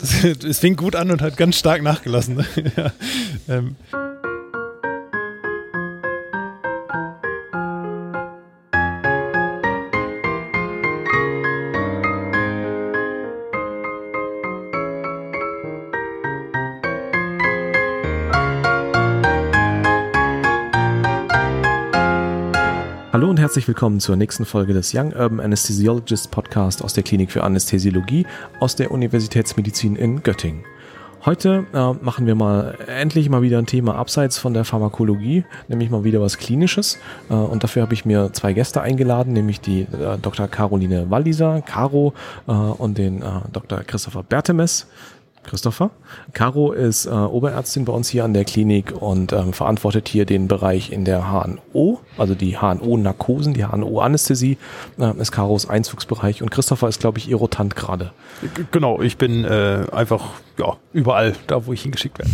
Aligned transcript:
Es 0.48 0.58
fing 0.58 0.76
gut 0.76 0.96
an 0.96 1.10
und 1.10 1.22
hat 1.22 1.36
ganz 1.36 1.58
stark 1.58 1.82
nachgelassen. 1.82 2.44
ja. 2.76 2.92
ähm. 3.48 3.76
Herzlich 23.48 23.66
willkommen 23.66 23.98
zur 23.98 24.14
nächsten 24.14 24.44
Folge 24.44 24.74
des 24.74 24.92
Young 24.94 25.14
Urban 25.14 25.40
Anesthesiologist 25.40 26.30
Podcast 26.30 26.84
aus 26.84 26.92
der 26.92 27.02
Klinik 27.02 27.32
für 27.32 27.44
Anästhesiologie 27.44 28.26
aus 28.60 28.76
der 28.76 28.90
Universitätsmedizin 28.90 29.96
in 29.96 30.22
Göttingen. 30.22 30.66
Heute 31.24 31.64
äh, 31.72 31.92
machen 32.04 32.26
wir 32.26 32.34
mal 32.34 32.76
endlich 32.86 33.30
mal 33.30 33.40
wieder 33.40 33.56
ein 33.56 33.64
Thema 33.64 33.94
abseits 33.94 34.36
von 34.36 34.52
der 34.52 34.66
Pharmakologie, 34.66 35.44
nämlich 35.66 35.88
mal 35.88 36.04
wieder 36.04 36.20
was 36.20 36.36
Klinisches. 36.36 36.98
Äh, 37.30 37.32
und 37.32 37.64
dafür 37.64 37.80
habe 37.80 37.94
ich 37.94 38.04
mir 38.04 38.34
zwei 38.34 38.52
Gäste 38.52 38.82
eingeladen, 38.82 39.32
nämlich 39.32 39.62
die 39.62 39.80
äh, 39.80 40.18
Dr. 40.20 40.46
Caroline 40.46 41.10
Walliser, 41.10 41.62
Caro, 41.62 42.12
äh, 42.46 42.52
und 42.52 42.98
den 42.98 43.22
äh, 43.22 43.24
Dr. 43.50 43.78
Christopher 43.78 44.24
Bertemes. 44.24 44.86
Christopher. 45.48 45.90
Caro 46.34 46.72
ist 46.72 47.06
äh, 47.06 47.10
Oberärztin 47.10 47.84
bei 47.84 47.92
uns 47.92 48.08
hier 48.08 48.24
an 48.24 48.34
der 48.34 48.44
Klinik 48.44 48.92
und 48.92 49.32
ähm, 49.32 49.52
verantwortet 49.52 50.08
hier 50.08 50.26
den 50.26 50.46
Bereich 50.46 50.92
in 50.92 51.04
der 51.04 51.32
HNO, 51.32 52.00
also 52.18 52.34
die 52.34 52.58
HNO-Narkosen, 52.58 53.54
die 53.54 53.64
HNO-Anästhesie 53.64 54.58
äh, 54.98 55.16
ist 55.18 55.32
Caros 55.32 55.68
Einzugsbereich 55.68 56.42
und 56.42 56.50
Christopher 56.50 56.88
ist, 56.88 57.00
glaube 57.00 57.18
ich, 57.18 57.28
ihr 57.28 57.36
Rotant 57.36 57.76
gerade. 57.76 58.12
Genau, 58.70 59.00
ich 59.00 59.16
bin 59.16 59.44
äh, 59.44 59.86
einfach 59.90 60.24
ja, 60.58 60.76
überall 60.92 61.34
da, 61.46 61.66
wo 61.66 61.72
ich 61.72 61.82
hingeschickt 61.82 62.18
werde. 62.18 62.30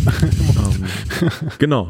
genau. 1.57 1.89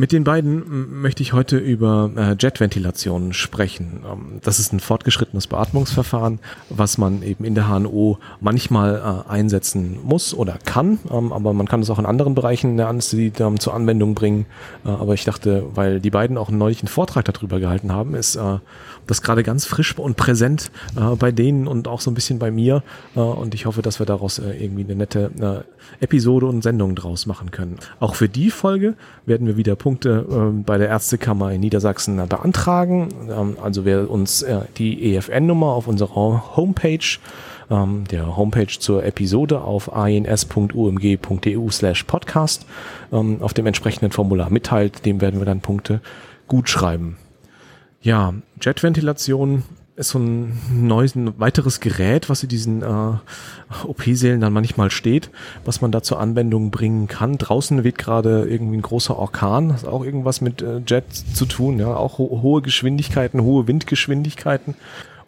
Mit 0.00 0.12
den 0.12 0.24
beiden 0.24 1.02
möchte 1.02 1.22
ich 1.22 1.34
heute 1.34 1.58
über 1.58 2.10
äh, 2.16 2.34
Jetventilation 2.40 3.34
sprechen. 3.34 4.02
Ähm, 4.10 4.40
das 4.40 4.58
ist 4.58 4.72
ein 4.72 4.80
fortgeschrittenes 4.80 5.46
Beatmungsverfahren, 5.46 6.38
was 6.70 6.96
man 6.96 7.22
eben 7.22 7.44
in 7.44 7.54
der 7.54 7.68
HNO 7.68 8.16
manchmal 8.40 8.96
äh, 8.96 9.30
einsetzen 9.30 9.98
muss 10.02 10.32
oder 10.32 10.56
kann, 10.64 11.00
ähm, 11.10 11.34
aber 11.34 11.52
man 11.52 11.68
kann 11.68 11.82
es 11.82 11.90
auch 11.90 11.98
in 11.98 12.06
anderen 12.06 12.34
Bereichen 12.34 12.78
der 12.78 12.88
Anästhesie 12.88 13.30
ähm, 13.40 13.60
zur 13.60 13.74
Anwendung 13.74 14.14
bringen. 14.14 14.46
Äh, 14.86 14.88
aber 14.88 15.12
ich 15.12 15.26
dachte, 15.26 15.64
weil 15.74 16.00
die 16.00 16.08
beiden 16.08 16.38
auch 16.38 16.48
neulich 16.48 16.80
einen 16.80 16.88
Vortrag 16.88 17.26
darüber 17.26 17.60
gehalten 17.60 17.92
haben, 17.92 18.14
ist 18.14 18.36
äh, 18.36 18.56
das 19.10 19.22
gerade 19.22 19.42
ganz 19.42 19.66
frisch 19.66 19.98
und 19.98 20.16
präsent 20.16 20.70
äh, 20.96 21.16
bei 21.16 21.32
denen 21.32 21.66
und 21.66 21.88
auch 21.88 22.00
so 22.00 22.10
ein 22.10 22.14
bisschen 22.14 22.38
bei 22.38 22.50
mir. 22.50 22.82
Äh, 23.16 23.20
und 23.20 23.54
ich 23.54 23.66
hoffe, 23.66 23.82
dass 23.82 23.98
wir 23.98 24.06
daraus 24.06 24.38
äh, 24.38 24.52
irgendwie 24.52 24.84
eine 24.84 24.94
nette 24.94 25.64
äh, 26.00 26.04
Episode 26.04 26.46
und 26.46 26.62
Sendung 26.62 26.94
draus 26.94 27.26
machen 27.26 27.50
können. 27.50 27.78
Auch 27.98 28.14
für 28.14 28.28
die 28.28 28.50
Folge 28.50 28.94
werden 29.26 29.46
wir 29.46 29.56
wieder 29.56 29.76
Punkte 29.76 30.26
äh, 30.30 30.62
bei 30.62 30.78
der 30.78 30.88
Ärztekammer 30.88 31.52
in 31.52 31.60
Niedersachsen 31.60 32.18
äh, 32.18 32.26
beantragen. 32.26 33.08
Ähm, 33.28 33.56
also 33.62 33.84
wer 33.84 34.08
uns 34.10 34.42
äh, 34.42 34.60
die 34.78 35.14
EFN-Nummer 35.14 35.66
auf 35.66 35.88
unserer 35.88 36.56
Homepage 36.56 37.18
ähm, 37.70 38.04
der 38.10 38.36
Homepage 38.36 38.66
zur 38.66 39.04
Episode 39.04 39.60
auf 39.60 39.94
ans.umg.eu 39.94 41.70
slash 41.70 42.04
podcast 42.04 42.66
ähm, 43.12 43.38
auf 43.40 43.54
dem 43.54 43.66
entsprechenden 43.66 44.12
Formular 44.12 44.50
mitteilt, 44.50 45.04
dem 45.06 45.20
werden 45.20 45.40
wir 45.40 45.46
dann 45.46 45.60
Punkte 45.60 46.00
gut 46.48 46.68
schreiben. 46.68 47.16
Ja, 48.02 48.32
Jetventilation 48.60 49.62
ist 49.94 50.08
so 50.10 50.18
ein 50.18 50.58
neues, 50.72 51.14
ein 51.14 51.38
weiteres 51.38 51.80
Gerät, 51.80 52.30
was 52.30 52.42
in 52.42 52.48
diesen 52.48 52.82
äh, 52.82 53.18
OP-Sälen 53.84 54.40
dann 54.40 54.54
manchmal 54.54 54.90
steht, 54.90 55.30
was 55.66 55.82
man 55.82 55.92
da 55.92 56.02
zur 56.02 56.18
Anwendung 56.18 56.70
bringen 56.70 57.06
kann. 57.06 57.36
Draußen 57.36 57.84
weht 57.84 57.98
gerade 57.98 58.48
irgendwie 58.48 58.78
ein 58.78 58.82
großer 58.82 59.18
Orkan, 59.18 59.74
hat 59.74 59.84
auch 59.84 60.02
irgendwas 60.02 60.40
mit 60.40 60.62
äh, 60.62 60.80
Jets 60.86 61.34
zu 61.34 61.44
tun, 61.44 61.78
ja, 61.78 61.94
auch 61.94 62.16
ho 62.16 62.40
hohe 62.42 62.62
Geschwindigkeiten, 62.62 63.42
hohe 63.42 63.66
Windgeschwindigkeiten. 63.66 64.74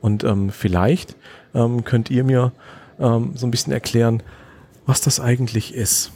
Und 0.01 0.25
ähm, 0.25 0.49
vielleicht 0.49 1.17
ähm, 1.55 1.85
könnt 1.85 2.11
ihr 2.11 2.25
mir 2.25 2.53
ähm, 2.99 3.33
so 3.35 3.47
ein 3.47 3.51
bisschen 3.51 3.75
erklären, 3.75 4.23
was 4.87 5.03
das 5.03 5.21
eigentlich 5.21 5.75
ist. 5.75 6.11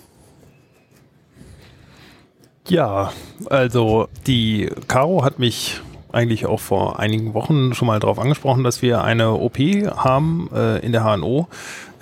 Ja, 2.68 3.12
also 3.50 4.08
die 4.26 4.70
Caro 4.88 5.22
hat 5.22 5.38
mich 5.38 5.82
eigentlich 6.16 6.46
auch 6.46 6.60
vor 6.60 6.98
einigen 6.98 7.34
Wochen 7.34 7.74
schon 7.74 7.86
mal 7.86 8.00
darauf 8.00 8.18
angesprochen, 8.18 8.64
dass 8.64 8.80
wir 8.80 9.04
eine 9.04 9.32
OP 9.32 9.58
haben 9.58 10.48
äh, 10.54 10.78
in 10.78 10.92
der 10.92 11.04
HNO, 11.04 11.46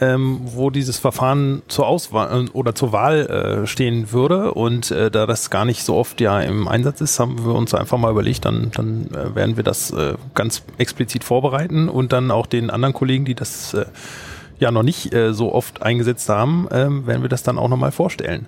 ähm, 0.01 0.41
wo 0.45 0.71
dieses 0.71 0.99
Verfahren 0.99 1.63
zur 1.67 1.89
Auswahl 1.89 2.47
äh, 2.47 2.51
oder 2.51 2.77
zur 2.77 2.93
Wahl 2.93 3.27
äh, 3.27 3.67
stehen 3.67 4.13
würde. 4.13 4.55
Und 4.55 4.93
äh, 4.93 5.11
da 5.11 5.27
das 5.27 5.51
gar 5.51 5.65
nicht 5.65 5.83
so 5.83 5.97
oft 5.97 6.21
ja 6.21 6.41
im 6.41 6.69
Einsatz 6.69 7.01
ist, 7.01 7.19
haben 7.19 7.45
wir 7.45 7.55
uns 7.55 7.75
einfach 7.75 7.99
mal 7.99 8.13
überlegt, 8.13 8.45
dann, 8.45 8.71
dann 8.73 9.09
äh, 9.09 9.35
werden 9.35 9.57
wir 9.57 9.65
das 9.65 9.91
äh, 9.91 10.15
ganz 10.35 10.63
explizit 10.79 11.25
vorbereiten 11.25 11.89
und 11.89 12.13
dann 12.13 12.31
auch 12.31 12.47
den 12.47 12.71
anderen 12.71 12.95
Kollegen, 12.95 13.25
die 13.25 13.35
das 13.35 13.75
äh, 13.75 13.85
ja 14.61 14.71
noch 14.71 14.85
nicht 14.85 15.13
äh, 15.13 15.35
so 15.35 15.53
oft 15.53 15.83
eingesetzt 15.83 16.29
haben, 16.29 16.69
äh, 16.69 17.07
werden 17.07 17.23
wir 17.23 17.29
das 17.29 17.43
dann 17.43 17.59
auch 17.59 17.69
nochmal 17.69 17.91
vorstellen. 17.91 18.47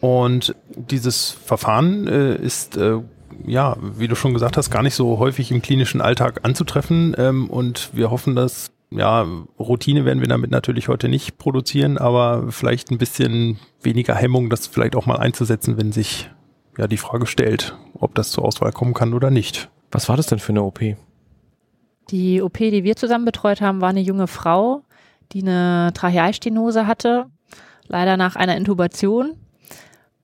Und 0.00 0.54
dieses 0.76 1.30
Verfahren 1.30 2.06
äh, 2.06 2.36
ist 2.36 2.76
äh, 2.76 2.98
ja, 3.46 3.76
wie 3.80 4.08
du 4.08 4.14
schon 4.14 4.34
gesagt 4.34 4.56
hast, 4.56 4.70
gar 4.70 4.82
nicht 4.82 4.94
so 4.94 5.18
häufig 5.18 5.50
im 5.50 5.62
klinischen 5.62 6.00
Alltag 6.00 6.40
anzutreffen. 6.42 7.14
Ähm, 7.18 7.48
und 7.50 7.90
wir 7.92 8.10
hoffen, 8.10 8.34
dass, 8.34 8.70
ja, 8.90 9.26
Routine 9.58 10.04
werden 10.04 10.20
wir 10.20 10.28
damit 10.28 10.50
natürlich 10.50 10.88
heute 10.88 11.08
nicht 11.08 11.38
produzieren, 11.38 11.98
aber 11.98 12.50
vielleicht 12.50 12.90
ein 12.90 12.98
bisschen 12.98 13.58
weniger 13.82 14.14
Hemmung, 14.14 14.50
das 14.50 14.66
vielleicht 14.66 14.96
auch 14.96 15.06
mal 15.06 15.18
einzusetzen, 15.18 15.76
wenn 15.76 15.92
sich 15.92 16.30
ja 16.76 16.86
die 16.86 16.96
Frage 16.96 17.26
stellt, 17.26 17.76
ob 17.94 18.14
das 18.14 18.30
zur 18.30 18.44
Auswahl 18.44 18.72
kommen 18.72 18.94
kann 18.94 19.14
oder 19.14 19.30
nicht. 19.30 19.68
Was 19.90 20.08
war 20.08 20.16
das 20.16 20.26
denn 20.26 20.38
für 20.38 20.52
eine 20.52 20.62
OP? 20.62 20.80
Die 22.10 22.40
OP, 22.42 22.58
die 22.58 22.84
wir 22.84 22.96
zusammen 22.96 23.24
betreut 23.24 23.60
haben, 23.60 23.80
war 23.80 23.90
eine 23.90 24.00
junge 24.00 24.26
Frau, 24.26 24.82
die 25.32 25.42
eine 25.42 25.92
Trachealstenose 25.92 26.86
hatte, 26.86 27.26
leider 27.86 28.16
nach 28.16 28.36
einer 28.36 28.56
Intubation 28.56 29.34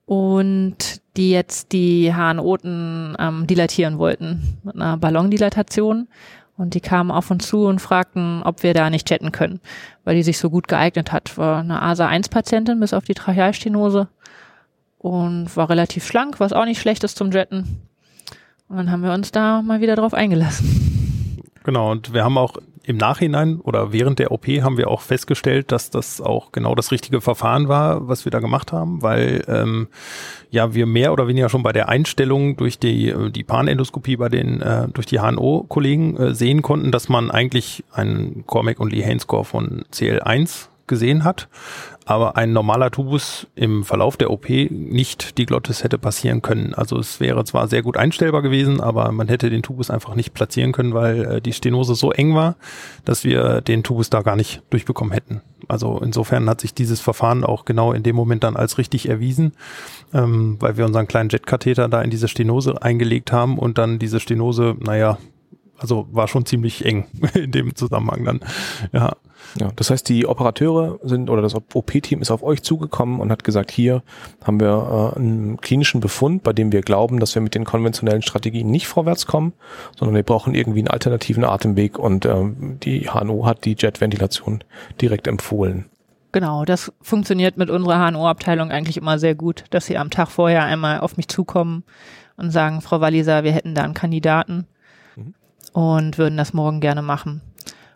und 0.06 1.02
die 1.16 1.30
jetzt 1.30 1.72
die 1.72 2.12
Harnoten 2.14 3.16
ähm, 3.18 3.46
dilatieren 3.46 3.98
wollten 3.98 4.58
mit 4.62 4.74
einer 4.74 4.96
Ballondilatation. 4.96 6.08
Und 6.56 6.74
die 6.74 6.80
kamen 6.80 7.10
auf 7.10 7.30
uns 7.30 7.48
zu 7.48 7.66
und 7.66 7.80
fragten, 7.80 8.42
ob 8.44 8.62
wir 8.62 8.74
da 8.74 8.88
nicht 8.88 9.10
jetten 9.10 9.32
können, 9.32 9.60
weil 10.04 10.14
die 10.14 10.22
sich 10.22 10.38
so 10.38 10.50
gut 10.50 10.68
geeignet 10.68 11.10
hat. 11.10 11.36
War 11.36 11.58
eine 11.58 11.82
ASA-1-Patientin 11.82 12.78
bis 12.78 12.94
auf 12.94 13.04
die 13.04 13.14
Trachealstenose 13.14 14.08
und 14.98 15.56
war 15.56 15.68
relativ 15.68 16.06
schlank, 16.06 16.38
was 16.38 16.52
auch 16.52 16.64
nicht 16.64 16.80
schlecht 16.80 17.02
ist 17.02 17.16
zum 17.16 17.32
Jetten. 17.32 17.82
Und 18.68 18.76
dann 18.76 18.90
haben 18.90 19.02
wir 19.02 19.12
uns 19.12 19.32
da 19.32 19.62
mal 19.62 19.80
wieder 19.80 19.96
drauf 19.96 20.14
eingelassen. 20.14 21.40
Genau, 21.64 21.90
und 21.90 22.12
wir 22.12 22.24
haben 22.24 22.38
auch 22.38 22.56
im 22.86 22.96
Nachhinein 22.96 23.60
oder 23.60 23.92
während 23.92 24.18
der 24.18 24.30
OP 24.30 24.46
haben 24.46 24.76
wir 24.76 24.88
auch 24.88 25.00
festgestellt, 25.00 25.72
dass 25.72 25.90
das 25.90 26.20
auch 26.20 26.52
genau 26.52 26.74
das 26.74 26.92
richtige 26.92 27.20
Verfahren 27.20 27.68
war, 27.68 28.08
was 28.08 28.24
wir 28.24 28.30
da 28.30 28.40
gemacht 28.40 28.72
haben, 28.72 29.02
weil 29.02 29.44
ähm, 29.48 29.88
ja 30.50 30.74
wir 30.74 30.86
mehr 30.86 31.12
oder 31.12 31.26
weniger 31.26 31.48
schon 31.48 31.62
bei 31.62 31.72
der 31.72 31.88
Einstellung 31.88 32.56
durch 32.56 32.78
die 32.78 33.08
äh, 33.08 33.30
die 33.30 33.44
Panendoskopie 33.44 34.16
bei 34.16 34.28
den 34.28 34.60
äh, 34.60 34.88
durch 34.88 35.06
die 35.06 35.18
HNO-Kollegen 35.18 36.16
äh, 36.16 36.34
sehen 36.34 36.62
konnten, 36.62 36.92
dass 36.92 37.08
man 37.08 37.30
eigentlich 37.30 37.84
einen 37.92 38.44
Cormac 38.46 38.80
und 38.80 38.92
Lee 38.92 39.18
Score 39.18 39.44
von 39.44 39.84
CL1 39.92 40.68
gesehen 40.86 41.24
hat 41.24 41.48
aber 42.06 42.36
ein 42.36 42.52
normaler 42.52 42.90
Tubus 42.90 43.46
im 43.54 43.84
Verlauf 43.84 44.16
der 44.16 44.30
OP 44.30 44.48
nicht 44.48 45.38
die 45.38 45.46
Glottis 45.46 45.84
hätte 45.84 45.98
passieren 45.98 46.42
können. 46.42 46.74
Also 46.74 46.98
es 46.98 47.20
wäre 47.20 47.44
zwar 47.44 47.68
sehr 47.68 47.82
gut 47.82 47.96
einstellbar 47.96 48.42
gewesen, 48.42 48.80
aber 48.80 49.10
man 49.12 49.28
hätte 49.28 49.48
den 49.48 49.62
Tubus 49.62 49.90
einfach 49.90 50.14
nicht 50.14 50.34
platzieren 50.34 50.72
können, 50.72 50.92
weil 50.92 51.24
äh, 51.24 51.40
die 51.40 51.52
Stenose 51.52 51.94
so 51.94 52.12
eng 52.12 52.34
war, 52.34 52.56
dass 53.04 53.24
wir 53.24 53.60
den 53.62 53.82
Tubus 53.82 54.10
da 54.10 54.20
gar 54.20 54.36
nicht 54.36 54.62
durchbekommen 54.70 55.12
hätten. 55.12 55.40
Also 55.66 55.98
insofern 56.02 56.48
hat 56.48 56.60
sich 56.60 56.74
dieses 56.74 57.00
Verfahren 57.00 57.42
auch 57.42 57.64
genau 57.64 57.92
in 57.92 58.02
dem 58.02 58.16
Moment 58.16 58.44
dann 58.44 58.56
als 58.56 58.76
richtig 58.76 59.08
erwiesen, 59.08 59.52
ähm, 60.12 60.56
weil 60.60 60.76
wir 60.76 60.84
unseren 60.84 61.06
kleinen 61.06 61.30
Jetkatheter 61.30 61.88
da 61.88 62.02
in 62.02 62.10
diese 62.10 62.28
Stenose 62.28 62.82
eingelegt 62.82 63.32
haben 63.32 63.58
und 63.58 63.78
dann 63.78 63.98
diese 63.98 64.20
Stenose, 64.20 64.76
naja, 64.78 65.18
also 65.78 66.06
war 66.12 66.28
schon 66.28 66.46
ziemlich 66.46 66.84
eng 66.84 67.06
in 67.34 67.52
dem 67.52 67.74
Zusammenhang 67.74 68.24
dann. 68.24 68.40
Ja. 68.92 69.12
Ja, 69.60 69.70
das 69.76 69.90
heißt, 69.90 70.08
die 70.08 70.26
Operateure 70.26 70.98
sind 71.02 71.30
oder 71.30 71.42
das 71.42 71.54
OP-Team 71.54 72.22
ist 72.22 72.30
auf 72.30 72.42
euch 72.42 72.62
zugekommen 72.62 73.20
und 73.20 73.30
hat 73.30 73.44
gesagt, 73.44 73.70
hier 73.70 74.02
haben 74.42 74.58
wir 74.58 75.12
äh, 75.14 75.18
einen 75.18 75.58
klinischen 75.58 76.00
Befund, 76.00 76.42
bei 76.42 76.52
dem 76.52 76.72
wir 76.72 76.80
glauben, 76.80 77.20
dass 77.20 77.34
wir 77.34 77.42
mit 77.42 77.54
den 77.54 77.64
konventionellen 77.64 78.22
Strategien 78.22 78.70
nicht 78.70 78.88
vorwärts 78.88 79.26
kommen, 79.26 79.52
sondern 79.96 80.16
wir 80.16 80.22
brauchen 80.22 80.54
irgendwie 80.54 80.80
einen 80.80 80.88
alternativen 80.88 81.44
Atemweg 81.44 81.98
und 81.98 82.24
äh, 82.24 82.34
die 82.82 83.10
HNO 83.10 83.46
hat 83.46 83.64
die 83.64 83.76
Jetventilation 83.78 84.64
direkt 85.00 85.26
empfohlen. 85.26 85.86
Genau, 86.32 86.64
das 86.64 86.92
funktioniert 87.00 87.56
mit 87.56 87.70
unserer 87.70 88.10
HNO-Abteilung 88.10 88.72
eigentlich 88.72 88.96
immer 88.96 89.20
sehr 89.20 89.36
gut, 89.36 89.64
dass 89.70 89.86
sie 89.86 89.98
am 89.98 90.10
Tag 90.10 90.30
vorher 90.30 90.64
einmal 90.64 90.98
auf 90.98 91.16
mich 91.16 91.28
zukommen 91.28 91.84
und 92.36 92.50
sagen, 92.50 92.80
Frau 92.80 93.00
Walliser, 93.00 93.44
wir 93.44 93.52
hätten 93.52 93.76
da 93.76 93.84
einen 93.84 93.94
Kandidaten. 93.94 94.66
Und 95.74 96.16
würden 96.16 96.38
das 96.38 96.54
morgen 96.54 96.80
gerne 96.80 97.02
machen. 97.02 97.42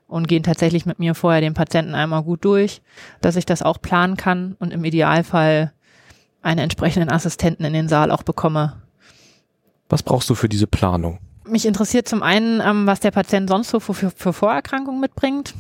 und 0.07 0.27
gehen 0.27 0.43
tatsächlich 0.43 0.87
mit 0.87 0.99
mir 0.99 1.15
vorher 1.15 1.43
den 1.43 1.53
Patienten 1.53 1.95
einmal 1.95 2.23
gut 2.23 2.43
durch, 2.43 2.81
dass 3.21 3.37
ich 3.37 3.45
das 3.45 3.61
auch 3.61 3.79
planen 3.83 4.17
kann 4.17 4.57
und 4.59 4.73
im 4.73 4.83
Idealfall 4.83 5.75
einen 6.41 6.61
entsprechenden 6.61 7.11
Assistenten 7.11 7.67
in 7.67 7.75
den 7.75 7.89
Saal 7.89 8.11
auch 8.11 8.23
bekomme. 8.23 8.81
Was 9.91 10.03
brauchst 10.03 10.31
du 10.31 10.35
für 10.35 10.49
diese 10.49 10.67
Planung? 10.67 11.19
Mich 11.45 11.67
interessiert 11.67 12.09
zum 12.09 12.23
einen, 12.23 12.63
ähm, 12.65 12.87
was 12.87 13.01
der 13.01 13.11
Patient 13.11 13.51
sonst 13.51 13.69
so 13.69 13.81
für, 13.81 13.93
für, 13.93 14.11
für 14.11 14.33
Vorerkrankungen 14.33 14.99
mitbringt. 14.99 15.53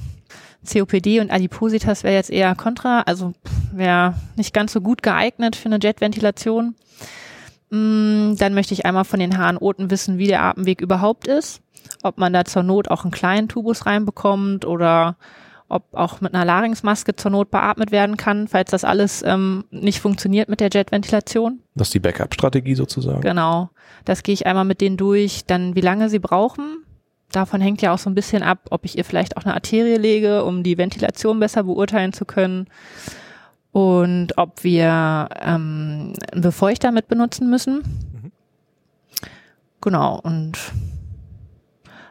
COPD 0.66 1.20
und 1.20 1.30
Adipositas 1.30 2.02
wäre 2.02 2.14
jetzt 2.14 2.30
eher 2.30 2.54
kontra, 2.54 3.02
also 3.02 3.34
wäre 3.72 4.14
nicht 4.36 4.54
ganz 4.54 4.72
so 4.72 4.80
gut 4.80 5.02
geeignet 5.02 5.56
für 5.56 5.66
eine 5.66 5.78
Jetventilation. 5.80 6.74
Mm, 7.68 8.34
dann 8.36 8.54
möchte 8.54 8.72
ich 8.72 8.86
einmal 8.86 9.04
von 9.04 9.20
den 9.20 9.36
HNOten 9.36 9.90
wissen, 9.90 10.16
wie 10.16 10.26
der 10.26 10.42
Atemweg 10.42 10.80
überhaupt 10.80 11.26
ist. 11.26 11.60
Ob 12.02 12.18
man 12.18 12.32
da 12.32 12.44
zur 12.44 12.62
Not 12.62 12.90
auch 12.90 13.04
einen 13.04 13.10
kleinen 13.10 13.48
Tubus 13.48 13.86
reinbekommt 13.86 14.64
oder 14.64 15.16
ob 15.68 15.84
auch 15.92 16.20
mit 16.20 16.34
einer 16.34 16.44
Larynxmaske 16.44 17.14
zur 17.16 17.30
Not 17.30 17.50
beatmet 17.50 17.90
werden 17.90 18.16
kann, 18.16 18.48
falls 18.48 18.70
das 18.70 18.84
alles 18.84 19.22
ähm, 19.22 19.64
nicht 19.70 20.00
funktioniert 20.00 20.48
mit 20.48 20.60
der 20.60 20.70
Jetventilation. 20.70 21.60
Das 21.74 21.88
ist 21.88 21.94
die 21.94 22.00
Backup-Strategie 22.00 22.74
sozusagen. 22.74 23.20
Genau. 23.20 23.68
Das 24.04 24.22
gehe 24.22 24.32
ich 24.32 24.46
einmal 24.46 24.64
mit 24.64 24.80
denen 24.80 24.96
durch. 24.96 25.44
Dann, 25.46 25.74
wie 25.74 25.82
lange 25.82 26.08
sie 26.08 26.18
brauchen. 26.18 26.84
Davon 27.32 27.60
hängt 27.60 27.82
ja 27.82 27.92
auch 27.92 27.98
so 27.98 28.08
ein 28.08 28.14
bisschen 28.14 28.42
ab, 28.42 28.60
ob 28.70 28.86
ich 28.86 28.96
ihr 28.96 29.04
vielleicht 29.04 29.36
auch 29.36 29.44
eine 29.44 29.54
Arterie 29.54 29.98
lege, 29.98 30.44
um 30.44 30.62
die 30.62 30.78
Ventilation 30.78 31.38
besser 31.38 31.64
beurteilen 31.64 32.14
zu 32.14 32.24
können. 32.24 32.68
Und 33.70 34.38
ob 34.38 34.64
wir 34.64 35.28
ähm, 35.38 36.14
einen 36.32 36.40
Befeuchter 36.40 36.90
mit 36.90 37.08
benutzen 37.08 37.50
müssen. 37.50 37.82
Mhm. 38.22 38.32
Genau. 39.82 40.18
Und 40.22 40.58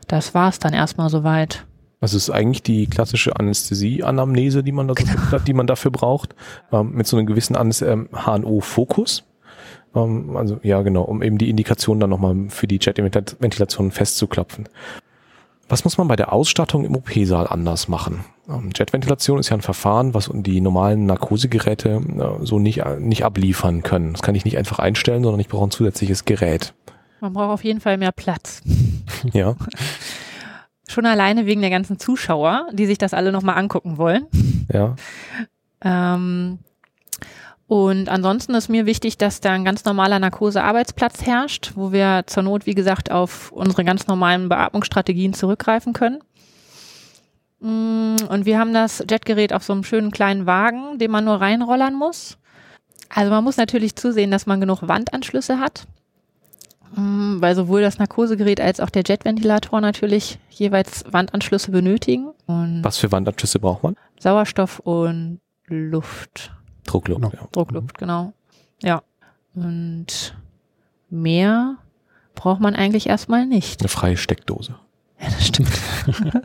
das 0.07 0.33
war's 0.33 0.59
dann 0.59 0.73
erstmal 0.73 1.09
soweit. 1.09 1.65
Es 1.99 2.13
ist 2.13 2.29
eigentlich 2.29 2.61
die 2.61 2.87
klassische 2.87 3.39
Anästhesie-Anamnese, 3.39 4.63
die 4.63 4.71
man 4.71 4.87
da 4.87 4.93
genau. 4.93 5.39
die 5.47 5.53
man 5.53 5.67
dafür 5.67 5.91
braucht, 5.91 6.35
ähm, 6.71 6.91
mit 6.91 7.07
so 7.07 7.17
einem 7.17 7.25
gewissen 7.25 7.55
ähm, 7.55 8.09
HNO-Fokus. 8.13 9.23
Ähm, 9.95 10.37
also 10.37 10.59
ja, 10.63 10.81
genau, 10.83 11.03
um 11.03 11.23
eben 11.23 11.37
die 11.37 11.49
Indikation 11.49 11.99
dann 11.99 12.09
nochmal 12.09 12.35
für 12.49 12.67
die 12.67 12.79
Jetventilation 12.79 13.91
festzuklopfen. 13.91 14.69
Was 15.69 15.83
muss 15.83 15.97
man 15.97 16.07
bei 16.07 16.15
der 16.15 16.31
Ausstattung 16.31 16.85
im 16.85 16.95
OP-Saal 16.95 17.47
anders 17.47 17.87
machen? 17.89 18.23
Ähm, 18.47 18.69
Jetventilation 18.73 19.39
ist 19.39 19.49
ja 19.49 19.57
ein 19.57 19.61
Verfahren, 19.61 20.13
was 20.13 20.29
die 20.33 20.61
normalen 20.61 21.05
Narkosegeräte 21.05 22.01
äh, 22.17 22.45
so 22.45 22.59
nicht, 22.59 22.79
äh, 22.79 22.99
nicht 22.99 23.25
abliefern 23.25 23.83
können. 23.83 24.13
Das 24.13 24.21
kann 24.21 24.35
ich 24.35 24.45
nicht 24.45 24.57
einfach 24.57 24.79
einstellen, 24.79 25.23
sondern 25.23 25.41
ich 25.41 25.49
brauche 25.49 25.65
ein 25.65 25.71
zusätzliches 25.71 26.25
Gerät. 26.25 26.73
Man 27.19 27.33
braucht 27.33 27.51
auf 27.51 27.63
jeden 27.63 27.81
Fall 27.81 27.97
mehr 27.97 28.11
Platz. 28.11 28.61
ja. 29.33 29.55
Schon 30.87 31.05
alleine 31.05 31.45
wegen 31.45 31.61
der 31.61 31.69
ganzen 31.69 31.99
Zuschauer, 31.99 32.67
die 32.71 32.85
sich 32.85 32.97
das 32.97 33.13
alle 33.13 33.31
nochmal 33.31 33.57
angucken 33.57 33.97
wollen. 33.97 34.27
Ja. 34.71 34.95
Ähm, 35.81 36.59
und 37.67 38.07
ansonsten 38.07 38.55
ist 38.55 38.69
mir 38.69 38.85
wichtig, 38.85 39.17
dass 39.17 39.41
da 39.41 39.51
ein 39.51 39.65
ganz 39.65 39.83
normaler 39.83 40.19
Narkosearbeitsplatz 40.19 41.25
herrscht, 41.25 41.73
wo 41.75 41.91
wir 41.91 42.23
zur 42.25 42.43
Not, 42.43 42.65
wie 42.65 42.75
gesagt, 42.75 43.11
auf 43.11 43.51
unsere 43.51 43.83
ganz 43.83 44.07
normalen 44.07 44.47
Beatmungsstrategien 44.47 45.33
zurückgreifen 45.33 45.91
können. 45.91 46.19
Mm, 47.59 48.15
und 48.29 48.45
wir 48.45 48.57
haben 48.57 48.73
das 48.73 49.03
Jetgerät 49.09 49.51
auf 49.51 49.63
so 49.63 49.73
einem 49.73 49.83
schönen 49.83 50.11
kleinen 50.11 50.45
Wagen, 50.45 50.97
den 50.97 51.11
man 51.11 51.25
nur 51.25 51.41
reinrollern 51.41 51.93
muss. 51.93 52.37
Also 53.09 53.31
man 53.31 53.43
muss 53.43 53.57
natürlich 53.57 53.97
zusehen, 53.97 54.31
dass 54.31 54.45
man 54.45 54.61
genug 54.61 54.87
Wandanschlüsse 54.87 55.59
hat. 55.59 55.85
Mm, 56.95 57.41
weil 57.41 57.55
sowohl 57.55 57.81
das 57.81 57.97
Narkosegerät 57.99 58.61
als 58.61 58.79
auch 58.79 58.89
der 58.89 59.03
Jetventilator 59.05 59.81
natürlich 59.81 60.39
jeweils 60.49 61.03
Wandanschlüsse 61.11 61.71
benötigen. 61.71 62.29
Und 62.45 62.83
Was 62.83 62.97
für 62.97 63.11
Wandanschlüsse 63.11 63.59
braucht 63.59 63.83
man? 63.83 63.95
Sauerstoff 64.19 64.79
und 64.79 65.39
Luft. 65.67 66.51
Druckluft, 66.85 67.21
genau. 67.21 67.33
ja. 67.33 67.47
Druckluft, 67.51 67.97
genau. 67.97 68.33
Ja. 68.81 69.01
Und 69.53 70.35
mehr 71.09 71.77
braucht 72.35 72.61
man 72.61 72.75
eigentlich 72.75 73.07
erstmal 73.07 73.45
nicht. 73.45 73.81
Eine 73.81 73.89
freie 73.89 74.17
Steckdose. 74.17 74.75
Ja, 75.19 75.29
das 75.29 75.47
stimmt. 75.47 75.71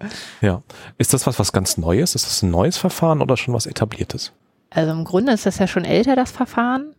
ja. 0.40 0.62
Ist 0.96 1.12
das 1.12 1.26
was, 1.26 1.38
was 1.38 1.52
ganz 1.52 1.76
Neues? 1.76 2.14
Ist 2.14 2.26
das 2.26 2.42
ein 2.42 2.50
neues 2.50 2.78
Verfahren 2.78 3.20
oder 3.20 3.36
schon 3.36 3.54
was 3.54 3.66
etabliertes? 3.66 4.32
Also 4.70 4.92
im 4.92 5.04
Grunde 5.04 5.32
ist 5.32 5.46
das 5.46 5.58
ja 5.58 5.66
schon 5.66 5.84
älter, 5.84 6.14
das 6.14 6.30
Verfahren. 6.30 6.94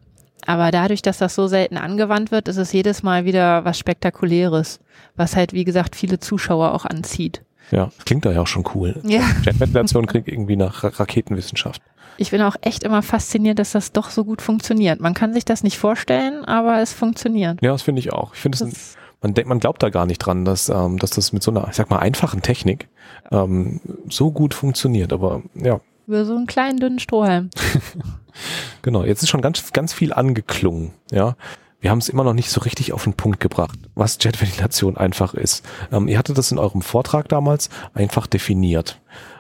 Aber 0.46 0.72
dadurch, 0.72 1.02
dass 1.02 1.18
das 1.18 1.36
so 1.36 1.48
selten 1.48 1.78
angewandt 1.78 2.32
wird, 2.32 2.48
ist 2.48 2.58
es 2.58 2.72
jedes 2.72 3.04
Mal 3.04 3.26
wieder 3.26 3.66
was 3.66 3.78
Spektakuläres, 3.78 4.80
was 5.16 5.36
halt, 5.36 5.54
wie 5.54 5.64
gesagt, 5.64 5.96
viele 5.96 6.20
Zuschauer 6.20 6.74
auch 6.74 6.86
anzieht. 6.86 7.44
Ja, 7.72 7.92
klingt 8.06 8.26
da 8.26 8.32
ja 8.32 8.42
auch 8.42 8.48
schon 8.48 8.66
cool. 8.74 9.00
Ja. 9.04 9.22
Jetventilation 9.44 10.08
klingt 10.08 10.28
irgendwie 10.28 10.56
nach 10.56 10.84
Raketenwissenschaft. 11.00 11.82
Ich 12.18 12.32
bin 12.32 12.42
auch 12.42 12.56
echt 12.62 12.84
immer 12.84 13.02
fasziniert, 13.02 13.60
dass 13.60 13.72
das 13.72 13.92
doch 13.94 14.10
so 14.10 14.26
gut 14.26 14.42
funktioniert. 14.42 15.00
Man 15.00 15.14
kann 15.14 15.34
sich 15.34 15.46
das 15.46 15.64
nicht 15.64 15.78
vorstellen, 15.78 16.44
aber 16.46 16.82
es 16.82 16.92
funktioniert. 16.92 17.62
Ja, 17.62 17.72
das 17.72 17.84
finde 17.84 18.00
ich 18.00 18.12
auch. 18.12 18.34
Ich 18.34 18.40
finde 18.40 18.58
es 18.64 18.98
man 19.22 19.34
denkt, 19.34 19.50
man 19.50 19.60
glaubt 19.60 19.84
da 19.84 19.90
gar 19.90 20.06
nicht 20.06 20.20
dran, 20.20 20.46
dass, 20.46 20.70
ähm, 20.70 20.98
dass 20.98 21.12
das 21.12 21.34
mit 21.34 21.44
so 21.44 21.52
einer, 21.52 21.68
ich 21.70 21.76
sag 21.76 21.90
mal, 21.90 22.00
einfachen 22.00 22.42
Technik 22.42 22.88
ähm, 23.32 23.82
so 24.10 24.32
gut 24.32 24.54
funktioniert. 24.54 25.12
Aber 25.12 25.42
ja, 25.56 25.82
über 26.10 26.26
so 26.26 26.36
einen 26.36 26.48
kleinen, 26.48 26.80
dünnen 26.80 27.00
Strohhalm. 27.00 27.52
genau, 28.82 29.04
jetzt 29.04 29.22
ist 29.24 29.30
schon 29.30 29.42
ganz, 29.42 29.72
ganz 29.72 29.94
viel 29.94 30.12
angeklungen, 30.12 30.92
ja. 31.12 31.36
Wir 31.82 31.92
haben 31.92 32.00
es 32.00 32.10
immer 32.10 32.26
noch 32.26 32.34
nicht 32.34 32.50
so 32.50 32.60
richtig 32.60 32.92
auf 32.92 33.06
den 33.06 33.14
Punkt 33.14 33.40
gebracht, 33.40 33.80
was 33.96 34.18
Jetventilation 34.20 34.98
einfach 34.98 35.34
ist. 35.34 35.66
Ähm, 35.94 36.10
ihr 36.10 36.18
hattet 36.18 36.38
das 36.38 36.52
in 36.52 36.58
eurem 36.58 36.82
Vortrag 36.82 37.30
damals 37.30 37.70
einfach 37.94 38.28
definiert. 38.28 39.00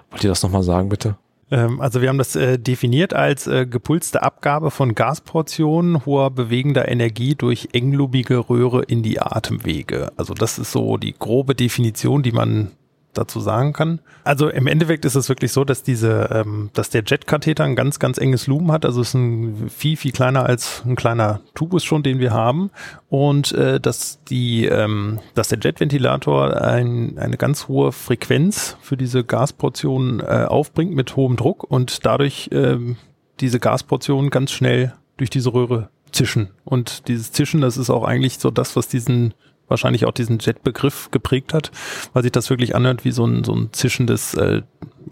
Wollt 0.09 0.23
ihr 0.23 0.29
das 0.29 0.41
nochmal 0.41 0.63
sagen, 0.63 0.87
bitte? 0.87 1.17
Ähm, 1.51 1.81
also 1.81 2.01
wir 2.01 2.07
haben 2.07 2.17
das 2.17 2.37
äh, 2.37 2.57
definiert 2.57 3.13
als 3.13 3.47
äh, 3.47 3.65
gepulste 3.65 4.23
Abgabe 4.23 4.71
von 4.71 4.95
Gasportionen 4.95 6.05
hoher 6.05 6.31
bewegender 6.31 6.87
Energie 6.87 7.35
durch 7.35 7.69
englubige 7.73 8.37
Röhre 8.49 8.83
in 8.83 9.03
die 9.03 9.19
Atemwege. 9.19 10.13
Also 10.15 10.33
das 10.33 10.59
ist 10.59 10.71
so 10.71 10.95
die 10.95 11.15
grobe 11.17 11.55
Definition, 11.55 12.23
die 12.23 12.31
man 12.31 12.71
dazu 13.13 13.39
sagen 13.39 13.73
kann. 13.73 13.99
Also 14.23 14.49
im 14.49 14.67
Endeffekt 14.67 15.05
ist 15.05 15.15
es 15.15 15.29
wirklich 15.29 15.51
so, 15.51 15.63
dass 15.63 15.83
diese, 15.83 16.29
ähm, 16.31 16.69
dass 16.73 16.89
der 16.89 17.03
Jet-Katheter 17.03 17.63
ein 17.63 17.75
ganz, 17.75 17.99
ganz 17.99 18.17
enges 18.17 18.47
Lumen 18.47 18.71
hat. 18.71 18.85
Also 18.85 19.01
es 19.01 19.09
ist 19.09 19.13
ein 19.15 19.69
viel, 19.69 19.97
viel 19.97 20.11
kleiner 20.11 20.45
als 20.45 20.83
ein 20.85 20.95
kleiner 20.95 21.41
Tubus 21.55 21.83
schon, 21.83 22.03
den 22.03 22.19
wir 22.19 22.31
haben. 22.31 22.71
Und 23.09 23.51
äh, 23.53 23.79
dass 23.79 24.23
die, 24.25 24.65
ähm, 24.65 25.19
dass 25.33 25.49
der 25.49 25.59
Jetventilator 25.59 26.61
ein, 26.61 27.17
eine 27.17 27.37
ganz 27.37 27.67
hohe 27.67 27.91
Frequenz 27.91 28.77
für 28.81 28.97
diese 28.97 29.23
Gasportionen 29.23 30.19
äh, 30.19 30.45
aufbringt 30.47 30.93
mit 30.95 31.15
hohem 31.15 31.35
Druck 31.35 31.63
und 31.63 32.05
dadurch 32.05 32.49
ähm, 32.51 32.97
diese 33.39 33.59
Gasportionen 33.59 34.29
ganz 34.29 34.51
schnell 34.51 34.93
durch 35.17 35.29
diese 35.29 35.53
Röhre 35.53 35.89
zischen. 36.11 36.49
Und 36.65 37.07
dieses 37.07 37.31
Zischen, 37.31 37.61
das 37.61 37.77
ist 37.77 37.89
auch 37.89 38.03
eigentlich 38.03 38.39
so 38.39 38.51
das, 38.51 38.75
was 38.75 38.87
diesen 38.87 39.33
wahrscheinlich 39.69 40.05
auch 40.05 40.11
diesen 40.11 40.39
Jet-Begriff 40.39 41.09
geprägt 41.11 41.53
hat, 41.53 41.71
weil 42.13 42.23
sich 42.23 42.31
das 42.31 42.49
wirklich 42.49 42.75
anhört 42.75 43.05
wie 43.05 43.11
so 43.11 43.25
ein, 43.25 43.43
so 43.43 43.53
ein 43.53 43.69
zischendes 43.71 44.33
äh, 44.33 44.61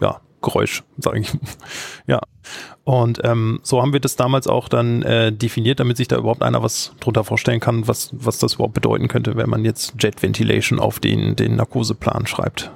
ja, 0.00 0.20
Geräusch, 0.40 0.84
sage 0.98 1.20
ich. 1.20 1.32
ja. 2.06 2.20
Und 2.84 3.20
ähm, 3.24 3.60
so 3.62 3.82
haben 3.82 3.92
wir 3.92 4.00
das 4.00 4.16
damals 4.16 4.46
auch 4.46 4.68
dann 4.68 5.02
äh, 5.02 5.32
definiert, 5.32 5.80
damit 5.80 5.96
sich 5.96 6.08
da 6.08 6.16
überhaupt 6.16 6.42
einer 6.42 6.62
was 6.62 6.92
drunter 7.00 7.24
vorstellen 7.24 7.60
kann, 7.60 7.88
was, 7.88 8.10
was 8.12 8.38
das 8.38 8.54
überhaupt 8.54 8.74
bedeuten 8.74 9.08
könnte, 9.08 9.36
wenn 9.36 9.50
man 9.50 9.64
jetzt 9.64 9.94
Jet 9.98 10.22
Ventilation 10.22 10.78
auf 10.78 11.00
den, 11.00 11.34
den 11.36 11.56
Narkoseplan 11.56 12.26
schreibt. 12.26 12.70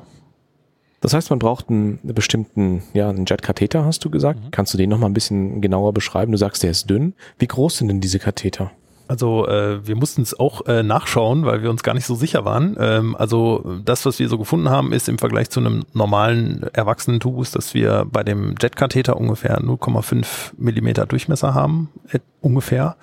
Das 1.00 1.14
heißt, 1.14 1.30
man 1.30 1.40
braucht 1.40 1.68
einen 1.68 1.98
bestimmten, 2.02 2.82
ja, 2.94 3.10
einen 3.10 3.26
Jet-Katheter, 3.26 3.84
hast 3.84 4.04
du 4.04 4.10
gesagt. 4.10 4.40
Mhm. 4.44 4.50
Kannst 4.52 4.72
du 4.74 4.78
den 4.78 4.88
nochmal 4.90 5.10
ein 5.10 5.14
bisschen 5.14 5.60
genauer 5.60 5.92
beschreiben? 5.92 6.30
Du 6.30 6.38
sagst, 6.38 6.62
der 6.62 6.70
ist 6.70 6.90
dünn. 6.90 7.14
Wie 7.38 7.48
groß 7.48 7.78
sind 7.78 7.88
denn 7.88 8.00
diese 8.00 8.18
Katheter? 8.20 8.70
Also 9.12 9.46
äh, 9.46 9.86
wir 9.86 9.94
mussten 9.94 10.22
es 10.22 10.40
auch 10.40 10.64
äh, 10.66 10.82
nachschauen, 10.82 11.44
weil 11.44 11.62
wir 11.62 11.68
uns 11.68 11.82
gar 11.82 11.92
nicht 11.92 12.06
so 12.06 12.14
sicher 12.14 12.46
waren. 12.46 12.78
Ähm, 12.80 13.14
also 13.14 13.62
das, 13.84 14.06
was 14.06 14.18
wir 14.18 14.26
so 14.26 14.38
gefunden 14.38 14.70
haben, 14.70 14.94
ist 14.94 15.06
im 15.06 15.18
Vergleich 15.18 15.50
zu 15.50 15.60
einem 15.60 15.84
normalen 15.92 16.62
erwachsenen 16.72 17.20
Tubus, 17.20 17.50
dass 17.50 17.74
wir 17.74 18.06
bei 18.10 18.24
dem 18.24 18.54
Jetkatheter 18.58 19.18
ungefähr 19.18 19.60
0,5 19.60 20.52
Millimeter 20.56 21.04
Durchmesser 21.04 21.52
haben, 21.52 21.90
äh, 22.10 22.20
ungefähr. 22.40 22.96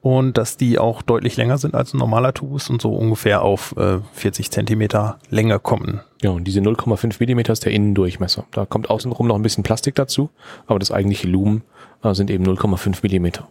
Und 0.00 0.38
dass 0.38 0.56
die 0.56 0.78
auch 0.78 1.02
deutlich 1.02 1.36
länger 1.36 1.58
sind 1.58 1.74
als 1.74 1.92
ein 1.92 1.98
normaler 1.98 2.34
Tubus 2.34 2.70
und 2.70 2.80
so 2.80 2.94
ungefähr 2.94 3.42
auf 3.42 3.74
äh, 3.76 3.98
40 4.12 4.52
Zentimeter 4.52 5.18
Länge 5.28 5.58
kommen. 5.58 6.02
Ja, 6.22 6.30
und 6.30 6.44
diese 6.44 6.60
0,5 6.60 7.16
Millimeter 7.18 7.52
ist 7.52 7.64
der 7.64 7.72
Innendurchmesser. 7.72 8.44
Da 8.52 8.64
kommt 8.64 8.90
außenrum 8.90 9.26
noch 9.26 9.34
ein 9.34 9.42
bisschen 9.42 9.64
Plastik 9.64 9.96
dazu, 9.96 10.30
aber 10.68 10.78
das 10.78 10.92
eigentliche 10.92 11.26
Lumen 11.26 11.64
äh, 12.04 12.14
sind 12.14 12.30
eben 12.30 12.46
0,5 12.46 13.00
Millimeter. 13.02 13.48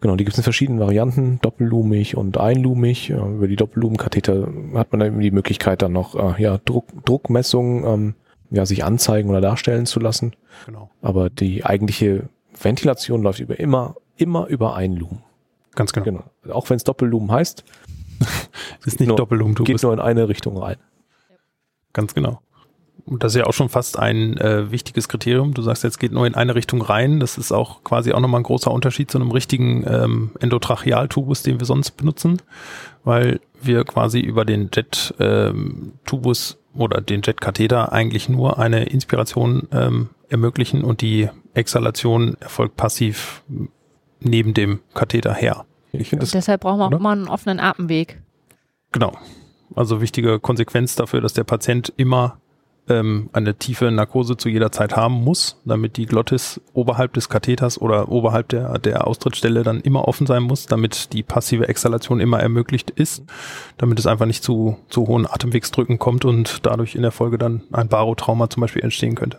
Genau, 0.00 0.16
die 0.16 0.24
gibt 0.24 0.32
es 0.32 0.38
in 0.38 0.44
verschiedenen 0.44 0.80
Varianten, 0.80 1.40
doppellumig 1.42 2.16
und 2.16 2.38
einlumig. 2.38 3.10
Über 3.10 3.48
die 3.48 3.56
Doppellumenkatheter 3.56 4.48
hat 4.74 4.92
man 4.92 5.00
dann 5.00 5.20
die 5.20 5.30
Möglichkeit, 5.30 5.82
dann 5.82 5.92
noch 5.92 6.14
äh, 6.14 6.42
ja, 6.42 6.58
Druck, 6.64 6.86
Druckmessungen 7.04 7.84
ähm, 7.84 8.14
ja, 8.50 8.64
sich 8.64 8.82
anzeigen 8.82 9.28
oder 9.28 9.42
darstellen 9.42 9.84
zu 9.84 10.00
lassen. 10.00 10.32
Genau. 10.64 10.90
Aber 11.02 11.28
die 11.28 11.64
eigentliche 11.64 12.28
Ventilation 12.58 13.22
läuft 13.22 13.40
über 13.40 13.60
immer, 13.60 13.96
immer 14.16 14.46
über 14.46 14.74
ein 14.74 14.96
Lumen. 14.96 15.22
Ganz 15.74 15.92
genau. 15.92 16.04
genau. 16.42 16.54
Auch 16.54 16.70
wenn 16.70 16.76
es 16.76 16.84
Doppellumen 16.84 17.30
heißt. 17.30 17.64
ist 18.86 19.00
nicht 19.00 19.10
Doppellumen. 19.10 19.54
Geht 19.54 19.82
nur 19.82 19.92
in 19.92 20.00
eine 20.00 20.28
Richtung 20.28 20.56
rein. 20.56 20.76
Ganz 21.92 22.14
genau. 22.14 22.40
Und 23.06 23.22
das 23.22 23.32
ist 23.32 23.38
ja 23.38 23.46
auch 23.46 23.52
schon 23.52 23.68
fast 23.68 23.98
ein 23.98 24.36
äh, 24.38 24.70
wichtiges 24.70 25.08
Kriterium. 25.08 25.54
Du 25.54 25.62
sagst, 25.62 25.84
jetzt 25.84 25.98
geht 25.98 26.12
nur 26.12 26.26
in 26.26 26.34
eine 26.34 26.54
Richtung 26.54 26.82
rein. 26.82 27.20
Das 27.20 27.38
ist 27.38 27.52
auch 27.52 27.84
quasi 27.84 28.12
auch 28.12 28.20
nochmal 28.20 28.40
ein 28.40 28.44
großer 28.44 28.70
Unterschied 28.70 29.10
zu 29.10 29.18
einem 29.18 29.30
richtigen 29.30 29.84
ähm, 29.86 30.30
Endotrachealtubus, 30.40 31.42
den 31.42 31.60
wir 31.60 31.66
sonst 31.66 31.92
benutzen, 31.92 32.42
weil 33.04 33.40
wir 33.62 33.84
quasi 33.84 34.20
über 34.20 34.44
den 34.44 34.70
Jet-Tubus 34.72 36.52
ähm, 36.52 36.80
oder 36.80 37.00
den 37.00 37.22
Jet-Katheter 37.22 37.92
eigentlich 37.92 38.28
nur 38.28 38.58
eine 38.58 38.84
Inspiration 38.84 39.68
ähm, 39.72 40.10
ermöglichen 40.28 40.84
und 40.84 41.00
die 41.00 41.28
Exhalation 41.54 42.36
erfolgt 42.40 42.76
passiv 42.76 43.42
neben 44.20 44.54
dem 44.54 44.80
Katheter 44.94 45.34
her. 45.34 45.64
Ich 45.92 46.10
das, 46.10 46.30
deshalb 46.30 46.60
brauchen 46.60 46.78
wir 46.78 46.86
auch 46.86 46.92
immer 46.92 47.10
einen 47.10 47.28
offenen 47.28 47.58
Atemweg. 47.58 48.22
Genau. 48.92 49.12
Also 49.74 50.00
wichtige 50.00 50.40
Konsequenz 50.40 50.94
dafür, 50.94 51.20
dass 51.20 51.32
der 51.32 51.44
Patient 51.44 51.92
immer 51.96 52.38
ähm, 52.90 53.30
eine 53.32 53.54
tiefe 53.54 53.90
Narkose 53.90 54.36
zu 54.36 54.48
jeder 54.48 54.72
Zeit 54.72 54.96
haben 54.96 55.24
muss, 55.24 55.60
damit 55.64 55.96
die 55.96 56.06
Glottis 56.06 56.60
oberhalb 56.72 57.12
des 57.14 57.28
Katheters 57.28 57.80
oder 57.80 58.10
oberhalb 58.10 58.48
der, 58.48 58.78
der 58.78 59.06
Austrittsstelle 59.06 59.62
dann 59.62 59.80
immer 59.80 60.06
offen 60.08 60.26
sein 60.26 60.42
muss, 60.42 60.66
damit 60.66 61.12
die 61.12 61.22
passive 61.22 61.68
Exhalation 61.68 62.20
immer 62.20 62.40
ermöglicht 62.40 62.90
ist, 62.90 63.24
damit 63.78 63.98
es 63.98 64.06
einfach 64.06 64.26
nicht 64.26 64.44
zu, 64.44 64.76
zu 64.88 65.06
hohen 65.06 65.26
Atemwegsdrücken 65.26 65.98
kommt 65.98 66.24
und 66.24 66.66
dadurch 66.66 66.94
in 66.94 67.02
der 67.02 67.12
Folge 67.12 67.38
dann 67.38 67.62
ein 67.72 67.88
Barotrauma 67.88 68.50
zum 68.50 68.60
Beispiel 68.62 68.82
entstehen 68.82 69.14
könnte. 69.14 69.38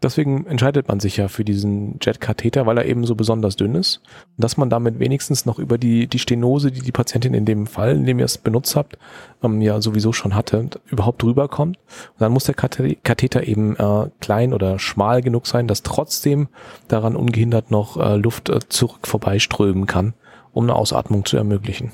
Deswegen 0.00 0.46
entscheidet 0.46 0.86
man 0.86 1.00
sich 1.00 1.16
ja 1.16 1.26
für 1.26 1.44
diesen 1.44 1.98
Jet-Katheter, 2.00 2.66
weil 2.66 2.78
er 2.78 2.84
eben 2.84 3.04
so 3.04 3.16
besonders 3.16 3.56
dünn 3.56 3.74
ist. 3.74 4.00
Dass 4.36 4.56
man 4.56 4.70
damit 4.70 5.00
wenigstens 5.00 5.44
noch 5.44 5.58
über 5.58 5.76
die, 5.76 6.06
die 6.06 6.20
Stenose, 6.20 6.70
die 6.70 6.82
die 6.82 6.92
Patientin 6.92 7.34
in 7.34 7.44
dem 7.44 7.66
Fall, 7.66 7.96
in 7.96 8.06
dem 8.06 8.20
ihr 8.20 8.24
es 8.24 8.38
benutzt 8.38 8.76
habt, 8.76 8.96
ähm, 9.42 9.60
ja 9.60 9.80
sowieso 9.80 10.12
schon 10.12 10.36
hatte, 10.36 10.68
überhaupt 10.86 11.24
rüberkommt. 11.24 11.78
Und 11.78 12.20
dann 12.20 12.32
muss 12.32 12.44
der 12.44 12.54
Katheter 12.54 13.46
eben 13.46 13.74
äh, 13.76 14.08
klein 14.20 14.54
oder 14.54 14.78
schmal 14.78 15.20
genug 15.20 15.48
sein, 15.48 15.66
dass 15.66 15.82
trotzdem 15.82 16.46
daran 16.86 17.16
ungehindert 17.16 17.72
noch 17.72 17.96
äh, 17.96 18.16
Luft 18.16 18.50
äh, 18.50 18.60
zurück 18.68 19.06
vorbeiströmen 19.06 19.86
kann, 19.86 20.14
um 20.52 20.64
eine 20.64 20.76
Ausatmung 20.76 21.24
zu 21.24 21.36
ermöglichen. 21.36 21.90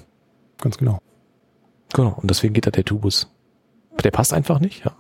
Ganz 0.61 0.77
genau. 0.77 0.99
Genau. 1.95 2.19
Und 2.21 2.29
deswegen 2.29 2.53
geht 2.53 2.67
da 2.67 2.71
der 2.71 2.85
Tubus. 2.85 3.34
Der 4.05 4.11
passt 4.11 4.35
einfach 4.35 4.61
nicht, 4.61 4.85
ja. 4.85 4.93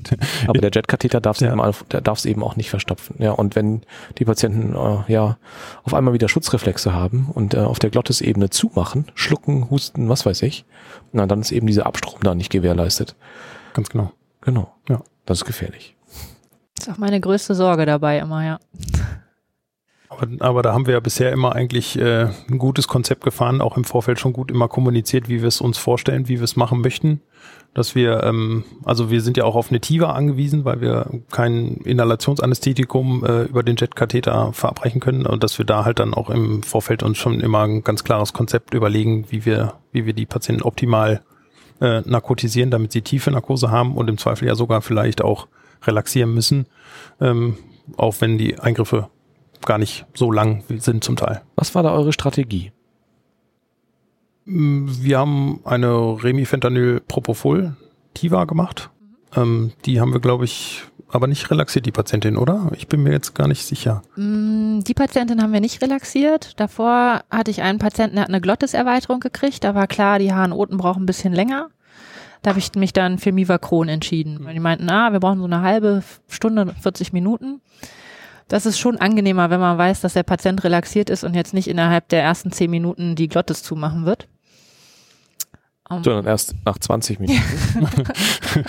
Aber 0.46 0.60
der 0.60 0.70
Jetkatheter 0.70 1.20
darf 1.22 1.36
es 1.36 1.40
ja. 1.40 1.52
eben, 1.52 2.30
eben 2.30 2.42
auch 2.42 2.56
nicht 2.56 2.68
verstopfen. 2.68 3.16
Ja, 3.18 3.32
und 3.32 3.56
wenn 3.56 3.80
die 4.18 4.26
Patienten 4.26 4.74
äh, 4.76 5.10
ja 5.10 5.38
auf 5.82 5.94
einmal 5.94 6.12
wieder 6.12 6.28
Schutzreflexe 6.28 6.92
haben 6.92 7.30
und 7.32 7.54
äh, 7.54 7.60
auf 7.60 7.78
der 7.78 7.88
Glottisebene 7.88 8.50
zumachen, 8.50 9.06
schlucken, 9.14 9.70
husten, 9.70 10.10
was 10.10 10.26
weiß 10.26 10.42
ich, 10.42 10.66
na, 11.12 11.26
dann 11.26 11.40
ist 11.40 11.52
eben 11.52 11.66
dieser 11.66 11.86
Abstrom 11.86 12.20
da 12.22 12.34
nicht 12.34 12.50
gewährleistet. 12.50 13.16
Ganz 13.72 13.88
genau. 13.88 14.12
Genau. 14.42 14.74
Ja. 14.90 15.02
Das 15.24 15.38
ist 15.38 15.44
gefährlich. 15.46 15.96
Das 16.74 16.86
ist 16.86 16.92
auch 16.92 16.98
meine 16.98 17.20
größte 17.20 17.54
Sorge 17.54 17.86
dabei 17.86 18.18
immer, 18.18 18.44
ja. 18.44 18.58
Aber, 20.10 20.26
aber 20.40 20.62
da 20.62 20.74
haben 20.74 20.86
wir 20.86 20.94
ja 20.94 21.00
bisher 21.00 21.32
immer 21.32 21.54
eigentlich 21.54 21.98
äh, 21.98 22.28
ein 22.50 22.58
gutes 22.58 22.88
Konzept 22.88 23.24
gefahren, 23.24 23.62
auch 23.62 23.78
im 23.78 23.84
Vorfeld 23.84 24.20
schon 24.20 24.34
gut 24.34 24.50
immer 24.50 24.68
kommuniziert, 24.68 25.28
wie 25.30 25.40
wir 25.40 25.48
es 25.48 25.62
uns 25.62 25.78
vorstellen, 25.78 26.28
wie 26.28 26.38
wir 26.38 26.44
es 26.44 26.56
machen 26.56 26.82
möchten 26.82 27.22
dass 27.74 27.94
wir, 27.94 28.22
ähm, 28.24 28.64
also 28.84 29.10
wir 29.10 29.20
sind 29.20 29.36
ja 29.36 29.44
auch 29.44 29.54
auf 29.54 29.70
eine 29.70 29.80
TIVA 29.80 30.12
angewiesen, 30.12 30.64
weil 30.64 30.80
wir 30.80 31.06
kein 31.30 31.76
Inhalationsanästhetikum 31.84 33.24
äh, 33.24 33.42
über 33.44 33.62
den 33.62 33.76
Jetkatheter 33.76 34.52
verabreichen 34.52 35.00
können 35.00 35.24
und 35.24 35.44
dass 35.44 35.56
wir 35.58 35.64
da 35.64 35.84
halt 35.84 36.00
dann 36.00 36.14
auch 36.14 36.30
im 36.30 36.62
Vorfeld 36.62 37.02
uns 37.02 37.18
schon 37.18 37.40
immer 37.40 37.60
ein 37.60 37.84
ganz 37.84 38.02
klares 38.02 38.32
Konzept 38.32 38.74
überlegen, 38.74 39.26
wie 39.30 39.44
wir, 39.44 39.74
wie 39.92 40.04
wir 40.04 40.12
die 40.12 40.26
Patienten 40.26 40.62
optimal 40.62 41.22
äh, 41.80 42.00
narkotisieren, 42.00 42.70
damit 42.70 42.92
sie 42.92 43.02
tiefe 43.02 43.30
Narkose 43.30 43.70
haben 43.70 43.96
und 43.96 44.08
im 44.08 44.18
Zweifel 44.18 44.48
ja 44.48 44.54
sogar 44.54 44.82
vielleicht 44.82 45.22
auch 45.22 45.46
relaxieren 45.84 46.34
müssen, 46.34 46.66
ähm, 47.20 47.56
auch 47.96 48.16
wenn 48.20 48.36
die 48.36 48.58
Eingriffe 48.58 49.08
gar 49.64 49.78
nicht 49.78 50.06
so 50.14 50.32
lang 50.32 50.64
sind 50.68 51.04
zum 51.04 51.16
Teil. 51.16 51.42
Was 51.56 51.74
war 51.74 51.82
da 51.82 51.92
eure 51.92 52.12
Strategie? 52.12 52.72
Wir 54.44 55.18
haben 55.18 55.60
eine 55.64 56.22
Remifentanyl 56.22 57.00
Propofol 57.06 57.76
Tiva 58.14 58.44
gemacht. 58.44 58.90
Mhm. 58.98 59.42
Ähm, 59.42 59.72
die 59.84 60.00
haben 60.00 60.12
wir, 60.12 60.20
glaube 60.20 60.44
ich, 60.44 60.82
aber 61.12 61.26
nicht 61.26 61.50
relaxiert, 61.50 61.86
die 61.86 61.92
Patientin, 61.92 62.36
oder? 62.36 62.70
Ich 62.76 62.86
bin 62.88 63.02
mir 63.02 63.12
jetzt 63.12 63.34
gar 63.34 63.48
nicht 63.48 63.64
sicher. 63.64 64.02
Mm, 64.16 64.80
die 64.80 64.94
Patientin 64.94 65.42
haben 65.42 65.52
wir 65.52 65.60
nicht 65.60 65.82
relaxiert. 65.82 66.58
Davor 66.60 67.22
hatte 67.30 67.50
ich 67.50 67.62
einen 67.62 67.78
Patienten, 67.78 68.16
der 68.16 68.24
hat 68.24 68.28
eine 68.28 68.40
Glottiserweiterung 68.40 69.20
gekriegt. 69.20 69.64
Da 69.64 69.74
war 69.74 69.86
klar, 69.86 70.18
die 70.18 70.32
HNOten 70.32 70.76
brauchen 70.76 71.02
ein 71.02 71.06
bisschen 71.06 71.32
länger. 71.32 71.68
Da 72.42 72.50
habe 72.50 72.58
ich 72.58 72.74
mich 72.74 72.92
dann 72.92 73.18
für 73.18 73.32
Mivacron 73.32 73.88
entschieden. 73.88 74.44
Weil 74.44 74.54
die 74.54 74.60
meinten, 74.60 74.88
ah, 74.88 75.12
wir 75.12 75.20
brauchen 75.20 75.40
so 75.40 75.44
eine 75.44 75.62
halbe 75.62 76.02
Stunde, 76.28 76.74
40 76.80 77.12
Minuten. 77.12 77.60
Das 78.50 78.66
ist 78.66 78.80
schon 78.80 78.96
angenehmer, 78.96 79.48
wenn 79.48 79.60
man 79.60 79.78
weiß, 79.78 80.00
dass 80.00 80.14
der 80.14 80.24
Patient 80.24 80.64
relaxiert 80.64 81.08
ist 81.08 81.22
und 81.22 81.34
jetzt 81.34 81.54
nicht 81.54 81.68
innerhalb 81.68 82.08
der 82.08 82.20
ersten 82.20 82.50
10 82.50 82.68
Minuten 82.68 83.14
die 83.14 83.28
Glottis 83.28 83.62
zumachen 83.62 84.04
wird. 84.06 84.26
Um, 85.88 86.02
Sondern 86.02 86.26
erst 86.26 86.56
nach 86.64 86.76
20 86.76 87.20
Minuten. 87.20 87.40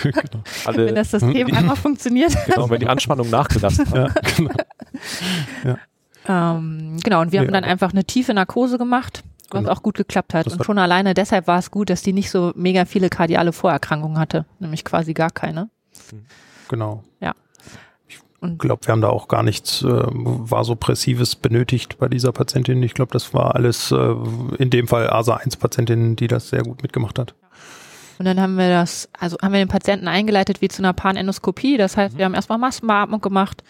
genau. 0.02 0.44
Alle, 0.66 0.86
wenn 0.86 0.94
das 0.94 1.10
System 1.10 1.46
einmal 1.54 1.74
funktioniert. 1.74 2.32
Genau, 2.46 2.70
wenn 2.70 2.78
die 2.78 2.86
Anspannung 2.86 3.28
nachgelassen 3.28 3.90
hat. 3.90 3.94
Ja, 3.94 4.08
genau. 4.36 4.54
Ja. 6.28 6.56
Ähm, 6.56 6.98
genau, 7.02 7.20
und 7.20 7.32
wir 7.32 7.40
nee, 7.40 7.46
haben 7.46 7.52
dann 7.52 7.64
einfach 7.64 7.90
eine 7.90 8.04
tiefe 8.04 8.34
Narkose 8.34 8.78
gemacht, 8.78 9.24
was 9.50 9.62
genau. 9.62 9.72
auch 9.72 9.82
gut 9.82 9.96
geklappt 9.96 10.32
hat. 10.32 10.46
Das 10.46 10.52
und 10.52 10.64
schon 10.64 10.78
alleine 10.78 11.14
deshalb 11.14 11.48
war 11.48 11.58
es 11.58 11.72
gut, 11.72 11.90
dass 11.90 12.02
die 12.02 12.12
nicht 12.12 12.30
so 12.30 12.52
mega 12.54 12.84
viele 12.84 13.08
kardiale 13.08 13.52
Vorerkrankungen 13.52 14.18
hatte, 14.18 14.44
nämlich 14.60 14.84
quasi 14.84 15.12
gar 15.12 15.30
keine. 15.30 15.70
Genau. 16.68 17.02
Ja. 17.20 17.34
Ich 18.42 18.58
glaube, 18.58 18.86
wir 18.86 18.92
haben 18.92 19.00
da 19.00 19.08
auch 19.08 19.28
gar 19.28 19.44
nichts 19.44 19.82
äh, 19.82 19.86
Vasopressives 19.88 21.36
benötigt 21.36 21.98
bei 21.98 22.08
dieser 22.08 22.32
Patientin. 22.32 22.82
Ich 22.82 22.94
glaube, 22.94 23.12
das 23.12 23.32
war 23.32 23.54
alles 23.54 23.92
äh, 23.92 24.14
in 24.58 24.70
dem 24.70 24.88
Fall 24.88 25.08
ASA-1-Patientin, 25.10 26.16
die 26.16 26.26
das 26.26 26.48
sehr 26.48 26.62
gut 26.62 26.82
mitgemacht 26.82 27.20
hat. 27.20 27.34
Und 28.18 28.24
dann 28.24 28.40
haben 28.40 28.56
wir 28.56 28.68
das, 28.68 29.08
also 29.18 29.36
haben 29.40 29.52
wir 29.52 29.60
den 29.60 29.68
Patienten 29.68 30.08
eingeleitet 30.08 30.60
wie 30.60 30.68
zu 30.68 30.82
einer 30.82 30.92
Panendoskopie. 30.92 31.76
Das 31.76 31.96
heißt, 31.96 32.14
mhm. 32.14 32.18
wir 32.18 32.24
haben 32.24 32.34
erstmal 32.34 32.58
Massenbeatmung 32.58 33.20
gemacht 33.20 33.62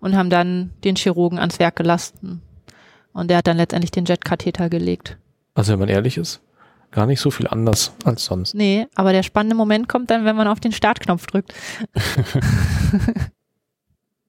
und 0.00 0.16
haben 0.16 0.30
dann 0.30 0.70
den 0.82 0.96
Chirurgen 0.96 1.38
ans 1.38 1.58
Werk 1.58 1.76
gelassen. 1.76 2.42
Und 3.12 3.28
der 3.30 3.38
hat 3.38 3.46
dann 3.46 3.56
letztendlich 3.56 3.92
den 3.92 4.04
Jetkatheter 4.06 4.68
gelegt. 4.68 5.18
Also 5.54 5.72
wenn 5.72 5.78
man 5.78 5.88
ehrlich 5.88 6.18
ist, 6.18 6.40
gar 6.90 7.06
nicht 7.06 7.20
so 7.20 7.30
viel 7.30 7.46
anders 7.46 7.92
als 8.04 8.24
sonst. 8.24 8.54
Nee, 8.54 8.86
aber 8.94 9.12
der 9.12 9.22
spannende 9.22 9.54
Moment 9.54 9.88
kommt 9.88 10.10
dann, 10.10 10.24
wenn 10.24 10.36
man 10.36 10.48
auf 10.48 10.60
den 10.60 10.72
Startknopf 10.72 11.26
drückt. 11.26 11.54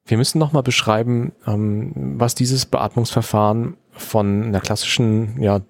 Wir 0.07 0.17
müssen 0.17 0.39
nochmal 0.39 0.63
beschreiben, 0.63 1.33
ähm, 1.45 1.91
was 2.17 2.33
dieses 2.33 2.65
Beatmungsverfahren 2.65 3.75
von 3.91 4.43
einer 4.43 4.61
klassischen 4.61 5.41
ja, 5.41 5.61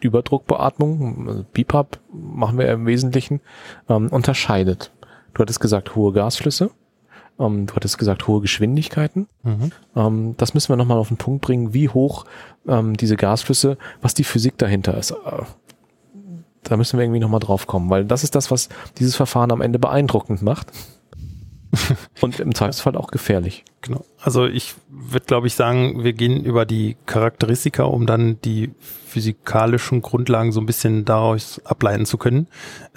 Überdruckbeatmung, 0.00 1.28
also 1.28 1.44
BIPAP 1.52 1.98
machen 2.12 2.58
wir 2.58 2.70
im 2.70 2.86
Wesentlichen, 2.86 3.40
ähm, 3.88 4.08
unterscheidet. 4.08 4.92
Du 5.32 5.40
hattest 5.40 5.60
gesagt 5.60 5.94
hohe 5.94 6.12
Gasflüsse, 6.12 6.70
ähm, 7.38 7.66
du 7.66 7.74
hattest 7.74 7.98
gesagt 7.98 8.26
hohe 8.26 8.40
Geschwindigkeiten. 8.40 9.28
Mhm. 9.42 9.72
Ähm, 9.94 10.34
das 10.36 10.54
müssen 10.54 10.70
wir 10.70 10.76
nochmal 10.76 10.98
auf 10.98 11.08
den 11.08 11.16
Punkt 11.16 11.42
bringen, 11.42 11.72
wie 11.72 11.88
hoch 11.88 12.24
ähm, 12.66 12.96
diese 12.96 13.16
Gasflüsse, 13.16 13.78
was 14.02 14.14
die 14.14 14.24
Physik 14.24 14.58
dahinter 14.58 14.96
ist. 14.96 15.12
Äh, 15.12 15.42
da 16.62 16.76
müssen 16.76 16.98
wir 16.98 17.04
irgendwie 17.04 17.20
nochmal 17.20 17.40
drauf 17.40 17.66
kommen, 17.66 17.90
weil 17.90 18.04
das 18.04 18.24
ist 18.24 18.34
das, 18.34 18.50
was 18.50 18.68
dieses 18.98 19.14
Verfahren 19.14 19.52
am 19.52 19.60
Ende 19.60 19.78
beeindruckend 19.78 20.42
macht. 20.42 20.72
Und 22.20 22.40
im 22.40 22.54
Zweifelsfall 22.54 22.96
auch 22.96 23.08
gefährlich. 23.08 23.64
Genau. 23.80 24.04
Also 24.20 24.46
ich 24.46 24.74
würde, 24.88 25.26
glaube 25.26 25.46
ich, 25.46 25.54
sagen, 25.54 26.04
wir 26.04 26.12
gehen 26.12 26.44
über 26.44 26.64
die 26.64 26.96
Charakteristika, 27.06 27.84
um 27.84 28.06
dann 28.06 28.40
die 28.42 28.72
physikalischen 29.06 30.02
Grundlagen 30.02 30.52
so 30.52 30.60
ein 30.60 30.66
bisschen 30.66 31.04
daraus 31.04 31.60
ableiten 31.64 32.06
zu 32.06 32.18
können. 32.18 32.48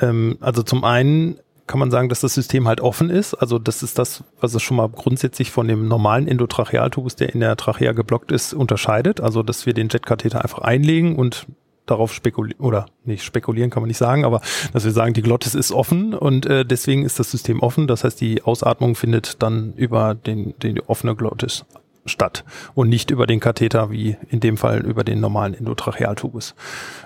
Ähm, 0.01 0.37
also 0.39 0.63
zum 0.63 0.83
einen 0.83 1.39
kann 1.67 1.79
man 1.79 1.91
sagen, 1.91 2.09
dass 2.09 2.21
das 2.21 2.33
System 2.33 2.67
halt 2.67 2.79
offen 2.79 3.09
ist. 3.09 3.33
Also 3.33 3.59
das 3.59 3.83
ist 3.83 3.99
das, 3.99 4.23
was 4.39 4.53
es 4.53 4.63
schon 4.63 4.77
mal 4.77 4.87
grundsätzlich 4.87 5.51
von 5.51 5.67
dem 5.67 5.87
normalen 5.87 6.27
Endotrachealtubus, 6.27 7.17
der 7.17 7.33
in 7.33 7.41
der 7.41 7.57
Trachea 7.57 7.91
geblockt 7.91 8.31
ist, 8.31 8.53
unterscheidet. 8.53 9.19
Also 9.19 9.43
dass 9.43 9.65
wir 9.65 9.73
den 9.73 9.89
Jetkatheter 9.89 10.41
einfach 10.41 10.59
einlegen 10.59 11.17
und 11.17 11.45
darauf 11.87 12.13
spekulieren, 12.13 12.63
oder 12.63 12.85
nicht 13.03 13.23
spekulieren 13.23 13.69
kann 13.69 13.81
man 13.81 13.87
nicht 13.87 13.97
sagen, 13.97 14.25
aber 14.25 14.41
dass 14.73 14.85
wir 14.85 14.91
sagen, 14.91 15.13
die 15.13 15.21
Glottis 15.21 15.55
ist 15.55 15.71
offen 15.71 16.13
und 16.13 16.45
äh, 16.45 16.65
deswegen 16.65 17.03
ist 17.03 17.19
das 17.19 17.31
System 17.31 17.61
offen. 17.61 17.87
Das 17.87 18.03
heißt, 18.03 18.19
die 18.21 18.43
Ausatmung 18.43 18.95
findet 18.95 19.41
dann 19.41 19.73
über 19.73 20.15
den, 20.15 20.53
den 20.59 20.79
offene 20.81 21.15
Glottis 21.15 21.65
statt 22.05 22.43
und 22.73 22.89
nicht 22.89 23.11
über 23.11 23.27
den 23.27 23.39
Katheter, 23.39 23.91
wie 23.91 24.17
in 24.29 24.39
dem 24.39 24.57
Fall 24.57 24.85
über 24.85 25.03
den 25.03 25.19
normalen 25.19 25.53
Endotrachealtubus. 25.53 26.55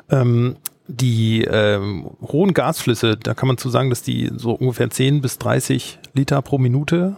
Ähm, 0.09 0.57
die 0.87 1.43
ähm, 1.43 2.09
hohen 2.21 2.53
Gasflüsse, 2.53 3.15
da 3.15 3.33
kann 3.33 3.47
man 3.47 3.57
zu 3.57 3.69
sagen, 3.69 3.89
dass 3.89 4.01
die 4.01 4.29
so 4.35 4.51
ungefähr 4.51 4.89
10 4.89 5.21
bis 5.21 5.37
30 5.37 5.99
Liter 6.13 6.41
pro 6.41 6.57
Minute 6.57 7.17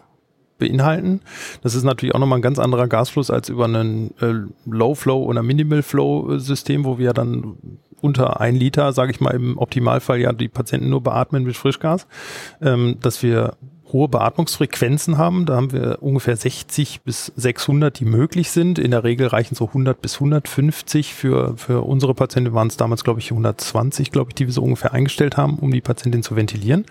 beinhalten. 0.63 1.21
Das 1.61 1.75
ist 1.75 1.83
natürlich 1.83 2.15
auch 2.15 2.19
nochmal 2.19 2.39
ein 2.39 2.43
ganz 2.43 2.59
anderer 2.59 2.87
Gasfluss 2.87 3.29
als 3.29 3.49
über 3.49 3.65
ein 3.65 4.11
äh, 4.21 4.33
Low-Flow 4.65 5.23
oder 5.23 5.43
Minimal-Flow-System, 5.43 6.85
wo 6.85 6.97
wir 6.97 7.13
dann 7.13 7.57
unter 8.01 8.39
ein 8.41 8.55
Liter, 8.55 8.91
sage 8.93 9.11
ich 9.11 9.21
mal 9.21 9.31
im 9.31 9.57
Optimalfall 9.57 10.19
ja 10.19 10.33
die 10.33 10.49
Patienten 10.49 10.89
nur 10.89 11.01
beatmen 11.01 11.43
mit 11.43 11.55
Frischgas, 11.55 12.07
ähm, 12.61 12.97
dass 13.01 13.23
wir 13.23 13.55
hohe 13.91 14.07
Beatmungsfrequenzen 14.07 15.17
haben. 15.17 15.45
Da 15.45 15.55
haben 15.55 15.71
wir 15.71 15.99
ungefähr 16.01 16.35
60 16.35 17.01
bis 17.01 17.31
600, 17.35 17.99
die 17.99 18.05
möglich 18.05 18.51
sind. 18.51 18.79
In 18.79 18.91
der 18.91 19.03
Regel 19.03 19.27
reichen 19.27 19.55
so 19.55 19.67
100 19.67 20.01
bis 20.01 20.15
150 20.15 21.13
für, 21.13 21.55
für 21.57 21.81
unsere 21.83 22.13
Patienten. 22.13 22.53
Waren 22.53 22.67
es 22.67 22.77
damals, 22.77 23.03
glaube 23.03 23.19
ich, 23.19 23.31
120, 23.31 24.11
glaube 24.11 24.31
ich, 24.31 24.35
die 24.35 24.47
wir 24.47 24.53
so 24.53 24.63
ungefähr 24.63 24.93
eingestellt 24.93 25.37
haben, 25.37 25.59
um 25.59 25.71
die 25.71 25.81
Patientin 25.81 26.23
zu 26.23 26.35
ventilieren. 26.35 26.85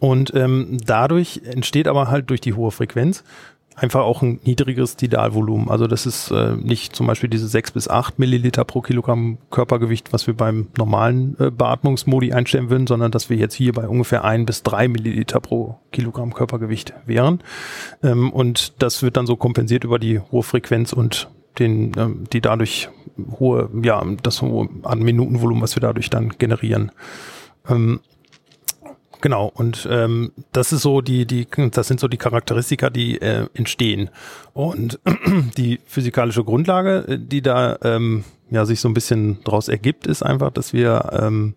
Und 0.00 0.34
ähm, 0.34 0.78
dadurch 0.84 1.42
entsteht 1.44 1.86
aber 1.86 2.08
halt 2.08 2.30
durch 2.30 2.40
die 2.40 2.54
hohe 2.54 2.70
Frequenz 2.70 3.22
einfach 3.76 4.00
auch 4.00 4.22
ein 4.22 4.40
niedrigeres 4.44 4.96
Tidalvolumen. 4.96 5.70
Also 5.70 5.86
das 5.86 6.04
ist 6.04 6.30
äh, 6.30 6.54
nicht 6.56 6.94
zum 6.94 7.06
Beispiel 7.06 7.30
diese 7.30 7.48
sechs 7.48 7.70
bis 7.70 7.88
acht 7.88 8.18
Milliliter 8.18 8.64
pro 8.64 8.82
Kilogramm 8.82 9.38
Körpergewicht, 9.50 10.12
was 10.12 10.26
wir 10.26 10.34
beim 10.34 10.68
normalen 10.76 11.36
äh, 11.38 11.50
Beatmungsmodi 11.50 12.32
einstellen 12.32 12.68
würden, 12.68 12.86
sondern 12.86 13.10
dass 13.10 13.30
wir 13.30 13.36
jetzt 13.36 13.54
hier 13.54 13.72
bei 13.72 13.88
ungefähr 13.88 14.24
ein 14.24 14.44
bis 14.44 14.62
drei 14.62 14.88
Milliliter 14.88 15.40
pro 15.40 15.78
Kilogramm 15.92 16.34
Körpergewicht 16.34 16.92
wären. 17.06 17.40
Ähm, 18.02 18.30
und 18.30 18.82
das 18.82 19.02
wird 19.02 19.16
dann 19.16 19.26
so 19.26 19.36
kompensiert 19.36 19.84
über 19.84 19.98
die 19.98 20.18
hohe 20.18 20.42
Frequenz 20.42 20.92
und 20.92 21.28
den, 21.58 21.92
ähm, 21.96 22.24
die 22.32 22.40
dadurch 22.40 22.90
hohe, 23.38 23.70
ja, 23.82 24.04
das 24.22 24.42
hohe 24.42 24.68
an 24.82 25.00
Minutenvolumen, 25.00 25.62
was 25.62 25.76
wir 25.76 25.80
dadurch 25.80 26.10
dann 26.10 26.30
generieren. 26.38 26.92
Ähm, 27.68 28.00
Genau, 29.20 29.50
und 29.54 29.86
ähm, 29.90 30.32
das 30.52 30.72
ist 30.72 30.82
so 30.82 31.02
die, 31.02 31.26
die, 31.26 31.46
das 31.72 31.88
sind 31.88 32.00
so 32.00 32.08
die 32.08 32.16
Charakteristika, 32.16 32.88
die 32.88 33.20
äh, 33.20 33.46
entstehen. 33.54 34.08
Und 34.54 34.98
die 35.58 35.80
physikalische 35.84 36.44
Grundlage, 36.44 37.04
äh, 37.06 37.18
die 37.18 37.42
da 37.42 37.78
ähm, 37.82 38.24
ja 38.50 38.64
sich 38.64 38.80
so 38.80 38.88
ein 38.88 38.94
bisschen 38.94 39.38
daraus 39.44 39.68
ergibt, 39.68 40.06
ist 40.06 40.22
einfach, 40.22 40.50
dass 40.50 40.72
wir 40.72 41.10
ähm, 41.12 41.54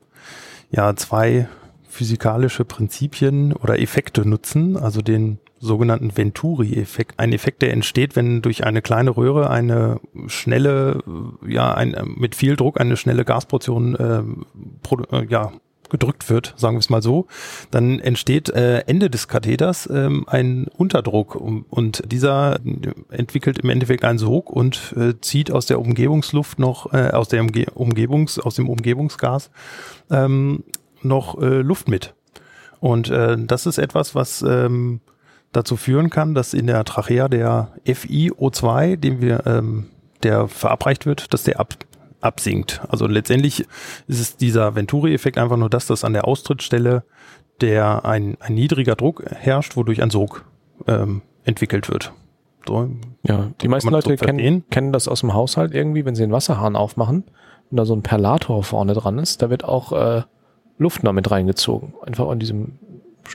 ja 0.71 0.95
zwei 0.95 1.47
physikalische 1.87 2.65
Prinzipien 2.65 3.53
oder 3.53 3.79
Effekte 3.79 4.27
nutzen, 4.27 4.75
also 4.77 5.01
den 5.01 5.39
sogenannten 5.59 6.17
Venturi-Effekt. 6.17 7.19
Ein 7.19 7.31
Effekt, 7.31 7.61
der 7.61 7.71
entsteht, 7.71 8.15
wenn 8.15 8.41
durch 8.41 8.65
eine 8.65 8.81
kleine 8.81 9.11
Röhre 9.11 9.49
eine 9.49 10.01
schnelle, 10.27 11.01
ja, 11.47 11.73
ein, 11.73 11.95
mit 12.17 12.35
viel 12.35 12.57
Druck 12.57 12.81
eine 12.81 12.97
schnelle 12.97 13.23
Gasportion 13.23 13.95
äh, 13.95 14.23
äh, 15.15 15.25
ja, 15.29 15.53
gedrückt 15.93 16.27
wird, 16.29 16.55
sagen 16.57 16.75
wir 16.75 16.79
es 16.79 16.89
mal 16.89 17.03
so, 17.03 17.27
dann 17.69 17.99
entsteht 17.99 18.49
äh, 18.49 18.79
Ende 18.79 19.11
des 19.11 19.27
Katheters 19.27 19.87
ähm, 19.93 20.25
ein 20.27 20.65
Unterdruck 20.75 21.35
und 21.35 22.11
dieser 22.11 22.59
entwickelt 23.11 23.59
im 23.59 23.69
Endeffekt 23.69 24.03
einen 24.03 24.17
Sog 24.17 24.49
und 24.49 24.93
äh, 24.97 25.13
zieht 25.21 25.51
aus 25.51 25.67
der 25.67 25.79
Umgebungsluft 25.79 26.57
noch, 26.57 26.91
äh, 26.93 27.11
aus 27.11 27.29
der 27.29 27.41
Umge 27.41 27.67
Umgebungs, 27.75 28.39
aus 28.39 28.55
dem 28.55 28.69
Umgebungsgas 28.69 29.51
ähm, 30.09 30.63
noch 31.03 31.39
äh, 31.39 31.61
Luft 31.61 31.87
mit. 31.87 32.15
Und 32.79 33.09
äh, 33.09 33.37
das 33.37 33.67
ist 33.67 33.77
etwas, 33.77 34.15
was 34.15 34.41
ähm, 34.41 34.99
dazu 35.51 35.77
führen 35.77 36.09
kann, 36.09 36.33
dass 36.33 36.55
in 36.55 36.65
der 36.65 36.83
Trachea 36.85 37.27
der 37.27 37.71
FiO2, 37.85 38.95
den 38.97 39.21
wir 39.21 39.45
ähm, 39.45 39.85
der 40.23 40.47
verabreicht 40.47 41.05
wird, 41.05 41.33
dass 41.35 41.43
der 41.43 41.59
ab, 41.59 41.75
absinkt. 42.23 42.81
Also 42.87 43.07
letztendlich 43.07 43.61
ist 44.07 44.19
es 44.19 44.37
dieser 44.37 44.75
Venturi-Effekt 44.75 45.37
einfach 45.37 45.57
nur 45.57 45.69
das, 45.69 45.87
dass 45.87 46.03
an 46.03 46.13
der 46.13 46.27
Austrittsstelle 46.27 47.03
der 47.61 48.05
ein, 48.05 48.37
ein 48.39 48.55
niedriger 48.55 48.95
Druck 48.95 49.23
herrscht, 49.29 49.75
wodurch 49.75 50.01
ein 50.01 50.09
Sog 50.09 50.45
ähm, 50.87 51.21
entwickelt 51.43 51.89
wird. 51.89 52.11
So, 52.67 52.89
ja, 53.23 53.51
die 53.61 53.67
meisten 53.67 53.89
Leute 53.89 54.15
kennen, 54.15 54.63
kennen 54.69 54.93
das 54.93 55.07
aus 55.07 55.19
dem 55.19 55.33
Haushalt 55.33 55.73
irgendwie, 55.73 56.05
wenn 56.05 56.15
sie 56.15 56.23
den 56.23 56.31
Wasserhahn 56.31 56.75
aufmachen 56.75 57.23
und 57.69 57.77
da 57.77 57.85
so 57.85 57.95
ein 57.95 58.03
Perlator 58.03 58.63
vorne 58.63 58.93
dran 58.93 59.19
ist, 59.19 59.41
da 59.41 59.49
wird 59.49 59.65
auch 59.65 59.91
äh, 59.91 60.23
Luft 60.77 61.01
damit 61.03 61.29
reingezogen. 61.29 61.93
Einfach 62.05 62.27
an 62.29 62.39
diesem 62.39 62.79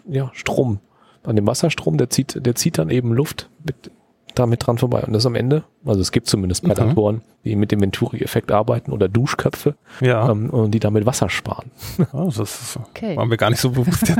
ja, 0.09 0.31
Strom. 0.33 0.81
An 1.25 1.37
dem 1.37 1.47
Wasserstrom, 1.47 1.99
der 1.99 2.09
zieht, 2.11 2.45
der 2.45 2.55
zieht 2.55 2.79
dann 2.79 2.91
eben 2.91 3.13
Luft 3.13 3.51
mit 3.65 3.91
damit 4.39 4.67
dran 4.67 4.79
vorbei. 4.79 5.03
Und 5.03 5.13
das 5.13 5.27
am 5.27 5.35
Ende, 5.35 5.65
also 5.85 6.01
es 6.01 6.13
gibt 6.13 6.29
zumindest 6.29 6.65
Predatoren, 6.65 7.17
mhm. 7.17 7.23
die 7.45 7.57
mit 7.57 7.73
dem 7.73 7.81
Venturi-Effekt 7.81 8.53
arbeiten 8.53 8.93
oder 8.93 9.09
Duschköpfe, 9.09 9.75
ja. 10.01 10.31
ähm, 10.31 10.51
und 10.51 10.73
die 10.73 10.81
damit 10.81 11.07
Wasser 11.07 11.29
sparen. 11.29 11.71
Oh, 12.13 12.33
das 12.35 12.39
ist, 12.39 12.77
okay. 12.77 13.17
war 13.17 13.27
mir 13.27 13.37
gar 13.37 13.51
nicht 13.51 13.61
so 13.61 13.71
bewusst. 13.71 14.09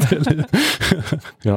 ja. 1.43 1.57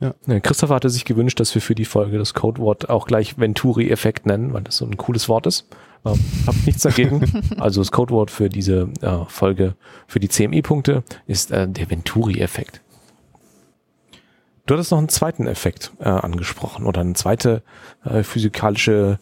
Ja. 0.00 0.14
ja. 0.26 0.40
Christopher 0.40 0.74
hatte 0.74 0.90
sich 0.90 1.04
gewünscht, 1.04 1.40
dass 1.40 1.54
wir 1.54 1.62
für 1.62 1.74
die 1.74 1.84
Folge 1.84 2.18
das 2.18 2.34
Codewort 2.34 2.88
auch 2.88 3.06
gleich 3.06 3.38
Venturi-Effekt 3.38 4.26
nennen, 4.26 4.52
weil 4.52 4.62
das 4.62 4.78
so 4.78 4.86
ein 4.86 4.96
cooles 4.96 5.28
Wort 5.28 5.46
ist. 5.46 5.66
Ähm, 6.04 6.18
hab 6.46 6.54
nichts 6.66 6.82
dagegen. 6.82 7.24
also 7.58 7.80
das 7.80 7.92
Codewort 7.92 8.30
für 8.30 8.48
diese 8.48 8.88
äh, 9.00 9.24
Folge, 9.28 9.74
für 10.06 10.20
die 10.20 10.28
CMI-Punkte 10.28 11.02
ist 11.26 11.50
äh, 11.50 11.68
der 11.68 11.90
Venturi-Effekt. 11.90 12.80
Du 14.66 14.74
hattest 14.74 14.90
noch 14.90 14.98
einen 14.98 15.08
zweiten 15.08 15.46
Effekt 15.46 15.92
äh, 16.00 16.08
angesprochen 16.08 16.86
oder 16.86 17.00
eine 17.00 17.14
zweite 17.14 17.62
äh, 18.04 18.24
physikalische 18.24 19.18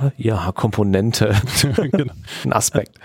äh, 0.00 0.10
ja, 0.16 0.50
Komponente, 0.52 1.36
genau. 1.92 2.12
ein 2.44 2.52
Aspekt. 2.52 2.98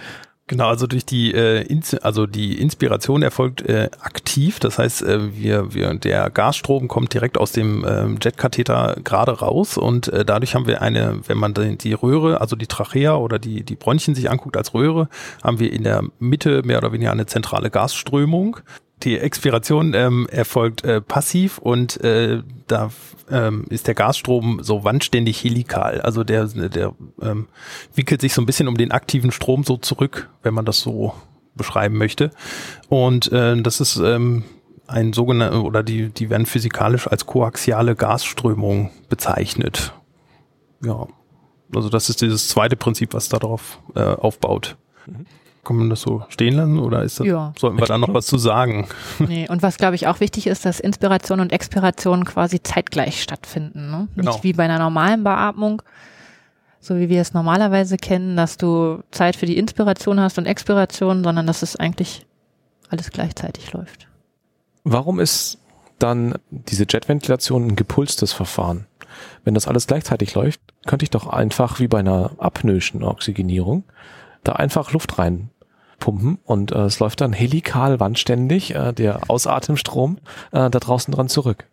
Genau, 0.49 0.69
also 0.69 0.87
durch 0.87 1.05
die 1.05 1.33
äh, 1.33 1.65
also 2.01 2.25
die 2.25 2.59
Inspiration 2.61 3.21
erfolgt 3.21 3.61
äh, 3.63 3.89
aktiv, 3.99 4.59
das 4.59 4.79
heißt, 4.79 5.01
äh, 5.03 5.35
wir, 5.35 5.73
wir 5.73 5.93
der 5.95 6.29
Gasstrom 6.29 6.87
kommt 6.87 7.13
direkt 7.13 7.37
aus 7.37 7.51
dem 7.51 7.83
äh, 7.83 8.07
Jetkatheter 8.21 8.95
gerade 9.03 9.33
raus 9.39 9.77
und 9.77 10.07
äh, 10.07 10.23
dadurch 10.23 10.55
haben 10.55 10.65
wir 10.65 10.81
eine, 10.81 11.19
wenn 11.27 11.37
man 11.37 11.53
die, 11.53 11.77
die 11.77 11.91
Röhre, 11.91 12.39
also 12.39 12.55
die 12.55 12.67
Trachea 12.67 13.17
oder 13.17 13.39
die 13.39 13.63
die 13.63 13.75
Bronchien 13.75 14.15
sich 14.15 14.31
anguckt 14.31 14.55
als 14.55 14.73
Röhre, 14.73 15.09
haben 15.43 15.59
wir 15.59 15.71
in 15.73 15.83
der 15.83 16.01
Mitte 16.17 16.63
mehr 16.63 16.77
oder 16.77 16.93
weniger 16.93 17.11
eine 17.11 17.25
zentrale 17.25 17.69
Gasströmung 17.69 18.61
die 19.03 19.19
Expiration 19.19 19.93
ähm, 19.93 20.27
erfolgt 20.31 20.83
äh, 20.83 21.01
passiv 21.01 21.60
und 21.60 22.03
äh, 22.03 22.41
da 22.65 22.89
ähm, 23.29 23.65
ist 23.69 23.88
der 23.88 23.93
Gasstrom 23.93 24.63
so 24.63 24.83
wandständig 24.83 25.43
helikal. 25.43 26.01
Also 26.01 26.23
der, 26.23 26.45
der 26.47 26.93
ähm, 27.21 27.47
wickelt 27.93 28.21
sich 28.21 28.33
so 28.33 28.41
ein 28.41 28.45
bisschen 28.45 28.67
um 28.67 28.75
den 28.75 28.91
aktiven 28.91 29.31
Strom 29.31 29.63
so 29.63 29.77
zurück, 29.77 30.29
wenn 30.41 30.53
man 30.53 30.65
das 30.65 30.79
so 30.79 31.13
beschreiben 31.55 31.97
möchte. 31.97 32.31
Und 32.89 33.31
äh, 33.31 33.62
das 33.62 33.81
ist 33.81 33.97
ähm, 33.97 34.43
ein 34.88 35.13
sogenannter, 35.13 35.63
oder 35.63 35.83
die, 35.83 36.10
die 36.10 36.29
werden 36.29 36.45
physikalisch 36.45 37.07
als 37.07 37.25
koaxiale 37.25 37.95
Gasströmung 37.95 38.91
bezeichnet. 39.10 39.93
Ja. 40.83 41.07
Also 41.75 41.89
das 41.89 42.10
ist 42.10 42.21
dieses 42.21 42.47
zweite 42.47 42.77
Prinzip, 42.77 43.13
was 43.13 43.29
darauf 43.29 43.79
äh, 43.95 43.99
aufbaut. 43.99 44.77
Mhm. 45.05 45.25
Kann 45.67 45.75
man 45.75 45.89
das 45.89 45.99
so 45.99 46.23
stehen 46.30 46.53
lassen 46.56 46.80
oder 46.80 47.03
ist 47.03 47.19
das, 47.19 47.27
ja. 47.27 47.51
sollten 47.60 47.77
wir 47.77 47.88
da 47.88 47.97
noch 47.97 48.13
was 48.13 48.25
zu 48.25 48.38
sagen? 48.38 48.88
Nee, 49.19 49.49
und 49.49 49.62
was 49.62 49.77
glaube 49.77 49.95
ich 49.95 50.08
auch 50.08 50.21
wichtig 50.21 50.47
ist, 50.47 50.63
dass 50.63 50.80
Inspiration 50.80 51.41
und 51.41 51.51
Expiration 51.51 52.23
quasi 52.23 52.63
zeitgleich 52.63 53.21
stattfinden. 53.21 53.91
Ne? 53.91 54.08
Genau. 54.15 54.32
Nicht 54.32 54.45
wie 54.45 54.53
bei 54.53 54.63
einer 54.63 54.80
normalen 54.80 55.25
Beatmung, 55.25 55.82
so 56.80 56.95
wie 56.95 57.10
wir 57.10 57.19
es 57.19 57.34
normalerweise 57.34 57.97
kennen, 57.97 58.38
dass 58.38 58.56
du 58.56 59.03
Zeit 59.12 59.36
für 59.36 59.45
die 59.45 59.58
Inspiration 59.58 60.21
hast 60.21 60.38
und 60.38 60.45
Expiration, 60.45 61.21
sondern 61.21 61.45
dass 61.45 61.63
es 61.63 61.75
eigentlich 61.75 62.25
alles 62.89 63.12
gleichzeitig 63.12 63.73
läuft. 63.73 64.08
Warum 64.86 65.19
ist 65.19 65.60
dann 65.99 66.36
diese 66.49 66.86
Jetventilation 66.88 67.67
ein 67.67 67.75
gepulstes 67.75 68.32
Verfahren? 68.32 68.86
Wenn 69.43 69.53
das 69.53 69.67
alles 69.67 69.86
gleichzeitig 69.86 70.34
läuft, 70.34 70.62
könnte 70.86 71.03
ich 71.03 71.10
doch 71.10 71.27
einfach 71.27 71.82
wie 71.82 71.89
bei 71.89 71.99
einer 71.99 72.32
apnoischen 72.38 73.03
Oxygenierung 73.03 73.84
da 74.45 74.53
einfach 74.53 74.93
Luft 74.93 75.19
rein 75.19 75.49
pumpen 76.07 76.39
und 76.45 76.71
äh, 76.71 76.85
es 76.85 76.99
läuft 76.99 77.19
dann 77.19 77.33
helikal 77.33 77.99
wandständig 77.99 78.73
äh, 78.73 78.93
der 78.93 79.29
Ausatemstrom 79.29 80.19
äh, 80.53 80.69
da 80.69 80.79
draußen 80.79 81.13
dran 81.13 81.27
zurück. 81.27 81.65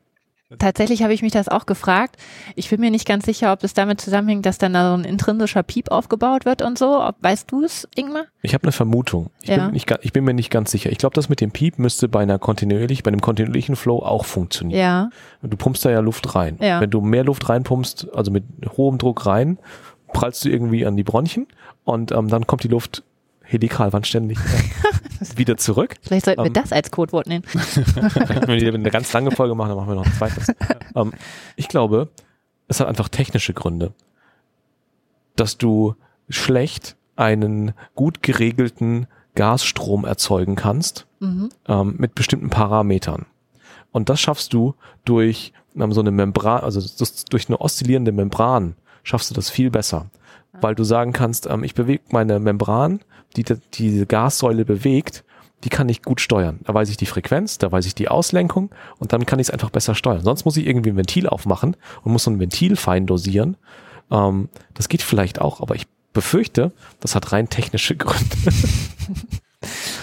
Tatsächlich 0.58 1.04
habe 1.04 1.14
ich 1.14 1.22
mich 1.22 1.32
das 1.32 1.48
auch 1.48 1.66
gefragt. 1.66 2.16
Ich 2.56 2.68
bin 2.68 2.80
mir 2.80 2.90
nicht 2.90 3.06
ganz 3.06 3.24
sicher, 3.24 3.52
ob 3.52 3.62
es 3.62 3.74
damit 3.74 4.00
zusammenhängt, 4.00 4.44
dass 4.44 4.58
dann 4.58 4.72
da 4.74 4.90
so 4.90 4.94
ein 5.00 5.04
intrinsischer 5.04 5.62
Piep 5.62 5.90
aufgebaut 5.90 6.46
wird 6.46 6.62
und 6.62 6.78
so. 6.78 7.00
Ob, 7.00 7.14
weißt 7.20 7.50
du 7.50 7.62
es, 7.62 7.88
Ingmar? 7.94 8.24
Ich 8.42 8.54
habe 8.54 8.64
eine 8.64 8.72
Vermutung. 8.72 9.30
Ich, 9.40 9.50
ja. 9.50 9.66
bin 9.66 9.72
nicht, 9.72 9.92
ich 10.02 10.12
bin 10.12 10.24
mir 10.24 10.34
nicht 10.34 10.50
ganz 10.50 10.72
sicher. 10.72 10.90
Ich 10.90 10.98
glaube, 10.98 11.14
das 11.14 11.28
mit 11.28 11.40
dem 11.40 11.52
Piep 11.52 11.78
müsste 11.78 12.08
bei 12.08 12.20
einer 12.20 12.40
kontinuierlich, 12.40 13.04
bei 13.04 13.08
einem 13.08 13.20
kontinuierlichen 13.20 13.76
Flow 13.76 14.00
auch 14.00 14.24
funktionieren. 14.24 14.80
Ja. 14.80 15.10
Du 15.42 15.56
pumpst 15.56 15.84
da 15.84 15.90
ja 15.90 16.00
Luft 16.00 16.34
rein. 16.34 16.58
Ja. 16.60 16.80
Wenn 16.80 16.90
du 16.90 17.00
mehr 17.00 17.24
Luft 17.24 17.48
reinpumpst, 17.48 18.08
also 18.14 18.32
mit 18.32 18.44
hohem 18.76 18.98
Druck 18.98 19.26
rein, 19.26 19.58
prallst 20.12 20.44
du 20.44 20.48
irgendwie 20.48 20.86
an 20.86 20.96
die 20.96 21.04
Bronchien 21.04 21.46
und 21.84 22.10
ähm, 22.10 22.28
dann 22.28 22.46
kommt 22.46 22.64
die 22.64 22.68
Luft 22.68 23.04
helikal 23.44 23.92
wandständig 23.92 24.38
äh, 24.38 25.36
wieder 25.36 25.56
zurück. 25.56 25.96
Vielleicht 26.02 26.26
sollten 26.26 26.42
wir 26.42 26.46
ähm, 26.48 26.52
das 26.52 26.72
als 26.72 26.90
Codewort 26.90 27.26
nennen. 27.26 27.44
wenn 27.44 28.60
wir 28.60 28.74
eine 28.74 28.90
ganz 28.90 29.12
lange 29.12 29.30
Folge 29.30 29.54
machen, 29.54 29.68
dann 29.68 29.76
machen 29.76 29.90
wir 29.90 29.94
noch 29.94 30.06
ein 30.06 30.12
zweites. 30.12 30.48
ähm, 30.96 31.12
ich 31.56 31.68
glaube, 31.68 32.08
es 32.68 32.80
hat 32.80 32.88
einfach 32.88 33.08
technische 33.08 33.54
Gründe, 33.54 33.92
dass 35.36 35.58
du 35.58 35.94
schlecht 36.28 36.96
einen 37.16 37.72
gut 37.94 38.22
geregelten 38.22 39.06
Gasstrom 39.34 40.04
erzeugen 40.04 40.56
kannst 40.56 41.06
mhm. 41.20 41.50
ähm, 41.68 41.94
mit 41.98 42.14
bestimmten 42.14 42.50
Parametern. 42.50 43.26
Und 43.92 44.08
das 44.08 44.20
schaffst 44.20 44.52
du 44.52 44.74
durch 45.04 45.52
so 45.74 46.00
eine 46.00 46.10
Membran, 46.10 46.62
also 46.62 46.80
durch 47.30 47.48
eine 47.48 47.60
oszillierende 47.60 48.12
Membran 48.12 48.76
schaffst 49.02 49.30
du 49.30 49.34
das 49.34 49.50
viel 49.50 49.70
besser. 49.70 50.06
weil 50.60 50.74
du 50.76 50.84
sagen 50.84 51.12
kannst, 51.12 51.46
ähm, 51.46 51.64
ich 51.64 51.74
bewege 51.74 52.04
meine 52.10 52.38
Membran, 52.38 53.00
die 53.36 53.44
die 53.44 53.56
diese 53.72 54.06
Gassäule 54.06 54.64
bewegt, 54.64 55.24
die 55.64 55.70
kann 55.70 55.88
ich 55.88 56.02
gut 56.02 56.20
steuern. 56.20 56.60
Da 56.64 56.74
weiß 56.74 56.90
ich 56.90 56.96
die 56.96 57.06
Frequenz, 57.06 57.58
da 57.58 57.72
weiß 57.72 57.86
ich 57.86 57.94
die 57.94 58.08
Auslenkung 58.08 58.70
und 58.98 59.12
dann 59.12 59.26
kann 59.26 59.38
ich 59.38 59.48
es 59.48 59.50
einfach 59.50 59.70
besser 59.70 59.94
steuern. 59.94 60.22
Sonst 60.22 60.44
muss 60.44 60.56
ich 60.56 60.66
irgendwie 60.66 60.90
ein 60.90 60.96
Ventil 60.96 61.26
aufmachen 61.26 61.76
und 62.02 62.12
muss 62.12 62.24
so 62.24 62.30
ein 62.30 62.38
Ventil 62.38 62.76
fein 62.76 63.06
dosieren. 63.06 63.56
Ähm, 64.10 64.48
das 64.74 64.88
geht 64.88 65.02
vielleicht 65.02 65.40
auch, 65.40 65.60
aber 65.60 65.74
ich 65.74 65.86
befürchte, 66.12 66.72
das 67.00 67.14
hat 67.14 67.32
rein 67.32 67.48
technische 67.48 67.96
Gründe. 67.96 68.36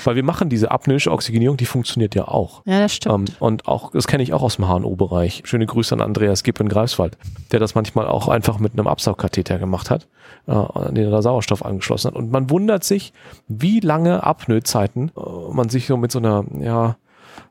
Weil 0.06 0.16
wir 0.16 0.24
machen 0.24 0.50
diese 0.50 0.72
apnoische 0.72 1.12
Oxygenierung, 1.12 1.58
die 1.58 1.66
funktioniert 1.66 2.16
ja 2.16 2.28
auch. 2.28 2.62
Ja, 2.66 2.80
das 2.80 2.94
stimmt. 2.94 3.30
Ähm, 3.30 3.36
und 3.40 3.68
auch, 3.68 3.92
das 3.92 4.08
kenne 4.08 4.24
ich 4.24 4.34
auch 4.34 4.42
aus 4.42 4.58
dem 4.58 4.68
HNO-Bereich. 4.68 5.44
Schöne 5.46 5.66
Grüße 5.66 5.94
an 5.96 6.02
Andreas 6.02 6.44
Gipp 6.44 6.60
in 6.60 6.70
Greifswald, 6.70 7.18
der 7.52 7.60
das 7.60 7.76
manchmal 7.76 8.08
auch 8.08 8.28
einfach 8.28 8.60
mit 8.60 8.74
einem 8.74 8.88
Absaugkatheter 8.88 9.60
gemacht 9.60 9.90
hat, 9.90 10.08
äh, 10.48 10.52
an 10.52 10.96
den 10.96 11.06
er 11.06 11.12
da 11.12 11.22
Sauerstoff 11.22 11.64
angeschlossen 11.66 12.10
hat. 12.10 12.16
Und 12.16 12.32
man 12.32 12.50
wundert 12.50 12.84
sich, 12.84 13.14
wie 13.48 13.80
lange 13.80 14.24
Apnoe-Zeiten 14.24 15.12
äh, 15.18 15.54
man 15.54 15.70
sich 15.70 15.88
so 15.88 15.98
mit 15.98 16.12
so 16.12 16.20
einer, 16.20 16.46
ja, 16.60 16.98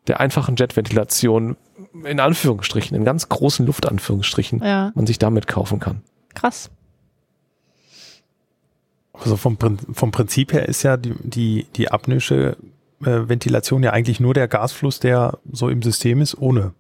der 0.07 0.21
einfachen 0.21 0.57
Jetventilation 0.57 1.57
in 2.05 2.21
Anführungsstrichen, 2.21 2.97
in 2.97 3.05
ganz 3.05 3.29
großen 3.29 3.67
Luftanführungsstrichen, 3.67 4.63
ja, 4.63 4.93
man 4.95 5.07
sich 5.07 5.19
damit 5.19 5.47
kaufen 5.47 5.81
kann. 5.81 6.03
krass. 6.35 6.71
Also 9.23 9.37
vom, 9.37 9.57
vom 9.93 10.11
Prinzip 10.11 10.53
her 10.53 10.69
ist 10.69 10.83
ja 10.83 10.97
die, 10.97 11.15
die, 11.23 11.67
die 11.77 11.91
apnische 11.91 12.57
äh, 13.05 13.29
Ventilation 13.29 13.83
ja 13.83 13.91
eigentlich 13.93 14.21
nur 14.21 14.35
der 14.35 14.49
Gasfluss, 14.49 15.01
der 15.01 15.39
so 15.53 15.69
im 15.69 15.83
System 15.83 16.21
ist, 16.21 16.37
ohne 16.39 16.73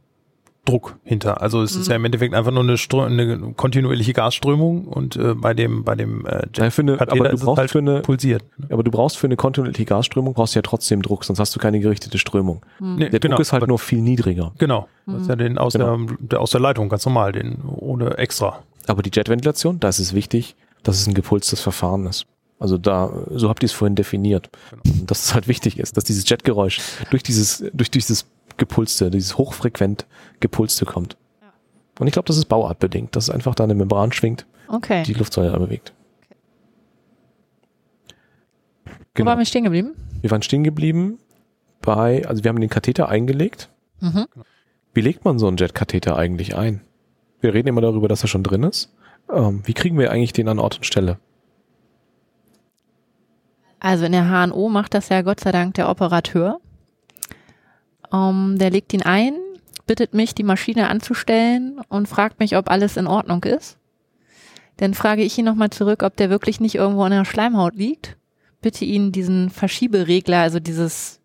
Druck 0.66 0.96
hinter. 1.04 1.40
Also 1.40 1.62
es 1.62 1.72
ist 1.74 1.86
Mhm. 1.86 1.90
ja 1.90 1.96
im 1.96 2.04
Endeffekt 2.04 2.34
einfach 2.34 2.52
nur 2.52 2.62
eine, 2.62 2.76
Strö 2.76 3.04
eine 3.06 3.54
kontinuierliche 3.56 4.12
Gasströmung 4.12 4.84
und 4.86 5.16
äh, 5.16 5.34
bei 5.34 5.54
dem, 5.54 5.84
bei 5.84 5.94
dem 5.94 6.26
äh, 6.26 6.46
Ja, 6.54 6.68
für 6.70 6.82
eine, 6.82 7.00
aber 7.00 7.16
du 7.30 7.34
ist 7.34 7.44
brauchst 7.44 7.58
halt 7.58 7.70
für 7.70 7.78
eine, 7.78 8.02
pulsiert. 8.02 8.44
aber 8.68 8.82
du 8.82 8.90
brauchst 8.90 9.16
für 9.16 9.26
eine 9.26 9.36
kontinuierliche 9.36 9.86
Gasströmung 9.86 10.34
brauchst 10.34 10.54
du 10.54 10.58
ja 10.58 10.62
trotzdem 10.62 11.00
Druck, 11.00 11.24
sonst 11.24 11.38
hast 11.38 11.56
du 11.56 11.60
keine 11.60 11.80
gerichtete 11.80 12.18
Strömung. 12.18 12.60
Nee, 12.78 13.08
Der 13.08 13.20
Druck 13.20 13.40
ist 13.40 13.52
halt 13.52 13.62
aber- 13.62 13.68
nur 13.68 13.78
viel 13.78 14.02
niedriger. 14.02 14.52
Genau. 14.58 14.86
Das 15.06 15.22
ist 15.22 15.28
ja 15.28 15.36
den 15.36 15.56
aus, 15.56 15.72
Genau. 15.72 15.96
der, 15.96 16.16
der, 16.20 16.40
aus 16.40 16.50
der 16.50 16.60
Leitung, 16.60 16.90
ganz 16.90 17.06
normal, 17.06 17.32
den 17.32 17.56
ohne 17.64 18.18
extra. 18.18 18.62
Aber 18.86 19.02
die 19.02 19.10
Jetventilation, 19.12 19.80
da 19.80 19.88
ist 19.88 19.98
es 19.98 20.14
wichtig, 20.14 20.56
dass 20.82 21.00
es 21.00 21.06
ein 21.06 21.14
gepulstes 21.14 21.60
Verfahren 21.60 22.06
ist. 22.06 22.26
Also 22.58 22.76
da, 22.76 23.10
so 23.30 23.48
habt 23.48 23.62
ihr 23.62 23.66
es 23.66 23.72
vorhin 23.72 23.94
definiert. 23.94 24.50
Und 24.84 25.10
dass 25.10 25.24
es 25.24 25.34
halt 25.34 25.48
wichtig 25.48 25.78
ist, 25.78 25.96
dass 25.96 26.04
dieses 26.04 26.28
Jetgeräusch 26.28 26.80
durch 27.10 27.22
dieses, 27.22 27.64
durch 27.72 27.90
dieses 27.90 28.26
gepulste, 28.58 29.10
dieses 29.10 29.38
hochfrequent 29.38 30.06
gepulste 30.40 30.84
kommt. 30.84 31.16
Und 31.98 32.06
ich 32.06 32.12
glaube, 32.12 32.26
das 32.26 32.36
ist 32.36 32.46
bauartbedingt, 32.46 33.14
dass 33.16 33.24
es 33.24 33.30
einfach 33.30 33.54
da 33.54 33.64
eine 33.64 33.74
Membran 33.74 34.12
schwingt, 34.12 34.46
Okay. 34.68 35.02
die 35.04 35.14
Luftsäule 35.14 35.50
da 35.50 35.58
bewegt. 35.58 35.92
Wo 38.84 38.92
Genau. 39.14 39.30
waren 39.30 39.38
wir 39.38 39.44
stehen 39.46 39.64
geblieben? 39.64 39.94
Wir 40.20 40.30
waren 40.30 40.42
stehen 40.42 40.64
geblieben 40.64 41.18
bei, 41.82 42.26
also 42.26 42.44
wir 42.44 42.48
haben 42.50 42.60
den 42.60 42.70
Katheter 42.70 43.08
eingelegt. 43.08 43.68
Mhm. 44.00 44.26
Wie 44.94 45.00
legt 45.00 45.24
man 45.24 45.38
so 45.38 45.46
einen 45.48 45.56
Jetkatheter 45.56 46.16
eigentlich 46.16 46.56
ein? 46.56 46.82
Wir 47.40 47.54
reden 47.54 47.68
immer 47.68 47.80
darüber, 47.80 48.08
dass 48.08 48.22
er 48.22 48.28
schon 48.28 48.42
drin 48.42 48.62
ist. 48.64 48.92
Ähm, 49.32 49.62
wie 49.64 49.74
kriegen 49.74 49.98
wir 49.98 50.10
eigentlich 50.10 50.32
den 50.32 50.48
an 50.48 50.58
Ort 50.58 50.76
und 50.76 50.84
Stelle? 50.84 51.18
Also 53.78 54.04
in 54.04 54.12
der 54.12 54.28
HNO 54.28 54.68
macht 54.68 54.94
das 54.94 55.08
ja 55.08 55.22
Gott 55.22 55.40
sei 55.40 55.52
Dank 55.52 55.74
der 55.74 55.88
Operateur. 55.88 56.60
Ähm, 58.12 58.56
der 58.58 58.70
legt 58.70 58.92
ihn 58.92 59.02
ein, 59.02 59.34
bittet 59.86 60.14
mich, 60.14 60.34
die 60.34 60.42
Maschine 60.42 60.88
anzustellen 60.88 61.80
und 61.88 62.08
fragt 62.08 62.38
mich, 62.40 62.56
ob 62.56 62.70
alles 62.70 62.96
in 62.96 63.06
Ordnung 63.06 63.44
ist. 63.44 63.78
Dann 64.76 64.94
frage 64.94 65.22
ich 65.22 65.36
ihn 65.38 65.44
nochmal 65.44 65.70
zurück, 65.70 66.02
ob 66.02 66.16
der 66.16 66.30
wirklich 66.30 66.60
nicht 66.60 66.74
irgendwo 66.74 67.04
in 67.04 67.10
der 67.10 67.24
Schleimhaut 67.24 67.74
liegt. 67.74 68.16
Bitte 68.60 68.84
ihn 68.84 69.12
diesen 69.12 69.50
Verschieberegler, 69.50 70.38
also 70.38 70.60
dieses 70.60 71.19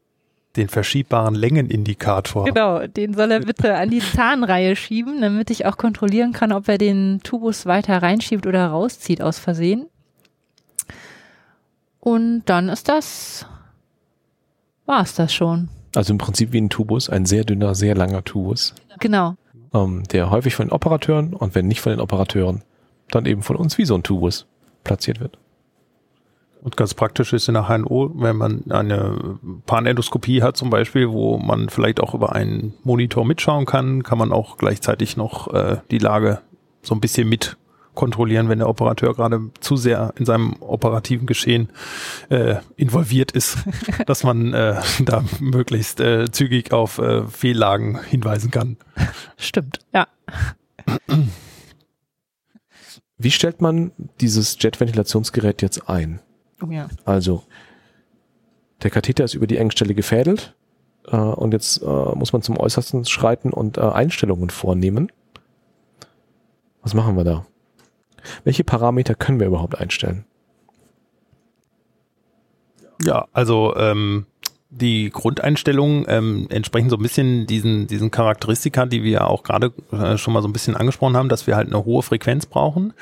Den 0.55 0.69
verschiebbaren 0.69 1.35
Längenindikator. 1.35 2.45
Genau, 2.45 2.87
den 2.87 3.13
soll 3.13 3.31
er 3.31 3.41
bitte 3.41 3.75
an 3.75 3.89
die 3.89 3.99
Zahnreihe 3.99 4.75
schieben, 4.75 5.19
damit 5.21 5.49
ich 5.49 5.65
auch 5.65 5.77
kontrollieren 5.77 6.31
kann, 6.31 6.51
ob 6.53 6.67
er 6.69 6.77
den 6.77 7.19
Tubus 7.23 7.65
weiter 7.65 8.01
reinschiebt 8.01 8.47
oder 8.47 8.67
rauszieht 8.67 9.21
aus 9.21 9.37
Versehen. 9.37 9.87
Und 11.99 12.43
dann 12.45 12.69
ist 12.69 12.87
das, 12.87 13.45
war's 14.85 15.15
das 15.15 15.33
schon. 15.33 15.69
Also 15.95 16.13
im 16.13 16.17
Prinzip 16.17 16.51
wie 16.51 16.61
ein 16.61 16.69
Tubus, 16.69 17.09
ein 17.09 17.25
sehr 17.25 17.43
dünner, 17.43 17.73
sehr 17.75 17.95
langer 17.95 18.23
Tubus, 18.23 18.75
Genau. 18.99 19.35
ähm, 19.73 20.03
der 20.11 20.29
häufig 20.29 20.55
von 20.55 20.67
den 20.67 20.73
Operateuren 20.73 21.33
und 21.33 21.55
wenn 21.55 21.67
nicht 21.67 21.81
von 21.81 21.91
den 21.91 21.99
Operateuren, 22.01 22.63
dann 23.11 23.25
eben 23.25 23.41
von 23.43 23.55
uns 23.55 23.77
wie 23.77 23.85
so 23.85 23.95
ein 23.95 24.03
Tubus 24.03 24.45
platziert 24.83 25.19
wird. 25.19 25.37
Und 26.65 26.77
ganz 26.77 26.95
praktisch 26.95 27.31
ist 27.31 27.47
in 27.47 27.53
der 27.53 27.67
HNO, 27.69 28.09
wenn 28.15 28.37
man 28.37 28.63
eine 28.71 29.37
Panendoskopie 29.67 30.41
hat 30.41 30.57
zum 30.57 30.71
Beispiel, 30.71 31.11
wo 31.11 31.37
man 31.37 31.69
vielleicht 31.69 32.01
auch 32.01 32.15
über 32.15 32.33
einen 32.33 32.73
Monitor 32.83 33.23
mitschauen 33.23 33.67
kann, 33.67 34.01
kann 34.01 34.17
man 34.17 34.31
auch 34.31 34.57
gleichzeitig 34.57 35.15
noch 35.15 35.53
äh, 35.53 35.77
die 35.91 35.99
Lage 35.99 36.41
so 36.81 36.95
ein 36.95 37.01
bisschen 37.01 37.29
mit 37.29 37.55
kontrollieren, 37.93 38.49
wenn 38.49 38.57
der 38.57 38.67
Operateur 38.67 39.13
gerade 39.13 39.41
zu 39.59 39.77
sehr 39.77 40.15
in 40.17 40.25
seinem 40.25 40.55
operativen 40.59 41.27
Geschehen 41.27 41.69
äh, 42.29 42.55
involviert 42.77 43.31
ist, 43.31 43.59
dass 44.07 44.23
man 44.23 44.55
äh, 44.55 44.81
da 45.01 45.23
möglichst 45.39 45.99
äh, 45.99 46.31
zügig 46.31 46.73
auf 46.73 46.97
äh, 46.97 47.27
Fehllagen 47.27 48.01
hinweisen 48.01 48.49
kann. 48.49 48.77
Stimmt. 49.37 49.81
Ja. 49.93 50.07
Wie 53.19 53.31
stellt 53.31 53.61
man 53.61 53.91
dieses 54.19 54.57
Jetventilationsgerät 54.59 55.61
jetzt 55.61 55.87
ein? 55.87 56.21
Oh 56.61 56.71
ja. 56.71 56.87
Also, 57.03 57.43
der 58.83 58.91
Katheter 58.91 59.23
ist 59.23 59.33
über 59.33 59.47
die 59.47 59.57
Engstelle 59.57 59.93
gefädelt 59.93 60.55
äh, 61.07 61.15
und 61.15 61.53
jetzt 61.53 61.81
äh, 61.81 61.85
muss 61.85 62.33
man 62.33 62.41
zum 62.41 62.57
Äußersten 62.57 63.05
schreiten 63.05 63.51
und 63.51 63.77
äh, 63.77 63.81
Einstellungen 63.81 64.49
vornehmen. 64.49 65.11
Was 66.81 66.93
machen 66.93 67.17
wir 67.17 67.23
da? 67.23 67.45
Welche 68.43 68.63
Parameter 68.63 69.15
können 69.15 69.39
wir 69.39 69.47
überhaupt 69.47 69.77
einstellen? 69.77 70.25
Ja, 73.03 73.27
also 73.33 73.75
ähm, 73.75 74.25
die 74.81 75.09
Grundeinstellungen 75.09 76.05
ähm, 76.09 76.47
entsprechen 76.49 76.89
so 76.89 76.97
ein 76.97 77.01
bisschen 77.01 77.47
diesen, 77.47 77.87
diesen 77.87 78.11
Charakteristika, 78.11 78.85
die 78.85 79.03
wir 79.03 79.27
auch 79.27 79.43
gerade 79.43 79.71
äh, 79.91 80.17
schon 80.17 80.33
mal 80.33 80.41
so 80.41 80.49
ein 80.49 80.53
bisschen 80.53 80.75
angesprochen 80.75 81.15
haben, 81.15 81.29
dass 81.29 81.47
wir 81.47 81.55
halt 81.55 81.67
eine 81.67 81.85
hohe 81.85 82.03
Frequenz 82.03 82.45
brauchen. 82.45 82.93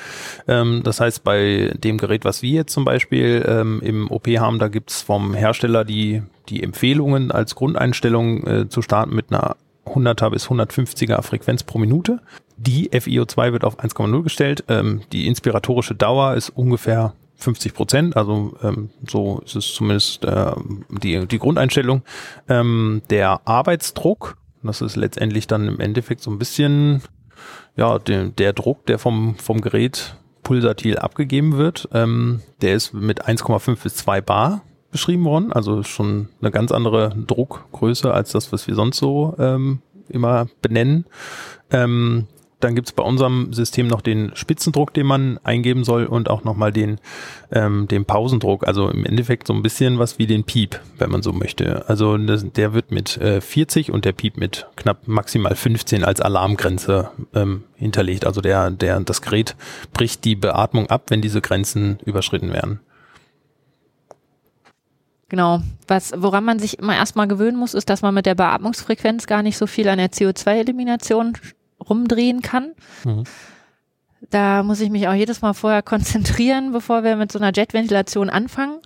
Ähm, 0.47 0.81
das 0.83 0.99
heißt, 0.99 1.23
bei 1.23 1.73
dem 1.75 1.97
Gerät, 1.97 2.25
was 2.25 2.43
wir 2.43 2.51
jetzt 2.51 2.73
zum 2.73 2.85
Beispiel 2.85 3.43
ähm, 3.47 3.81
im 3.83 4.11
OP 4.11 4.27
haben, 4.27 4.59
da 4.59 4.67
gibt's 4.67 5.01
vom 5.01 5.33
Hersteller 5.33 5.83
die, 5.83 6.21
die 6.49 6.61
Empfehlungen 6.61 7.31
als 7.31 7.55
Grundeinstellung 7.55 8.45
äh, 8.45 8.69
zu 8.69 8.83
starten 8.83 9.15
mit 9.15 9.31
einer 9.31 9.55
100er 9.85 10.29
bis 10.29 10.47
150er 10.47 11.21
Frequenz 11.23 11.63
pro 11.63 11.79
Minute. 11.79 12.19
Die 12.57 12.91
FiO2 12.91 13.51
wird 13.51 13.63
auf 13.63 13.79
1,0 13.79 14.21
gestellt. 14.21 14.63
Ähm, 14.67 15.01
die 15.11 15.27
inspiratorische 15.27 15.95
Dauer 15.95 16.35
ist 16.35 16.49
ungefähr 16.49 17.13
50 17.35 17.73
Prozent, 17.73 18.17
also 18.17 18.55
ähm, 18.63 18.89
so 19.07 19.41
ist 19.45 19.55
es 19.55 19.73
zumindest 19.73 20.23
äh, 20.23 20.53
die, 20.89 21.27
die 21.27 21.39
Grundeinstellung. 21.39 22.03
Ähm, 22.47 23.01
der 23.09 23.47
Arbeitsdruck, 23.47 24.37
das 24.61 24.81
ist 24.81 24.95
letztendlich 24.95 25.47
dann 25.47 25.67
im 25.67 25.79
Endeffekt 25.79 26.21
so 26.21 26.31
ein 26.31 26.39
bisschen 26.39 27.01
ja 27.75 27.99
der, 27.99 28.29
der 28.29 28.53
Druck, 28.53 28.85
der 28.85 28.99
vom, 28.99 29.35
vom 29.35 29.61
Gerät 29.61 30.15
pulsatil 30.43 30.97
abgegeben 30.97 31.57
wird, 31.57 31.89
ähm, 31.93 32.41
der 32.61 32.75
ist 32.75 32.93
mit 32.93 33.25
1,5 33.25 33.81
bis 33.81 33.95
2 33.95 34.21
Bar 34.21 34.61
beschrieben 34.91 35.25
worden, 35.25 35.51
also 35.51 35.83
schon 35.83 36.29
eine 36.41 36.51
ganz 36.51 36.71
andere 36.71 37.15
Druckgröße 37.15 38.13
als 38.13 38.31
das, 38.31 38.51
was 38.51 38.67
wir 38.67 38.75
sonst 38.75 38.97
so 38.97 39.35
ähm, 39.39 39.81
immer 40.09 40.47
benennen. 40.61 41.05
Ähm, 41.71 42.27
dann 42.63 42.75
gibt's 42.75 42.91
bei 42.91 43.03
unserem 43.03 43.53
System 43.53 43.87
noch 43.87 44.01
den 44.01 44.31
Spitzendruck, 44.35 44.93
den 44.93 45.05
man 45.05 45.39
eingeben 45.43 45.83
soll 45.83 46.05
und 46.05 46.29
auch 46.29 46.43
nochmal 46.43 46.71
den, 46.71 46.99
ähm, 47.51 47.87
den 47.87 48.05
Pausendruck. 48.05 48.65
Also 48.67 48.89
im 48.89 49.05
Endeffekt 49.05 49.47
so 49.47 49.53
ein 49.53 49.61
bisschen 49.61 49.99
was 49.99 50.19
wie 50.19 50.27
den 50.27 50.43
Piep, 50.43 50.79
wenn 50.97 51.11
man 51.11 51.21
so 51.21 51.33
möchte. 51.33 51.87
Also 51.87 52.17
das, 52.17 52.45
der 52.51 52.73
wird 52.73 52.91
mit 52.91 53.17
äh, 53.17 53.41
40 53.41 53.91
und 53.91 54.05
der 54.05 54.13
Piep 54.13 54.37
mit 54.37 54.67
knapp 54.75 55.07
maximal 55.07 55.55
15 55.55 56.03
als 56.03 56.21
Alarmgrenze 56.21 57.09
ähm, 57.33 57.63
hinterlegt. 57.75 58.25
Also 58.25 58.41
der, 58.41 58.71
der, 58.71 58.99
das 59.01 59.21
Gerät 59.21 59.55
bricht 59.93 60.23
die 60.25 60.35
Beatmung 60.35 60.87
ab, 60.87 61.05
wenn 61.09 61.21
diese 61.21 61.41
Grenzen 61.41 61.99
überschritten 62.05 62.53
werden. 62.53 62.79
Genau. 65.29 65.61
Was, 65.87 66.13
woran 66.15 66.45
man 66.45 66.59
sich 66.59 66.77
immer 66.77 66.95
erstmal 66.95 67.27
gewöhnen 67.27 67.57
muss, 67.57 67.73
ist, 67.73 67.89
dass 67.89 68.03
man 68.03 68.13
mit 68.13 68.27
der 68.27 68.35
Beatmungsfrequenz 68.35 69.25
gar 69.25 69.41
nicht 69.41 69.57
so 69.57 69.65
viel 69.65 69.89
an 69.89 69.97
der 69.97 70.11
CO2-Elimination 70.11 71.33
rumdrehen 71.87 72.41
kann. 72.41 72.73
Mhm. 73.05 73.23
Da 74.29 74.63
muss 74.63 74.79
ich 74.79 74.89
mich 74.89 75.07
auch 75.07 75.13
jedes 75.13 75.41
Mal 75.41 75.53
vorher 75.53 75.81
konzentrieren, 75.81 76.71
bevor 76.71 77.03
wir 77.03 77.15
mit 77.15 77.31
so 77.31 77.39
einer 77.39 77.51
Jetventilation 77.53 78.29
anfangen. 78.29 78.79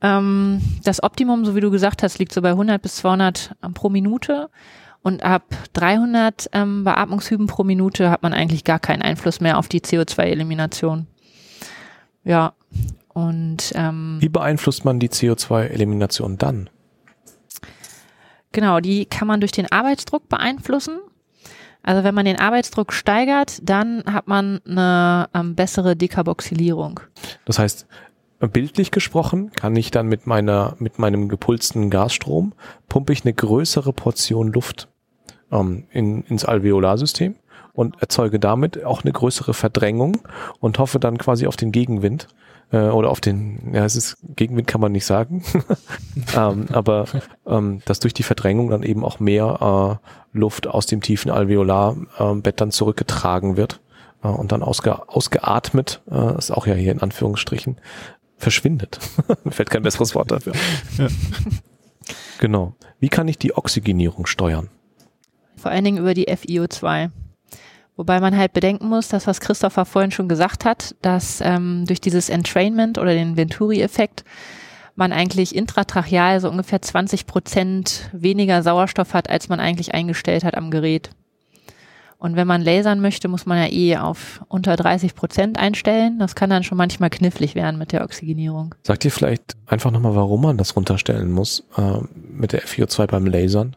Ähm, 0.00 0.60
das 0.84 1.02
Optimum, 1.02 1.44
so 1.44 1.54
wie 1.54 1.60
du 1.60 1.70
gesagt 1.70 2.02
hast, 2.02 2.18
liegt 2.18 2.32
so 2.32 2.42
bei 2.42 2.50
100 2.50 2.80
bis 2.82 2.96
200 2.96 3.54
pro 3.74 3.88
Minute. 3.88 4.50
Und 5.02 5.22
ab 5.22 5.44
300 5.74 6.48
ähm, 6.52 6.82
Beatmungshüben 6.84 7.46
pro 7.46 7.62
Minute 7.62 8.10
hat 8.10 8.22
man 8.22 8.32
eigentlich 8.32 8.64
gar 8.64 8.78
keinen 8.78 9.02
Einfluss 9.02 9.40
mehr 9.40 9.58
auf 9.58 9.68
die 9.68 9.80
CO2-Elimination. 9.80 11.06
Ja. 12.24 12.54
Und 13.12 13.72
ähm, 13.74 14.16
Wie 14.20 14.28
beeinflusst 14.28 14.84
man 14.84 14.98
die 14.98 15.10
CO2-Elimination 15.10 16.38
dann? 16.38 16.70
Genau, 18.52 18.80
die 18.80 19.04
kann 19.04 19.28
man 19.28 19.40
durch 19.40 19.52
den 19.52 19.70
Arbeitsdruck 19.70 20.28
beeinflussen. 20.28 20.98
Also 21.84 22.02
wenn 22.02 22.14
man 22.14 22.24
den 22.24 22.38
Arbeitsdruck 22.38 22.92
steigert, 22.92 23.58
dann 23.62 24.02
hat 24.06 24.26
man 24.26 24.60
eine 24.66 25.28
ähm, 25.34 25.54
bessere 25.54 25.94
Dekarboxylierung. 25.94 27.00
Das 27.44 27.58
heißt, 27.58 27.86
bildlich 28.40 28.90
gesprochen 28.90 29.52
kann 29.52 29.76
ich 29.76 29.90
dann 29.90 30.06
mit 30.08 30.26
meiner, 30.26 30.76
mit 30.78 30.98
meinem 30.98 31.28
gepulsten 31.28 31.90
Gasstrom 31.90 32.54
pumpe 32.88 33.12
ich 33.12 33.24
eine 33.24 33.34
größere 33.34 33.92
Portion 33.92 34.52
Luft 34.52 34.88
ähm, 35.52 35.84
in, 35.90 36.22
ins 36.22 36.44
Alveolarsystem 36.44 37.36
und 37.74 38.00
erzeuge 38.00 38.40
damit 38.40 38.82
auch 38.84 39.02
eine 39.02 39.12
größere 39.12 39.52
Verdrängung 39.52 40.18
und 40.60 40.78
hoffe 40.78 40.98
dann 40.98 41.18
quasi 41.18 41.46
auf 41.46 41.56
den 41.56 41.70
Gegenwind 41.70 42.28
äh, 42.72 42.78
oder 42.78 43.10
auf 43.10 43.20
den, 43.20 43.72
ja, 43.72 43.84
es 43.84 43.96
ist 43.96 44.16
Gegenwind 44.36 44.66
kann 44.66 44.80
man 44.80 44.92
nicht 44.92 45.06
sagen, 45.06 45.42
ähm, 46.36 46.66
aber 46.72 47.06
ähm, 47.46 47.82
dass 47.84 48.00
durch 48.00 48.14
die 48.14 48.22
Verdrängung 48.22 48.70
dann 48.70 48.82
eben 48.82 49.04
auch 49.04 49.20
mehr 49.20 50.00
äh, 50.34 50.38
Luft 50.38 50.66
aus 50.66 50.86
dem 50.86 51.00
tiefen 51.00 51.30
Alveolarbett 51.30 52.46
äh, 52.46 52.56
dann 52.56 52.70
zurückgetragen 52.70 53.56
wird 53.56 53.80
äh, 54.22 54.28
und 54.28 54.52
dann 54.52 54.62
ausge, 54.62 55.08
ausgeatmet, 55.08 56.02
äh, 56.10 56.38
ist 56.38 56.50
auch 56.50 56.66
ja 56.66 56.74
hier 56.74 56.92
in 56.92 57.00
Anführungsstrichen, 57.00 57.76
verschwindet. 58.36 58.98
Mir 59.44 59.50
fällt 59.52 59.70
kein 59.70 59.82
besseres 59.82 60.14
Wort 60.14 60.30
dafür. 60.30 60.54
Ja. 60.98 61.08
Genau. 62.38 62.74
Wie 62.98 63.08
kann 63.08 63.28
ich 63.28 63.38
die 63.38 63.56
Oxygenierung 63.56 64.26
steuern? 64.26 64.68
Vor 65.56 65.70
allen 65.70 65.84
Dingen 65.84 65.98
über 65.98 66.14
die 66.14 66.28
FiO2. 66.28 67.10
Wobei 67.96 68.20
man 68.20 68.36
halt 68.36 68.52
bedenken 68.52 68.88
muss, 68.88 69.08
dass 69.08 69.26
was 69.26 69.40
Christopher 69.40 69.84
vorhin 69.84 70.10
schon 70.10 70.28
gesagt 70.28 70.64
hat, 70.64 70.96
dass 71.00 71.40
ähm, 71.40 71.84
durch 71.86 72.00
dieses 72.00 72.28
Entrainment 72.28 72.98
oder 72.98 73.14
den 73.14 73.36
Venturi-Effekt 73.36 74.24
man 74.96 75.12
eigentlich 75.12 75.54
intratracheal 75.54 76.40
so 76.40 76.48
ungefähr 76.48 76.82
20 76.82 77.26
Prozent 77.26 78.10
weniger 78.12 78.62
Sauerstoff 78.62 79.14
hat, 79.14 79.30
als 79.30 79.48
man 79.48 79.60
eigentlich 79.60 79.94
eingestellt 79.94 80.44
hat 80.44 80.56
am 80.56 80.70
Gerät. 80.70 81.10
Und 82.18 82.36
wenn 82.36 82.46
man 82.46 82.62
lasern 82.62 83.00
möchte, 83.00 83.28
muss 83.28 83.44
man 83.44 83.58
ja 83.58 83.70
eh 83.70 83.96
auf 83.98 84.42
unter 84.48 84.76
30 84.76 85.14
Prozent 85.14 85.58
einstellen. 85.58 86.18
Das 86.18 86.34
kann 86.34 86.48
dann 86.48 86.62
schon 86.62 86.78
manchmal 86.78 87.10
knifflig 87.10 87.54
werden 87.54 87.76
mit 87.76 87.92
der 87.92 88.02
Oxygenierung. 88.02 88.74
Sagt 88.82 89.04
ihr 89.04 89.10
vielleicht 89.10 89.56
einfach 89.66 89.90
nochmal, 89.90 90.14
warum 90.14 90.40
man 90.40 90.56
das 90.56 90.74
runterstellen 90.74 91.30
muss 91.30 91.64
äh, 91.76 91.98
mit 92.14 92.52
der 92.52 92.62
FiO2 92.62 93.06
beim 93.08 93.26
Lasern? 93.26 93.76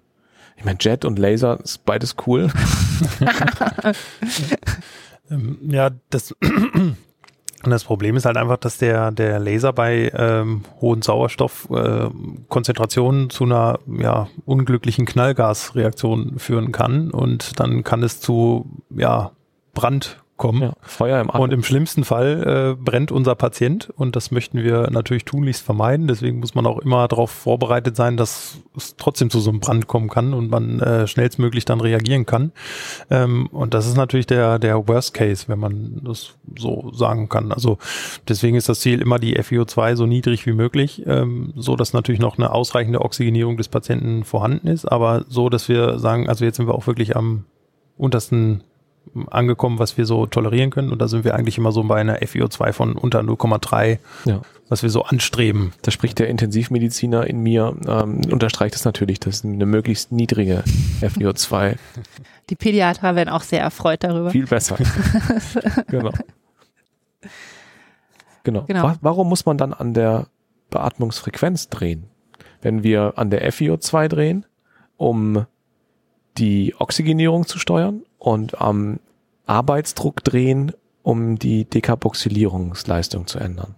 Ich 0.57 0.65
meine, 0.65 0.77
Jet 0.81 1.05
und 1.05 1.17
Laser 1.17 1.59
ist 1.63 1.85
beides 1.85 2.17
cool. 2.25 2.49
Ähm, 5.29 5.57
ja, 5.61 5.91
das, 6.09 6.33
das 7.63 7.83
Problem 7.83 8.15
ist 8.15 8.25
halt 8.25 8.37
einfach, 8.37 8.55
dass 8.57 8.77
der, 8.77 9.11
der 9.11 9.39
Laser 9.39 9.73
bei 9.73 10.09
ähm, 10.15 10.63
hohen 10.79 11.01
Sauerstoffkonzentrationen 11.01 13.25
äh, 13.25 13.29
zu 13.29 13.43
einer 13.43 13.79
ja, 13.87 14.29
unglücklichen 14.45 15.05
Knallgasreaktion 15.05 16.39
führen 16.39 16.71
kann 16.71 17.11
und 17.11 17.59
dann 17.59 17.83
kann 17.83 18.03
es 18.03 18.21
zu 18.21 18.69
ja, 18.89 19.31
Brand 19.73 20.23
kommen. 20.37 20.61
Ja, 20.61 20.73
Feuer 20.81 21.19
im 21.19 21.29
Atmen. 21.29 21.43
Und 21.43 21.53
im 21.53 21.63
schlimmsten 21.63 22.03
Fall 22.03 22.75
äh, 22.77 22.81
brennt 22.81 23.11
unser 23.11 23.35
Patient 23.35 23.89
und 23.95 24.15
das 24.15 24.31
möchten 24.31 24.63
wir 24.63 24.89
natürlich 24.91 25.25
tunlichst 25.25 25.63
vermeiden. 25.63 26.07
Deswegen 26.07 26.39
muss 26.39 26.55
man 26.55 26.65
auch 26.65 26.79
immer 26.79 27.07
darauf 27.07 27.31
vorbereitet 27.31 27.95
sein, 27.95 28.17
dass 28.17 28.57
es 28.75 28.95
trotzdem 28.97 29.29
zu 29.29 29.39
so 29.39 29.49
einem 29.49 29.59
Brand 29.59 29.87
kommen 29.87 30.09
kann 30.09 30.33
und 30.33 30.49
man 30.49 30.79
äh, 30.79 31.07
schnellstmöglich 31.07 31.65
dann 31.65 31.81
reagieren 31.81 32.25
kann. 32.25 32.51
Ähm, 33.09 33.47
und 33.47 33.73
das 33.73 33.87
ist 33.87 33.97
natürlich 33.97 34.27
der, 34.27 34.59
der 34.59 34.87
Worst 34.87 35.13
Case, 35.13 35.45
wenn 35.47 35.59
man 35.59 36.01
das 36.03 36.35
so 36.57 36.91
sagen 36.93 37.29
kann. 37.29 37.51
Also 37.51 37.77
deswegen 38.27 38.55
ist 38.55 38.69
das 38.69 38.79
Ziel 38.79 39.01
immer 39.01 39.19
die 39.19 39.37
FiO2 39.39 39.95
so 39.95 40.05
niedrig 40.05 40.45
wie 40.45 40.53
möglich, 40.53 41.03
ähm, 41.05 41.53
so 41.55 41.75
dass 41.75 41.93
natürlich 41.93 42.21
noch 42.21 42.37
eine 42.37 42.51
ausreichende 42.51 43.01
Oxygenierung 43.01 43.57
des 43.57 43.67
Patienten 43.67 44.23
vorhanden 44.23 44.67
ist, 44.67 44.85
aber 44.85 45.25
so, 45.27 45.49
dass 45.49 45.67
wir 45.67 45.99
sagen, 45.99 46.29
also 46.29 46.45
jetzt 46.45 46.57
sind 46.57 46.67
wir 46.67 46.75
auch 46.75 46.87
wirklich 46.87 47.15
am 47.15 47.45
untersten 47.97 48.63
angekommen, 49.29 49.79
was 49.79 49.97
wir 49.97 50.05
so 50.05 50.25
tolerieren 50.25 50.69
können. 50.69 50.91
Und 50.91 51.01
da 51.01 51.07
sind 51.07 51.23
wir 51.23 51.35
eigentlich 51.35 51.57
immer 51.57 51.71
so 51.71 51.83
bei 51.83 51.99
einer 51.99 52.19
FiO2 52.19 52.73
von 52.73 52.95
unter 52.95 53.19
0,3, 53.21 53.99
ja. 54.25 54.41
was 54.69 54.83
wir 54.83 54.89
so 54.89 55.03
anstreben. 55.03 55.73
Da 55.81 55.91
spricht 55.91 56.19
der 56.19 56.27
Intensivmediziner 56.27 57.27
in 57.27 57.41
mir, 57.41 57.75
ähm, 57.87 58.21
unterstreicht 58.31 58.75
es 58.75 58.85
natürlich, 58.85 59.19
das 59.19 59.37
ist 59.37 59.45
eine 59.45 59.65
möglichst 59.65 60.11
niedrige 60.11 60.63
FiO2. 61.01 61.77
Die 62.49 62.55
Pädiater 62.55 63.15
werden 63.15 63.29
auch 63.29 63.43
sehr 63.43 63.61
erfreut 63.61 64.03
darüber. 64.03 64.31
Viel 64.31 64.47
besser. 64.47 64.77
genau. 65.87 66.11
Genau. 68.43 68.63
genau. 68.63 68.93
Warum 69.01 69.27
muss 69.27 69.45
man 69.45 69.57
dann 69.57 69.73
an 69.73 69.93
der 69.93 70.27
Beatmungsfrequenz 70.69 71.67
drehen? 71.69 72.05
Wenn 72.61 72.83
wir 72.83 73.13
an 73.17 73.29
der 73.29 73.51
FiO2 73.51 74.07
drehen, 74.07 74.45
um 74.95 75.45
die 76.37 76.75
Oxygenierung 76.77 77.45
zu 77.45 77.59
steuern 77.59 78.03
und 78.17 78.61
am 78.61 78.99
Arbeitsdruck 79.45 80.23
drehen, 80.23 80.73
um 81.03 81.39
die 81.39 81.65
Dekarboxylierungsleistung 81.65 83.27
zu 83.27 83.39
ändern. 83.39 83.75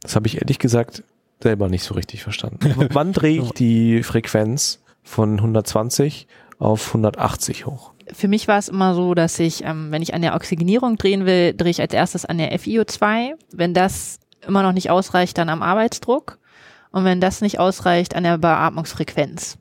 Das 0.00 0.16
habe 0.16 0.26
ich 0.26 0.40
ehrlich 0.40 0.58
gesagt 0.58 1.02
selber 1.42 1.68
nicht 1.68 1.84
so 1.84 1.94
richtig 1.94 2.22
verstanden. 2.22 2.88
Wann 2.92 3.12
drehe 3.12 3.42
ich 3.42 3.50
die 3.52 4.02
Frequenz 4.02 4.80
von 5.02 5.38
120 5.38 6.26
auf 6.58 6.88
180 6.88 7.66
hoch? 7.66 7.92
Für 8.12 8.28
mich 8.28 8.48
war 8.48 8.58
es 8.58 8.68
immer 8.68 8.94
so, 8.94 9.14
dass 9.14 9.38
ich, 9.38 9.64
ähm, 9.64 9.90
wenn 9.90 10.02
ich 10.02 10.14
an 10.14 10.22
der 10.22 10.34
Oxygenierung 10.34 10.96
drehen 10.96 11.26
will, 11.26 11.54
drehe 11.54 11.70
ich 11.70 11.80
als 11.80 11.92
erstes 11.92 12.24
an 12.24 12.38
der 12.38 12.58
FiO2. 12.58 13.34
Wenn 13.52 13.74
das 13.74 14.18
immer 14.46 14.62
noch 14.62 14.72
nicht 14.72 14.90
ausreicht, 14.90 15.36
dann 15.38 15.50
am 15.50 15.62
Arbeitsdruck. 15.62 16.38
Und 16.90 17.04
wenn 17.04 17.20
das 17.20 17.42
nicht 17.42 17.58
ausreicht, 17.58 18.16
an 18.16 18.24
der 18.24 18.38
Beatmungsfrequenz. 18.38 19.58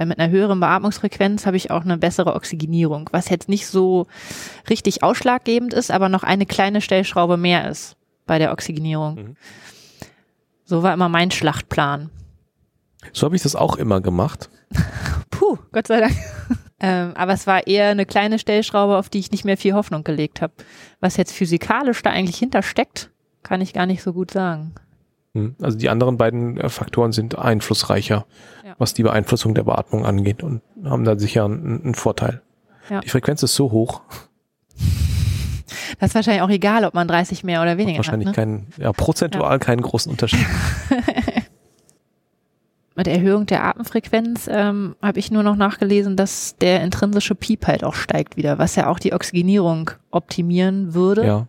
Weil 0.00 0.06
mit 0.06 0.18
einer 0.18 0.32
höheren 0.32 0.60
Beatmungsfrequenz 0.60 1.44
habe 1.44 1.58
ich 1.58 1.70
auch 1.70 1.84
eine 1.84 1.98
bessere 1.98 2.34
Oxygenierung, 2.34 3.10
was 3.12 3.28
jetzt 3.28 3.50
nicht 3.50 3.66
so 3.66 4.06
richtig 4.70 5.02
ausschlaggebend 5.02 5.74
ist, 5.74 5.90
aber 5.90 6.08
noch 6.08 6.22
eine 6.22 6.46
kleine 6.46 6.80
Stellschraube 6.80 7.36
mehr 7.36 7.70
ist 7.70 7.98
bei 8.24 8.38
der 8.38 8.50
Oxygenierung. 8.52 9.14
Mhm. 9.14 9.36
So 10.64 10.82
war 10.82 10.94
immer 10.94 11.10
mein 11.10 11.30
Schlachtplan. 11.30 12.08
So 13.12 13.26
habe 13.26 13.36
ich 13.36 13.42
das 13.42 13.54
auch 13.54 13.76
immer 13.76 14.00
gemacht. 14.00 14.48
Puh, 15.30 15.58
Gott 15.70 15.88
sei 15.88 16.00
Dank. 16.00 16.16
ähm, 16.80 17.12
aber 17.14 17.34
es 17.34 17.46
war 17.46 17.66
eher 17.66 17.90
eine 17.90 18.06
kleine 18.06 18.38
Stellschraube, 18.38 18.96
auf 18.96 19.10
die 19.10 19.18
ich 19.18 19.32
nicht 19.32 19.44
mehr 19.44 19.58
viel 19.58 19.74
Hoffnung 19.74 20.02
gelegt 20.02 20.40
habe. 20.40 20.54
Was 21.00 21.18
jetzt 21.18 21.34
physikalisch 21.34 22.00
da 22.02 22.08
eigentlich 22.08 22.38
hintersteckt, 22.38 23.10
kann 23.42 23.60
ich 23.60 23.74
gar 23.74 23.84
nicht 23.84 24.02
so 24.02 24.14
gut 24.14 24.30
sagen. 24.30 24.72
Hm. 25.34 25.54
Also 25.62 25.78
die 25.78 25.88
anderen 25.88 26.16
beiden 26.16 26.58
äh, 26.58 26.68
Faktoren 26.68 27.12
sind 27.12 27.38
einflussreicher, 27.38 28.26
ja. 28.64 28.74
was 28.78 28.94
die 28.94 29.02
Beeinflussung 29.04 29.54
der 29.54 29.62
Beatmung 29.62 30.04
angeht 30.04 30.42
und 30.42 30.62
haben 30.84 31.04
da 31.04 31.18
sicher 31.18 31.44
einen, 31.44 31.82
einen 31.84 31.94
Vorteil. 31.94 32.42
Ja. 32.88 33.00
Die 33.00 33.08
Frequenz 33.08 33.42
ist 33.42 33.54
so 33.54 33.70
hoch. 33.70 34.02
Das 36.00 36.10
ist 36.10 36.14
wahrscheinlich 36.14 36.42
auch 36.42 36.50
egal, 36.50 36.84
ob 36.84 36.94
man 36.94 37.06
30 37.06 37.44
mehr 37.44 37.62
oder 37.62 37.76
weniger 37.76 37.98
wahrscheinlich 37.98 38.28
hat. 38.28 38.36
Wahrscheinlich 38.36 38.68
ne? 38.68 38.72
keinen, 38.76 38.84
ja, 38.84 38.92
prozentual 38.92 39.52
ja. 39.52 39.58
keinen 39.58 39.82
großen 39.82 40.10
Unterschied. 40.10 40.46
Mit 42.96 43.06
Erhöhung 43.06 43.46
der 43.46 43.64
Atemfrequenz 43.64 44.48
ähm, 44.50 44.96
habe 45.00 45.20
ich 45.20 45.30
nur 45.30 45.44
noch 45.44 45.56
nachgelesen, 45.56 46.16
dass 46.16 46.56
der 46.56 46.82
intrinsische 46.82 47.36
Piep 47.36 47.66
halt 47.66 47.84
auch 47.84 47.94
steigt 47.94 48.36
wieder, 48.36 48.58
was 48.58 48.74
ja 48.74 48.88
auch 48.88 48.98
die 48.98 49.12
Oxygenierung 49.12 49.92
optimieren 50.10 50.92
würde. 50.92 51.24
Ja 51.24 51.46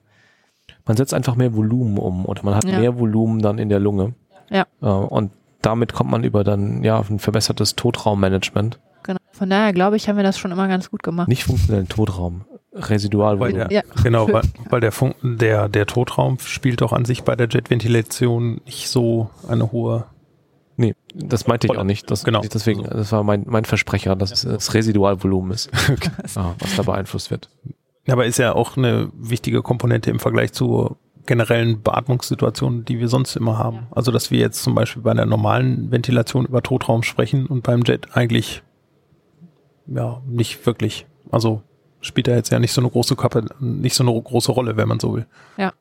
man 0.85 0.97
setzt 0.97 1.13
einfach 1.13 1.35
mehr 1.35 1.55
Volumen 1.55 1.97
um 1.97 2.25
oder 2.25 2.43
man 2.43 2.55
hat 2.55 2.65
ja. 2.65 2.79
mehr 2.79 2.99
Volumen 2.99 3.41
dann 3.41 3.57
in 3.57 3.69
der 3.69 3.79
Lunge. 3.79 4.13
Ja. 4.49 4.65
Äh, 4.81 4.85
und 4.85 5.31
damit 5.61 5.93
kommt 5.93 6.09
man 6.09 6.23
über 6.23 6.43
dann 6.43 6.83
ja 6.83 6.99
ein 6.99 7.19
verbessertes 7.19 7.75
Totraummanagement. 7.75 8.79
Genau. 9.03 9.19
Von 9.31 9.49
daher 9.49 9.73
glaube 9.73 9.95
ich, 9.95 10.09
haben 10.09 10.17
wir 10.17 10.23
das 10.23 10.37
schon 10.37 10.51
immer 10.51 10.67
ganz 10.67 10.89
gut 10.89 11.03
gemacht. 11.03 11.27
Nicht 11.27 11.43
funktionellen 11.43 11.87
Totraum. 11.87 12.45
Residualvolumen. 12.73 13.69
Ja. 13.69 13.81
Genau, 14.03 14.31
weil, 14.31 14.43
weil 14.69 14.81
der, 14.81 14.91
Funk, 14.91 15.15
der, 15.21 15.69
der 15.69 15.85
Totraum 15.85 16.39
spielt 16.39 16.81
auch 16.81 16.93
an 16.93 17.05
sich 17.05 17.23
bei 17.23 17.35
der 17.35 17.47
Jetventilation 17.49 18.61
nicht 18.65 18.89
so 18.89 19.29
eine 19.47 19.71
hohe 19.71 20.05
Nee, 20.77 20.95
das 21.13 21.45
meinte 21.45 21.67
ich 21.67 21.77
auch 21.77 21.83
nicht. 21.83 22.09
Das, 22.09 22.23
genau. 22.23 22.41
Deswegen, 22.41 22.83
das 22.83 23.11
war 23.11 23.23
mein, 23.23 23.43
mein 23.45 23.65
Versprecher, 23.65 24.15
dass 24.15 24.31
es 24.31 24.41
das 24.41 24.73
Residualvolumen 24.73 25.51
ist, 25.51 25.69
ah, 26.35 26.55
was 26.57 26.75
da 26.75 26.81
beeinflusst 26.81 27.29
wird. 27.29 27.49
Aber 28.07 28.25
ist 28.25 28.39
ja 28.39 28.53
auch 28.53 28.77
eine 28.77 29.09
wichtige 29.13 29.61
Komponente 29.61 30.09
im 30.09 30.19
Vergleich 30.19 30.53
zu 30.53 30.97
generellen 31.25 31.81
Beatmungssituationen, 31.81 32.83
die 32.85 32.99
wir 32.99 33.07
sonst 33.07 33.35
immer 33.35 33.57
haben. 33.57 33.87
Also 33.91 34.11
dass 34.11 34.31
wir 34.31 34.39
jetzt 34.39 34.63
zum 34.63 34.75
Beispiel 34.75 35.03
bei 35.03 35.11
einer 35.11 35.25
normalen 35.25 35.91
Ventilation 35.91 36.45
über 36.45 36.63
Totraum 36.63 37.03
sprechen 37.03 37.45
und 37.45 37.63
beim 37.63 37.83
Jet 37.83 38.15
eigentlich 38.15 38.63
ja 39.87 40.21
nicht 40.27 40.65
wirklich. 40.65 41.05
Also 41.31 41.61
spielt 42.01 42.27
er 42.27 42.35
jetzt 42.35 42.51
ja 42.51 42.59
nicht 42.59 42.71
so 42.73 42.81
eine 42.81 42.89
große 42.89 43.15
Kappe, 43.15 43.45
nicht 43.59 43.95
so 43.95 44.03
eine 44.03 44.19
große 44.19 44.51
Rolle, 44.51 44.77
wenn 44.77 44.87
man 44.87 44.99
so 44.99 45.15
will. 45.15 45.27
Ja. 45.57 45.73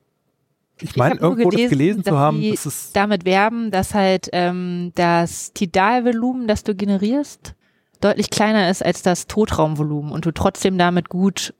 Ich 0.83 0.97
meine, 0.97 1.17
irgendwo 1.17 1.49
gelesen, 1.49 1.69
das 1.69 1.71
gelesen 1.71 2.05
zu 2.05 2.19
haben, 2.19 2.51
dass 2.51 2.67
es 2.67 2.93
damit 2.93 3.25
werben, 3.25 3.71
dass 3.71 3.95
halt 3.95 4.29
ähm, 4.33 4.93
das 4.95 5.53
Tidalvolumen, 5.53 6.47
das 6.49 6.65
du 6.65 6.75
generierst, 6.75 7.55
deutlich 8.01 8.31
kleiner 8.31 8.71
ist 8.71 8.83
als 8.85 9.03
das 9.03 9.27
Totraumvolumen 9.27 10.11
und 10.11 10.25
du 10.25 10.33
trotzdem 10.33 10.79
damit 10.79 11.11
gut 11.11 11.53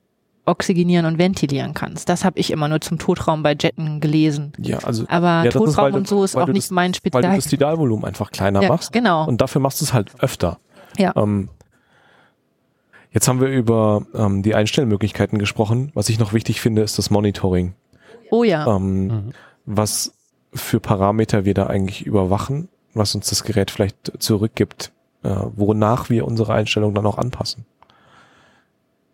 oxygenieren 0.51 1.07
und 1.07 1.19
ventilieren 1.19 1.73
kannst. 1.75 2.09
Das 2.09 2.25
habe 2.25 2.39
ich 2.39 2.51
immer 2.51 2.69
nur 2.69 2.81
zum 2.81 2.99
Totraum 2.99 3.43
bei 3.43 3.57
Jetten 3.59 4.01
gelesen. 4.01 4.53
Ja, 4.59 4.79
also 4.79 5.05
Aber 5.09 5.27
ja, 5.29 5.45
ist, 5.45 5.53
Totraum 5.55 5.93
du- 5.93 5.99
und 5.99 6.09
so 6.09 6.25
ist 6.25 6.37
auch 6.37 6.47
nicht 6.49 6.67
das- 6.67 6.71
mein 6.71 6.91
weil 6.93 6.93
du 6.93 6.97
Spezial. 7.19 7.37
das 7.37 7.47
Tidalvolumen 7.47 8.05
einfach 8.05 8.31
kleiner 8.31 8.63
Ja, 8.63 8.69
machst. 8.69 8.93
genau. 8.93 9.27
Und 9.27 9.41
dafür 9.41 9.61
machst 9.61 9.81
du 9.81 9.85
es 9.85 9.93
halt 9.93 10.13
öfter. 10.23 10.59
Ja. 10.99 11.13
Ähm, 11.17 11.49
jetzt 13.13 13.29
haben 13.29 13.41
wir 13.41 13.49
über 13.49 14.03
ähm, 14.15 14.43
die 14.43 14.55
Einstellmöglichkeiten 14.55 15.39
gesprochen. 15.39 15.91
Was 15.95 16.09
ich 16.09 16.19
noch 16.19 16.33
wichtig 16.33 16.61
finde, 16.61 16.83
ist 16.83 16.99
das 16.99 17.11
Monitoring. 17.11 17.75
Oh 18.31 18.45
ja. 18.45 18.67
Ähm, 18.77 19.07
Mhm. 19.07 19.33
Was 19.67 20.15
für 20.53 20.81
Parameter 20.81 21.45
wir 21.45 21.55
da 21.55 21.67
eigentlich 21.67 22.05
überwachen, 22.05 22.69
was 22.95 23.15
uns 23.15 23.29
das 23.29 23.45
Gerät 23.45 23.71
vielleicht 23.71 24.13
zurückgibt, 24.21 24.91
äh, 25.23 25.29
wonach 25.55 26.11
wir 26.11 26.27
unsere 26.27 26.53
Einstellung 26.55 26.93
dann 26.95 27.07
auch 27.07 27.19
anpassen. 27.19 27.67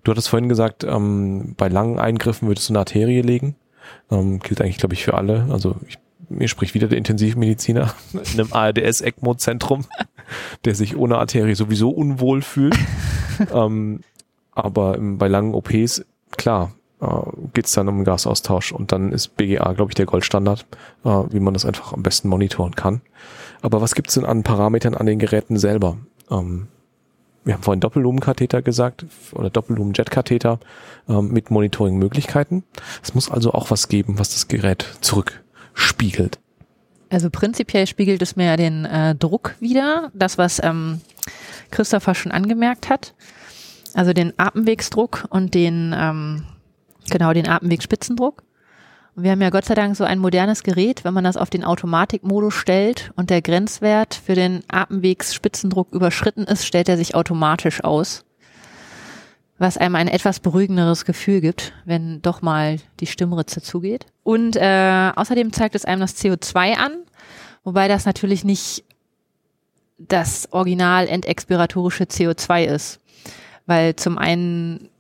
Du 0.07 0.13
hattest 0.13 0.29
vorhin 0.29 0.49
gesagt, 0.49 0.85
ähm, 0.85 1.55
bei 1.57 1.67
langen 1.67 1.99
Eingriffen 1.99 2.47
würdest 2.47 2.69
du 2.69 2.73
eine 2.73 2.79
Arterie 2.79 3.23
legen. 3.23 3.57
Ähm, 4.09 4.39
gilt 4.39 4.61
eigentlich, 4.61 4.79
glaube 4.79 4.95
ich, 4.95 5.03
für 5.03 5.15
alle. 5.15 5.49
Also 5.51 5.75
ich, 5.89 5.99
mir 6.29 6.47
spricht 6.47 6.75
wieder 6.75 6.87
der 6.87 6.99
Intensivmediziner 6.99 7.93
in 8.13 8.21
einem 8.41 8.53
ARDS-ECMO-Zentrum, 8.53 9.85
der 10.65 10.77
sich 10.77 10.97
ohne 10.97 11.19
Arterie 11.19 11.57
sowieso 11.57 11.91
unwohl 11.91 12.43
fühlt. 12.43 12.79
ähm, 13.53 13.99
aber 14.53 14.97
bei 14.97 15.27
langen 15.27 15.55
OPs, 15.55 16.05
klar, 16.37 16.73
äh, 17.01 17.07
geht 17.53 17.67
es 17.67 17.73
dann 17.73 17.89
um 17.89 18.05
Gasaustausch 18.05 18.71
und 18.71 18.93
dann 18.93 19.11
ist 19.11 19.37
BGA, 19.37 19.73
glaube 19.73 19.91
ich, 19.91 19.97
der 19.97 20.07
Goldstandard, 20.07 20.67
äh, 21.05 21.09
wie 21.09 21.41
man 21.41 21.53
das 21.53 21.65
einfach 21.65 21.93
am 21.93 22.05
besten 22.05 22.29
monitoren 22.29 22.77
kann. 22.77 23.01
Aber 23.61 23.81
was 23.81 23.97
gibt's 23.97 24.15
denn 24.15 24.25
an 24.25 24.45
Parametern 24.45 24.95
an 24.95 25.07
den 25.07 25.19
Geräten 25.19 25.59
selber? 25.59 25.97
Ähm, 26.31 26.69
wir 27.47 27.55
haben 27.55 27.63
vorhin 27.63 27.81
Doppellumenkatheter 27.81 28.61
gesagt 28.61 29.07
oder 29.33 29.51
Doppellumen-Jet-Katheter 29.51 30.59
ähm, 31.09 31.29
mit 31.29 31.51
Monitoring-Möglichkeiten. 31.51 32.65
Es 33.03 33.15
muss 33.15 33.31
also 33.31 33.53
auch 33.53 33.71
was 33.71 33.89
geben, 33.89 34.19
was 34.19 34.31
das 34.31 34.49
Gerät 34.49 34.85
zurückspiegelt. 35.01 36.41
Also 37.09 37.31
prinzipiell 37.31 37.87
spiegelt 37.87 38.21
es 38.21 38.35
mir 38.35 38.47
ja 38.47 38.57
den 38.57 38.85
äh, 38.85 39.15
Druck 39.15 39.55
wieder, 39.61 40.11
das 40.13 40.39
was 40.39 40.61
ähm, 40.63 41.01
Christopher 41.71 42.17
schon 42.17 42.33
angemerkt 42.33 42.89
hat. 42.89 43.15
Also 43.95 44.13
den 44.13 44.33
Atemwegsdruck 44.37 45.27
und 45.31 45.55
den 45.55 45.95
ähm, 45.97 46.45
genau 47.09 47.33
den 47.33 47.49
Atemwegsspitzendruck. 47.49 48.43
Wir 49.19 49.31
haben 49.31 49.41
ja 49.41 49.49
Gott 49.49 49.65
sei 49.65 49.75
Dank 49.75 49.97
so 49.97 50.05
ein 50.05 50.19
modernes 50.19 50.63
Gerät, 50.63 51.03
wenn 51.03 51.15
man 51.15 51.25
das 51.25 51.39
auf 51.39 51.49
den 51.49 51.65
Automatikmodus 51.65 52.53
stellt 52.53 53.13
und 53.17 53.31
der 53.31 53.41
Grenzwert 53.41 54.15
für 54.15 54.35
den 54.35 54.63
Atemwegsspitzendruck 54.69 55.95
überschritten 55.95 56.45
ist, 56.45 56.67
stellt 56.67 56.91
er 56.91 56.99
sich 56.99 57.15
automatisch 57.15 57.83
aus. 57.83 58.27
Was 59.57 59.79
einem 59.79 59.95
ein 59.95 60.09
etwas 60.09 60.41
beruhigenderes 60.41 61.07
Gefühl 61.07 61.41
gibt, 61.41 61.73
wenn 61.87 62.21
doch 62.21 62.43
mal 62.43 62.77
die 63.01 63.07
Stimmritze 63.07 63.63
zugeht. 63.63 64.05
Und 64.23 64.55
äh, 64.57 65.13
außerdem 65.17 65.51
zeigt 65.51 65.77
es 65.77 65.87
einem 65.87 66.03
das 66.03 66.23
CO2 66.23 66.75
an, 66.75 66.93
wobei 67.65 67.89
das 67.89 68.05
natürlich 68.05 68.45
nicht 68.45 68.85
das 69.97 70.53
original 70.53 71.09
endexpiratorische 71.09 72.05
CO2 72.05 72.67
ist, 72.67 73.01
weil 73.65 73.97
zum 73.97 74.19
einen 74.19 74.91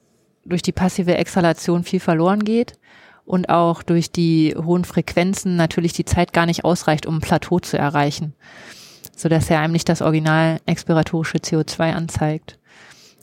durch 0.47 0.63
die 0.63 0.73
passive 0.73 1.19
Exhalation 1.19 1.85
viel 1.85 2.01
verloren 2.01 2.43
geht 2.43 2.79
und 3.27 3.51
auch 3.51 3.83
durch 3.83 4.11
die 4.11 4.55
hohen 4.57 4.85
Frequenzen 4.85 5.57
natürlich 5.57 5.93
die 5.93 6.05
Zeit 6.05 6.33
gar 6.33 6.47
nicht 6.47 6.65
ausreicht, 6.65 7.07
um 7.07 7.17
ein 7.17 7.21
Plateau 7.21 7.59
zu 7.59 7.77
erreichen, 7.77 8.35
so 9.15 9.29
dass 9.29 9.51
er 9.51 9.61
einem 9.61 9.73
nicht 9.73 9.89
das 9.89 10.01
original 10.01 10.61
expiratorische 10.65 11.39
CO2 11.39 11.93
anzeigt. 11.93 12.59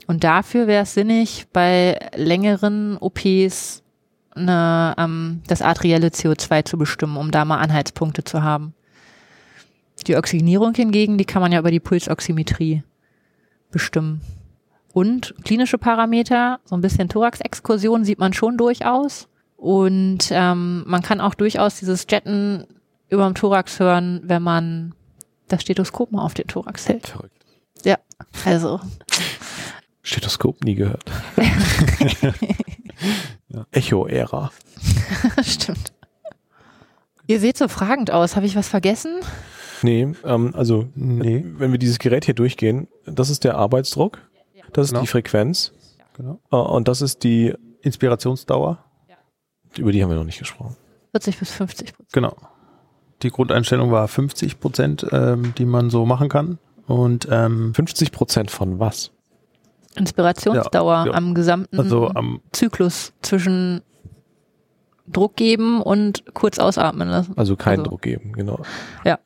Und 0.06 0.26
dafür 0.26 0.68
wäre 0.68 0.84
es 0.84 0.94
sinnig, 0.94 1.48
bei 1.54 1.98
längeren 2.16 2.98
OPs 2.98 3.82
eine, 4.36 4.94
ähm, 4.98 5.42
das 5.48 5.62
arterielle 5.62 6.08
CO2 6.08 6.66
zu 6.66 6.78
bestimmen, 6.78 7.16
um 7.18 7.32
da 7.32 7.46
mal 7.46 7.60
Anhaltspunkte 7.60 8.24
zu 8.24 8.44
haben. 8.44 8.74
Die 10.06 10.18
Oxygenierung 10.18 10.74
hingegen, 10.76 11.18
die 11.18 11.26
kann 11.26 11.42
man 11.42 11.54
ja 11.54 11.60
über 11.60 11.72
die 11.72 11.80
Pulsoximetrie 11.80 12.84
bestimmen. 13.72 14.20
Und 14.92 15.34
klinische 15.46 15.78
Parameter, 15.78 16.60
so 16.66 16.76
ein 16.76 16.82
bisschen 16.82 17.08
Thorax-Exkursion 17.08 18.04
sieht 18.04 18.20
man 18.20 18.34
schon 18.34 18.58
durchaus. 18.58 19.30
Und 19.64 20.28
ähm, 20.32 20.84
man 20.86 21.02
kann 21.04 21.22
auch 21.22 21.36
durchaus 21.36 21.80
dieses 21.80 22.06
Jetten 22.10 22.68
über 23.08 23.26
dem 23.26 23.34
Thorax 23.34 23.80
hören, 23.80 24.20
wenn 24.26 24.44
man 24.44 24.94
das 25.48 25.62
Stethoskop 25.62 26.12
mal 26.12 26.22
auf 26.22 26.34
den 26.34 26.48
Thorax 26.48 26.90
hält. 26.90 27.08
Verrückt. 27.08 27.46
Ja, 27.86 27.98
also 28.44 28.82
Stethoskop 30.02 30.66
nie 30.66 30.76
gehört. 30.76 31.06
Echo-Ära. 33.72 34.52
stimmt. 35.44 35.94
Ihr 37.28 37.40
seht 37.40 37.58
so 37.58 37.70
fragend 37.70 38.12
aus. 38.12 38.36
Habe 38.36 38.46
ich 38.46 38.58
was 38.58 38.68
vergessen? 38.68 39.22
Nee, 39.82 40.14
ähm, 40.26 40.54
also 40.58 40.90
Nee, 40.94 41.46
wenn 41.58 41.72
wir 41.72 41.80
dieses 41.80 42.00
Gerät 42.00 42.26
hier 42.26 42.34
durchgehen, 42.34 42.90
das 43.06 43.30
ist 43.30 43.46
der 43.46 43.56
Arbeitsdruck, 43.56 44.20
das 44.74 44.88
ist 44.88 44.92
Genau. 44.92 45.04
die 45.04 45.08
Frequenz 45.08 45.72
genau. 46.18 46.42
äh, 46.52 46.58
und 46.58 46.90
das 46.90 47.02
ist 47.02 47.24
die, 47.24 47.54
Inspirationsdauer, 47.84 48.84
über 49.78 49.92
die 49.92 50.02
haben 50.04 50.10
wir 50.10 50.16
noch 50.18 50.24
nicht 50.24 50.40
gesprochen. 50.40 50.76
40 51.12 51.38
bis 51.40 51.52
50 51.52 51.94
Prozent. 51.94 52.14
genau. 52.14 52.36
Die 53.22 53.30
Grundeinstellung 53.30 53.92
war 53.92 54.08
50 54.08 54.60
Prozent, 54.60 55.06
ähm, 55.12 55.54
die 55.58 55.66
man 55.66 55.90
so 55.90 56.06
machen 56.06 56.28
kann. 56.30 56.58
Und 56.88 57.28
ähm, 57.32 57.74
50 57.74 58.12
Prozent 58.12 58.52
von 58.52 58.80
was? 58.80 59.12
Inspirationsdauer 59.96 60.94
Ja, 60.94 61.06
ja. 61.06 61.14
am 61.14 61.34
gesamten 61.34 61.80
also 61.80 62.10
am 62.10 62.42
Zyklus 62.52 63.14
zwischen 63.22 63.82
Druck 65.08 65.36
geben 65.36 65.82
und 65.82 66.24
kurz 66.34 66.60
ausatmen 66.60 67.08
lassen. 67.10 67.34
Also 67.38 67.56
keinen 67.56 67.80
Also- 67.80 67.92
Druck 67.92 68.02
geben, 68.02 68.34
genau. 68.34 68.60
Ja, 69.06 69.20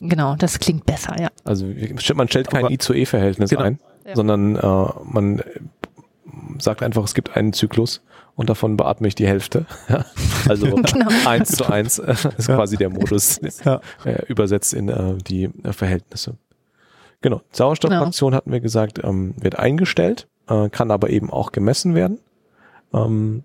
genau, 0.00 0.36
das 0.36 0.58
klingt 0.58 0.86
besser, 0.86 1.20
ja. 1.20 1.28
Also 1.44 1.66
man 2.14 2.28
stellt 2.28 2.48
kein 2.48 2.64
Aber- 2.64 2.72
I 2.72 2.78
zu 2.78 2.94
E-Verhältnis 2.94 3.50
Genau. 3.50 3.62
ein, 3.62 3.78
Ja. 4.06 4.14
sondern 4.16 4.56
äh, 4.56 4.86
man 5.04 5.42
sagt 6.58 6.82
einfach, 6.82 7.04
es 7.04 7.14
gibt 7.14 7.36
einen 7.36 7.52
Zyklus 7.52 8.00
und 8.36 8.48
davon 8.50 8.76
beatme 8.76 9.08
ich 9.08 9.14
die 9.14 9.26
Hälfte. 9.26 9.66
Also 10.48 10.66
Genau. 10.76 11.08
eins 11.26 11.52
zu 11.52 11.64
eins 11.66 11.98
ist 11.98 12.48
Ja. 12.48 12.56
quasi 12.56 12.76
der 12.76 12.90
Modus 12.90 13.40
Ja. 13.64 13.80
äh, 14.04 14.22
übersetzt 14.26 14.74
in 14.74 14.88
äh, 14.90 15.14
die 15.16 15.44
äh, 15.62 15.72
Verhältnisse. 15.72 16.36
Genau. 17.22 17.40
Sauerstofffraktion 17.52 18.34
hatten 18.34 18.52
wir 18.52 18.60
gesagt, 18.60 19.02
ähm, 19.02 19.34
wird 19.40 19.58
eingestellt, 19.58 20.28
äh, 20.48 20.68
kann 20.68 20.90
aber 20.90 21.08
eben 21.08 21.30
auch 21.30 21.52
gemessen 21.52 21.94
werden. 21.94 22.18
Ähm, 22.92 23.44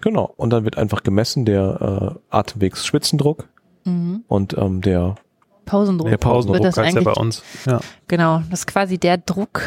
genau. 0.00 0.32
Und 0.38 0.50
dann 0.50 0.64
wird 0.64 0.78
einfach 0.78 1.02
gemessen 1.02 1.44
der 1.44 2.16
äh, 2.16 2.34
Atemwegsspitzendruck 2.34 3.48
Mhm. 3.84 4.24
und 4.28 4.56
ähm, 4.56 4.80
der 4.80 5.14
Pausendruck. 5.66 6.08
der 6.08 6.16
Pausendruck 6.16 6.62
wird 6.62 6.76
das 6.76 6.78
heißt 6.84 6.96
ja 6.96 7.02
bei 7.02 7.12
uns. 7.12 7.42
Ja. 7.66 7.80
Genau, 8.06 8.42
das 8.50 8.60
ist 8.60 8.66
quasi 8.66 8.96
der 8.96 9.18
Druck, 9.18 9.62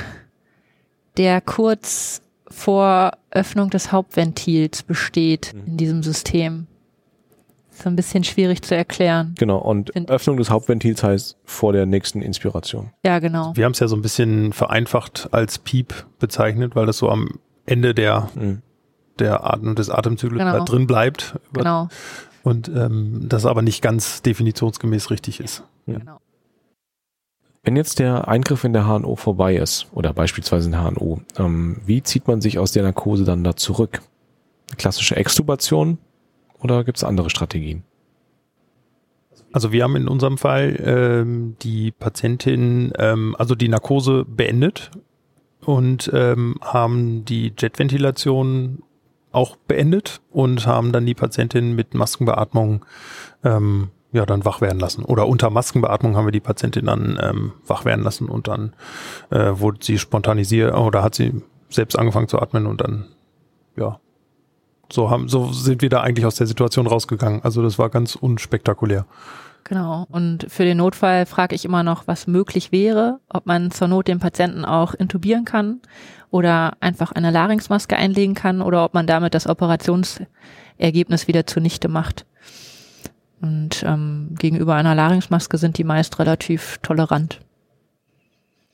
der 1.18 1.42
kurz 1.42 2.22
vor 2.52 3.12
Öffnung 3.32 3.70
des 3.70 3.92
Hauptventils 3.92 4.84
besteht 4.84 5.54
Mhm. 5.54 5.62
in 5.68 5.78
diesem 5.78 6.04
System. 6.04 6.68
So 7.72 7.90
ein 7.90 7.96
bisschen 7.96 8.24
schwierig 8.24 8.62
zu 8.62 8.76
erklären. 8.76 9.34
Genau, 9.40 9.58
und 9.58 9.92
Find- 9.94 10.12
Öffnung 10.12 10.38
des 10.38 10.50
Hauptventils 10.52 11.02
heißt 11.04 11.38
vor 11.46 11.74
der 11.74 11.86
nächsten 11.86 12.22
Inspiration. 12.22 12.92
Ja, 13.04 13.20
genau. 13.20 13.54
Wir 13.56 13.66
haben 13.66 13.72
es 13.72 13.80
ja 13.80 13.88
so 13.88 13.96
ein 13.96 14.02
bisschen 14.04 14.54
vereinfacht 14.54 15.30
als 15.32 15.58
Piep 15.58 16.06
bezeichnet, 16.20 16.76
weil 16.76 16.86
das 16.86 16.98
so 16.98 17.10
am 17.10 17.40
Ende 17.66 17.96
der, 17.96 18.30
Mhm. 18.36 18.62
der 19.20 19.44
Atem, 19.52 19.74
des 19.76 19.90
Atemzyklus 19.90 20.40
Genau. 20.40 20.52
da 20.60 20.64
drin 20.66 20.86
bleibt. 20.86 21.40
Genau, 21.54 21.88
Und 22.44 22.68
ähm, 22.70 23.26
das 23.30 23.46
aber 23.46 23.62
nicht 23.62 23.82
ganz 23.82 24.22
definitionsgemäß 24.22 25.10
richtig 25.10 25.40
ist. 25.40 25.64
genau. 25.88 26.18
Wenn 27.64 27.76
jetzt 27.76 28.00
der 28.00 28.28
Eingriff 28.28 28.64
in 28.64 28.74
der 28.74 28.86
HNO 28.86 29.16
vorbei 29.16 29.56
ist, 29.56 29.88
oder 29.94 30.14
beispielsweise 30.14 30.66
in 30.68 30.72
der 30.72 30.84
HNO, 30.84 31.22
ähm, 31.38 31.80
wie 31.86 32.02
zieht 32.02 32.28
man 32.28 32.42
sich 32.42 32.58
aus 32.58 32.72
der 32.72 32.84
Narkose 32.84 33.24
dann 33.24 33.44
da 33.44 33.56
zurück? 33.56 34.02
Klassische 34.78 35.16
Extubation 35.16 36.00
oder 36.60 36.84
gibt 36.84 36.98
es 36.98 37.04
andere 37.04 37.30
Strategien? 37.30 37.84
Also 39.52 39.72
wir 39.72 39.84
haben 39.84 39.96
in 39.96 40.08
unserem 40.08 40.38
Fall 40.38 40.82
ähm, 40.84 41.56
die 41.62 41.92
Patientin, 41.92 42.94
ähm, 42.98 43.36
also 43.38 43.54
die 43.54 43.68
Narkose 43.68 44.26
beendet 44.26 44.92
und 45.64 46.10
ähm, 46.14 46.56
haben 46.62 47.26
die 47.26 47.54
Jetventilation 47.58 48.82
auch 49.32 49.56
beendet 49.56 50.22
und 50.32 50.66
haben 50.66 50.92
dann 50.92 51.06
die 51.06 51.14
Patientin 51.14 51.74
mit 51.74 51.94
Maskenbeatmung 51.94 52.86
ähm, 53.44 53.90
ja 54.12 54.26
dann 54.26 54.46
wach 54.46 54.62
werden 54.62 54.80
lassen. 54.80 55.04
Oder 55.04 55.28
unter 55.28 55.50
Maskenbeatmung 55.50 56.16
haben 56.16 56.26
wir 56.26 56.32
die 56.32 56.40
Patientin 56.40 56.86
dann 56.86 57.20
ähm, 57.22 57.54
wach 57.66 57.86
werden 57.86 58.04
lassen 58.04 58.28
und 58.28 58.48
dann 58.48 58.74
äh, 59.30 59.52
wurde 59.54 59.80
sie 59.82 59.98
spontanisiert 59.98 60.76
oder 60.76 61.04
hat 61.04 61.16
sie 61.16 61.42
selbst 61.70 61.98
angefangen 61.98 62.28
zu 62.28 62.40
atmen 62.40 62.66
und 62.66 62.82
dann 62.82 63.06
ja 63.78 64.00
so 64.92 65.10
haben, 65.10 65.30
so 65.30 65.52
sind 65.54 65.82
wir 65.82 65.90
da 65.90 66.02
eigentlich 66.02 66.26
aus 66.26 66.36
der 66.36 66.48
Situation 66.48 66.88
rausgegangen. 66.88 67.44
Also 67.44 67.62
das 67.62 67.80
war 67.80 67.90
ganz 67.90 68.16
unspektakulär. 68.16 69.06
Genau. 69.64 70.06
Und 70.10 70.48
für 70.50 70.66
den 70.66 70.78
Notfall 70.78 71.26
frage 71.26 71.56
ich 71.56 71.66
immer 71.66 71.84
noch, 71.84 72.08
was 72.08 72.28
möglich 72.28 72.72
wäre, 72.72 73.20
ob 73.30 73.46
man 73.46 73.72
zur 73.72 73.88
Not 73.88 74.08
den 74.08 74.20
Patienten 74.20 74.66
auch 74.66 74.94
intubieren 74.94 75.46
kann 75.46 75.80
oder 76.30 76.74
einfach 76.80 77.12
eine 77.12 77.32
Larynxmaske 77.32 77.96
einlegen 77.96 78.34
kann 78.34 78.62
oder 78.62 78.84
ob 78.84 78.94
man 78.94 79.08
damit 79.08 79.34
das 79.34 79.48
Operationsergebnis 79.48 81.28
wieder 81.28 81.46
zunichte 81.46 81.88
macht. 81.88 82.26
Und 83.42 83.84
ähm, 83.86 84.36
gegenüber 84.38 84.76
einer 84.76 84.96
Larynxmaske 84.96 85.58
sind 85.58 85.78
die 85.78 85.84
meist 85.84 86.20
relativ 86.20 86.80
tolerant. 86.84 87.40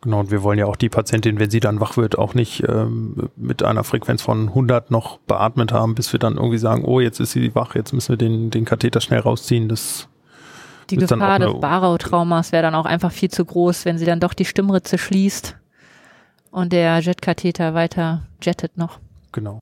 Genau, 0.01 0.19
und 0.19 0.29
wir 0.29 0.43
wollen 0.43 0.59
ja 0.59 0.65
auch 0.65 0.75
die 0.75 0.89
Patientin, 0.89 1.39
wenn 1.39 1.49
sie 1.49 1.59
dann 1.59 1.79
wach 1.79 1.97
wird, 1.97 2.17
auch 2.17 2.33
nicht 2.33 2.63
ähm, 2.67 3.29
mit 3.35 3.63
einer 3.63 3.83
Frequenz 3.83 4.21
von 4.21 4.49
100 4.49 4.91
noch 4.91 5.17
beatmet 5.19 5.71
haben, 5.71 5.95
bis 5.95 6.13
wir 6.13 6.19
dann 6.19 6.35
irgendwie 6.35 6.59
sagen, 6.59 6.85
oh, 6.85 6.99
jetzt 6.99 7.19
ist 7.19 7.31
sie 7.31 7.55
wach, 7.55 7.73
jetzt 7.75 7.93
müssen 7.93 8.09
wir 8.09 8.17
den, 8.17 8.51
den 8.51 8.65
Katheter 8.65 9.01
schnell 9.01 9.21
rausziehen. 9.21 9.67
Das 9.69 10.07
die 10.89 10.97
Gefahr 10.97 11.39
des 11.39 11.59
Barau-Traumas 11.59 12.51
wäre 12.51 12.63
dann 12.63 12.75
auch 12.75 12.85
einfach 12.85 13.11
viel 13.11 13.29
zu 13.29 13.43
groß, 13.43 13.85
wenn 13.85 13.97
sie 13.97 14.05
dann 14.05 14.19
doch 14.19 14.33
die 14.33 14.45
Stimmritze 14.45 14.97
schließt 14.97 15.57
und 16.51 16.71
der 16.71 16.99
Jetkatheter 16.99 17.73
weiter 17.73 18.23
jettet 18.41 18.77
noch. 18.77 18.99
Genau. 19.31 19.59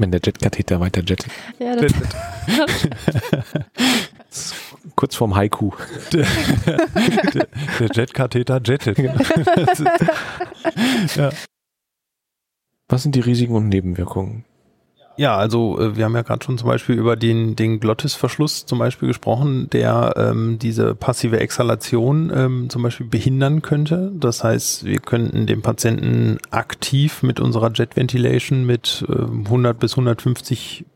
Wenn 0.00 0.10
der 0.10 0.20
Jetkatheter 0.24 0.80
weiter 0.80 1.02
jettet. 1.02 1.30
Ja, 1.58 1.76
das 1.76 1.92
Kurz 4.96 5.14
vorm 5.14 5.36
Haiku. 5.36 5.72
Der, 6.10 6.26
der, 6.64 6.88
der 7.78 7.88
Jetkatheter 7.92 8.62
jettet. 8.64 8.96
ja. 11.16 11.30
Was 12.88 13.02
sind 13.02 13.14
die 13.14 13.20
Risiken 13.20 13.54
und 13.54 13.68
Nebenwirkungen? 13.68 14.46
Ja, 15.20 15.36
also 15.36 15.78
äh, 15.78 15.96
wir 15.96 16.06
haben 16.06 16.14
ja 16.14 16.22
gerade 16.22 16.42
schon 16.42 16.56
zum 16.56 16.66
Beispiel 16.66 16.96
über 16.96 17.14
den, 17.14 17.54
den 17.54 17.78
Glottisverschluss 17.78 18.64
zum 18.64 18.78
Beispiel 18.78 19.08
gesprochen, 19.08 19.68
der 19.68 20.14
ähm, 20.16 20.58
diese 20.58 20.94
passive 20.94 21.38
Exhalation 21.38 22.32
ähm, 22.34 22.70
zum 22.70 22.82
Beispiel 22.82 23.04
behindern 23.04 23.60
könnte. 23.60 24.12
Das 24.14 24.42
heißt, 24.42 24.86
wir 24.86 24.98
könnten 24.98 25.46
den 25.46 25.60
Patienten 25.60 26.38
aktiv 26.50 27.22
mit 27.22 27.38
unserer 27.38 27.70
Jet 27.70 27.98
Ventilation 27.98 28.64
mit 28.64 29.04
äh, 29.10 29.12
100 29.12 29.78
bis 29.78 29.92
150 29.92 30.86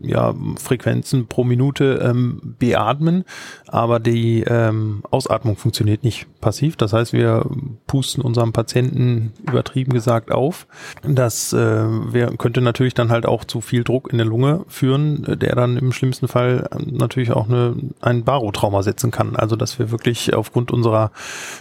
ja, 0.00 0.34
Frequenzen 0.56 1.26
pro 1.26 1.44
Minute 1.44 2.00
ähm, 2.02 2.56
beatmen, 2.58 3.24
aber 3.66 3.98
die 3.98 4.42
ähm, 4.42 5.02
Ausatmung 5.10 5.56
funktioniert 5.56 6.04
nicht 6.04 6.26
passiv. 6.40 6.76
Das 6.76 6.92
heißt, 6.92 7.12
wir 7.12 7.46
pusten 7.86 8.22
unserem 8.22 8.52
Patienten 8.52 9.32
übertrieben 9.46 9.92
gesagt 9.92 10.30
auf. 10.30 10.66
Das 11.02 11.52
äh, 11.52 11.58
wär, 11.58 12.36
könnte 12.36 12.60
natürlich 12.60 12.94
dann 12.94 13.10
halt 13.10 13.26
auch 13.26 13.44
zu 13.44 13.60
viel 13.60 13.84
Druck 13.84 14.10
in 14.12 14.18
der 14.18 14.26
Lunge 14.26 14.64
führen, 14.68 15.24
der 15.40 15.54
dann 15.54 15.76
im 15.76 15.92
schlimmsten 15.92 16.28
Fall 16.28 16.68
natürlich 16.84 17.32
auch 17.32 17.48
eine, 17.48 17.74
ein 18.00 18.24
Barotrauma 18.24 18.82
setzen 18.82 19.10
kann. 19.10 19.36
Also 19.36 19.56
dass 19.56 19.78
wir 19.78 19.90
wirklich 19.90 20.34
aufgrund 20.34 20.70
unserer 20.70 21.10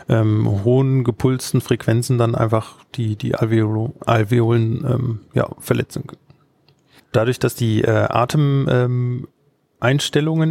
ähm, 0.10 0.64
hohen 0.64 1.04
gepulsten 1.04 1.62
Frequenzen 1.62 2.18
dann 2.18 2.36
einfach 2.36 2.76
die, 2.96 3.16
die 3.16 3.36
Alveolen 3.36 4.86
ähm, 4.88 5.20
ja, 5.34 5.48
verletzen 5.60 6.06
dadurch, 7.16 7.40
dass 7.40 7.56
die 7.56 7.82
äh, 7.84 7.90
Atemeinstellungen 7.90 9.28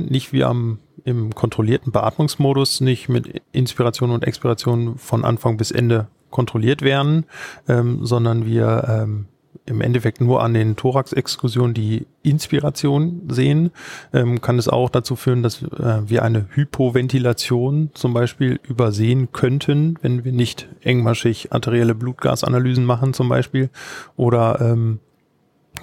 ähm, 0.00 0.06
nicht 0.06 0.32
wie 0.32 0.44
am 0.44 0.78
im 1.04 1.34
kontrollierten 1.34 1.92
Beatmungsmodus 1.92 2.80
nicht 2.80 3.08
mit 3.08 3.42
Inspiration 3.50 4.10
und 4.10 4.24
Expiration 4.24 4.98
von 4.98 5.24
Anfang 5.24 5.56
bis 5.56 5.70
Ende 5.70 6.06
kontrolliert 6.30 6.82
werden, 6.82 7.26
ähm, 7.68 8.04
sondern 8.04 8.46
wir 8.46 8.84
ähm, 8.88 9.26
im 9.66 9.80
Endeffekt 9.80 10.20
nur 10.20 10.42
an 10.42 10.54
den 10.54 10.76
Thorax-Exkursionen 10.76 11.74
die 11.74 12.06
Inspiration 12.22 13.22
sehen, 13.28 13.70
ähm, 14.12 14.40
kann 14.40 14.58
es 14.58 14.68
auch 14.68 14.90
dazu 14.90 15.14
führen, 15.14 15.42
dass 15.42 15.62
äh, 15.62 16.02
wir 16.06 16.22
eine 16.22 16.46
Hypoventilation 16.50 17.90
zum 17.94 18.14
Beispiel 18.14 18.58
übersehen 18.66 19.30
könnten, 19.32 19.98
wenn 20.02 20.24
wir 20.24 20.32
nicht 20.32 20.68
engmaschig 20.80 21.52
arterielle 21.52 21.94
Blutgasanalysen 21.94 22.84
machen 22.84 23.12
zum 23.12 23.28
Beispiel 23.28 23.70
oder 24.16 24.60
ähm, 24.60 25.00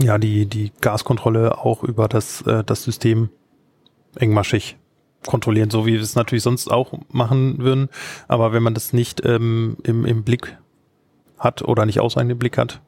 ja, 0.01 0.17
die, 0.17 0.45
die 0.45 0.71
Gaskontrolle 0.81 1.57
auch 1.57 1.83
über 1.83 2.07
das, 2.07 2.41
äh, 2.43 2.63
das 2.63 2.83
System 2.83 3.29
engmaschig 4.15 4.77
kontrollieren, 5.25 5.69
so 5.69 5.85
wie 5.85 5.93
wir 5.93 6.01
es 6.01 6.15
natürlich 6.15 6.43
sonst 6.43 6.71
auch 6.71 6.93
machen 7.11 7.59
würden. 7.59 7.89
Aber 8.27 8.53
wenn 8.53 8.63
man 8.63 8.73
das 8.73 8.93
nicht 8.93 9.25
ähm, 9.25 9.77
im, 9.83 10.05
im 10.05 10.23
Blick 10.23 10.57
hat 11.37 11.61
oder 11.61 11.85
nicht 11.85 11.99
ausreichend 11.99 12.31
im 12.31 12.39
Blick 12.39 12.57
hat, 12.57 12.81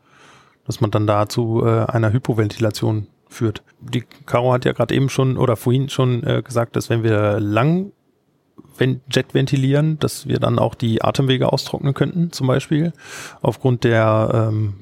dass 0.65 0.81
man 0.81 0.91
dann 0.91 1.07
dazu 1.07 1.63
äh, 1.65 1.85
einer 1.85 2.13
Hypoventilation 2.13 3.07
führt. 3.27 3.63
Die 3.79 4.03
Caro 4.25 4.53
hat 4.53 4.65
ja 4.65 4.73
gerade 4.73 4.93
eben 4.93 5.09
schon 5.09 5.37
oder 5.37 5.55
vorhin 5.55 5.89
schon 5.89 6.23
äh, 6.23 6.41
gesagt, 6.43 6.75
dass 6.75 6.89
wenn 6.89 7.03
wir 7.03 7.39
lang 7.39 7.91
Jet 8.79 9.33
ventilieren, 9.33 9.99
dass 9.99 10.27
wir 10.27 10.39
dann 10.39 10.57
auch 10.57 10.73
die 10.73 11.03
Atemwege 11.03 11.51
austrocknen 11.51 11.93
könnten, 11.93 12.31
zum 12.31 12.47
Beispiel. 12.47 12.93
Aufgrund 13.41 13.83
der, 13.83 14.49
ähm, 14.51 14.73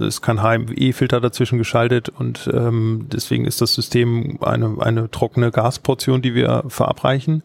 es 0.00 0.22
kann 0.22 0.42
HME-Filter 0.42 1.20
dazwischen 1.20 1.58
geschaltet 1.58 2.08
und 2.08 2.48
ähm, 2.52 3.06
deswegen 3.12 3.44
ist 3.46 3.60
das 3.60 3.74
System 3.74 4.38
eine, 4.42 4.76
eine 4.80 5.10
trockene 5.10 5.50
Gasportion, 5.50 6.22
die 6.22 6.34
wir 6.34 6.64
verabreichen. 6.68 7.42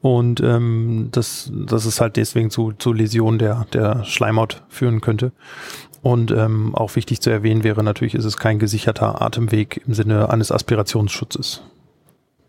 Und 0.00 0.40
ähm, 0.40 1.08
das, 1.12 1.52
das 1.52 1.86
ist 1.86 2.00
halt 2.00 2.16
deswegen 2.16 2.50
zu, 2.50 2.72
zu 2.72 2.92
Läsionen 2.92 3.38
der, 3.38 3.66
der 3.72 4.04
Schleimhaut 4.04 4.62
führen 4.68 5.00
könnte. 5.00 5.32
Und 6.02 6.32
ähm, 6.32 6.74
auch 6.74 6.96
wichtig 6.96 7.20
zu 7.20 7.30
erwähnen 7.30 7.62
wäre 7.62 7.84
natürlich, 7.84 8.16
ist 8.16 8.24
es 8.24 8.36
kein 8.36 8.58
gesicherter 8.58 9.22
Atemweg 9.22 9.82
im 9.86 9.94
Sinne 9.94 10.30
eines 10.30 10.50
Aspirationsschutzes. 10.50 11.62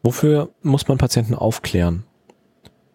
Wofür 0.01 0.49
muss 0.63 0.87
man 0.87 0.97
Patienten 0.97 1.35
aufklären? 1.35 2.03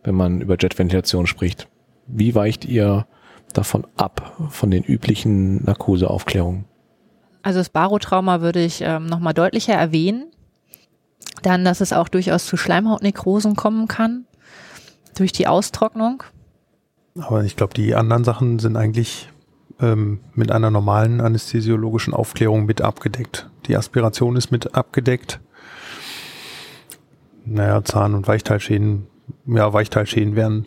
Wenn 0.04 0.14
man 0.14 0.40
über 0.40 0.56
Jetventilation 0.58 1.26
spricht. 1.26 1.68
Wie 2.06 2.34
weicht 2.34 2.64
ihr 2.64 3.06
davon 3.52 3.86
ab, 3.96 4.48
von 4.50 4.70
den 4.70 4.82
üblichen 4.82 5.64
Narkoseaufklärungen? 5.64 6.64
Also 7.42 7.60
das 7.60 7.70
Barotrauma 7.70 8.40
würde 8.40 8.62
ich 8.62 8.80
ähm, 8.82 9.06
nochmal 9.06 9.34
deutlicher 9.34 9.74
erwähnen. 9.74 10.26
Dann, 11.42 11.64
dass 11.64 11.80
es 11.80 11.92
auch 11.92 12.08
durchaus 12.08 12.46
zu 12.46 12.56
Schleimhautnekrosen 12.56 13.54
kommen 13.54 13.86
kann, 13.86 14.24
durch 15.16 15.32
die 15.32 15.46
Austrocknung. 15.46 16.22
Aber 17.18 17.44
ich 17.44 17.56
glaube, 17.56 17.74
die 17.74 17.94
anderen 17.94 18.24
Sachen 18.24 18.58
sind 18.58 18.76
eigentlich 18.76 19.28
ähm, 19.80 20.20
mit 20.34 20.50
einer 20.50 20.70
normalen 20.70 21.20
anästhesiologischen 21.20 22.14
Aufklärung 22.14 22.66
mit 22.66 22.82
abgedeckt. 22.82 23.48
Die 23.66 23.76
Aspiration 23.76 24.36
ist 24.36 24.50
mit 24.50 24.74
abgedeckt. 24.74 25.40
Naja, 27.44 27.82
Zahn- 27.84 28.14
und 28.14 28.28
Weichteilschäden 28.28 29.06
ja, 29.46 29.72
Weichteilschäden 29.72 30.36
wären 30.36 30.66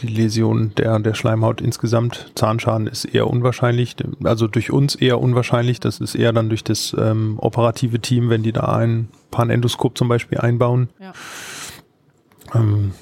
die 0.00 0.08
Läsion 0.08 0.72
der, 0.76 0.98
der 0.98 1.14
Schleimhaut 1.14 1.60
insgesamt. 1.60 2.30
Zahnschaden 2.34 2.86
ist 2.86 3.04
eher 3.04 3.28
unwahrscheinlich, 3.28 3.96
also 4.24 4.46
durch 4.46 4.70
uns 4.70 4.94
eher 4.94 5.20
unwahrscheinlich. 5.20 5.80
Das 5.80 6.00
ist 6.00 6.14
eher 6.14 6.32
dann 6.32 6.48
durch 6.48 6.64
das 6.64 6.94
ähm, 6.98 7.38
operative 7.38 8.00
Team, 8.00 8.28
wenn 8.28 8.42
die 8.42 8.52
da 8.52 8.76
ein 8.76 9.08
Panendoskop 9.30 9.96
zum 9.96 10.08
Beispiel 10.08 10.38
einbauen. 10.38 10.88
Ja. 11.00 11.12
Ähm, 12.54 12.92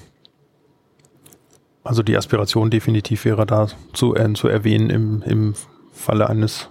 also 1.83 2.03
die 2.03 2.17
Aspiration 2.17 2.71
definitiv 2.71 3.25
wäre 3.25 3.45
da 3.45 3.69
zu, 3.93 4.15
äh, 4.15 4.33
zu 4.33 4.49
erwähnen 4.49 4.91
im, 4.91 5.23
im 5.23 5.55
Falle 5.93 6.29
eines 6.29 6.69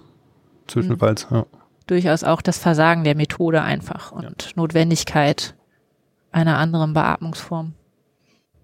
Zwischenfalls. 0.68 1.30
Mhm. 1.30 1.38
Ja. 1.38 1.46
Durchaus 1.88 2.24
auch 2.24 2.42
das 2.42 2.58
Versagen 2.58 3.04
der 3.04 3.16
Methode 3.16 3.62
einfach 3.62 4.12
und 4.12 4.44
ja. 4.44 4.50
Notwendigkeit 4.56 5.54
einer 6.32 6.58
anderen 6.58 6.94
Beatmungsform. 6.94 7.74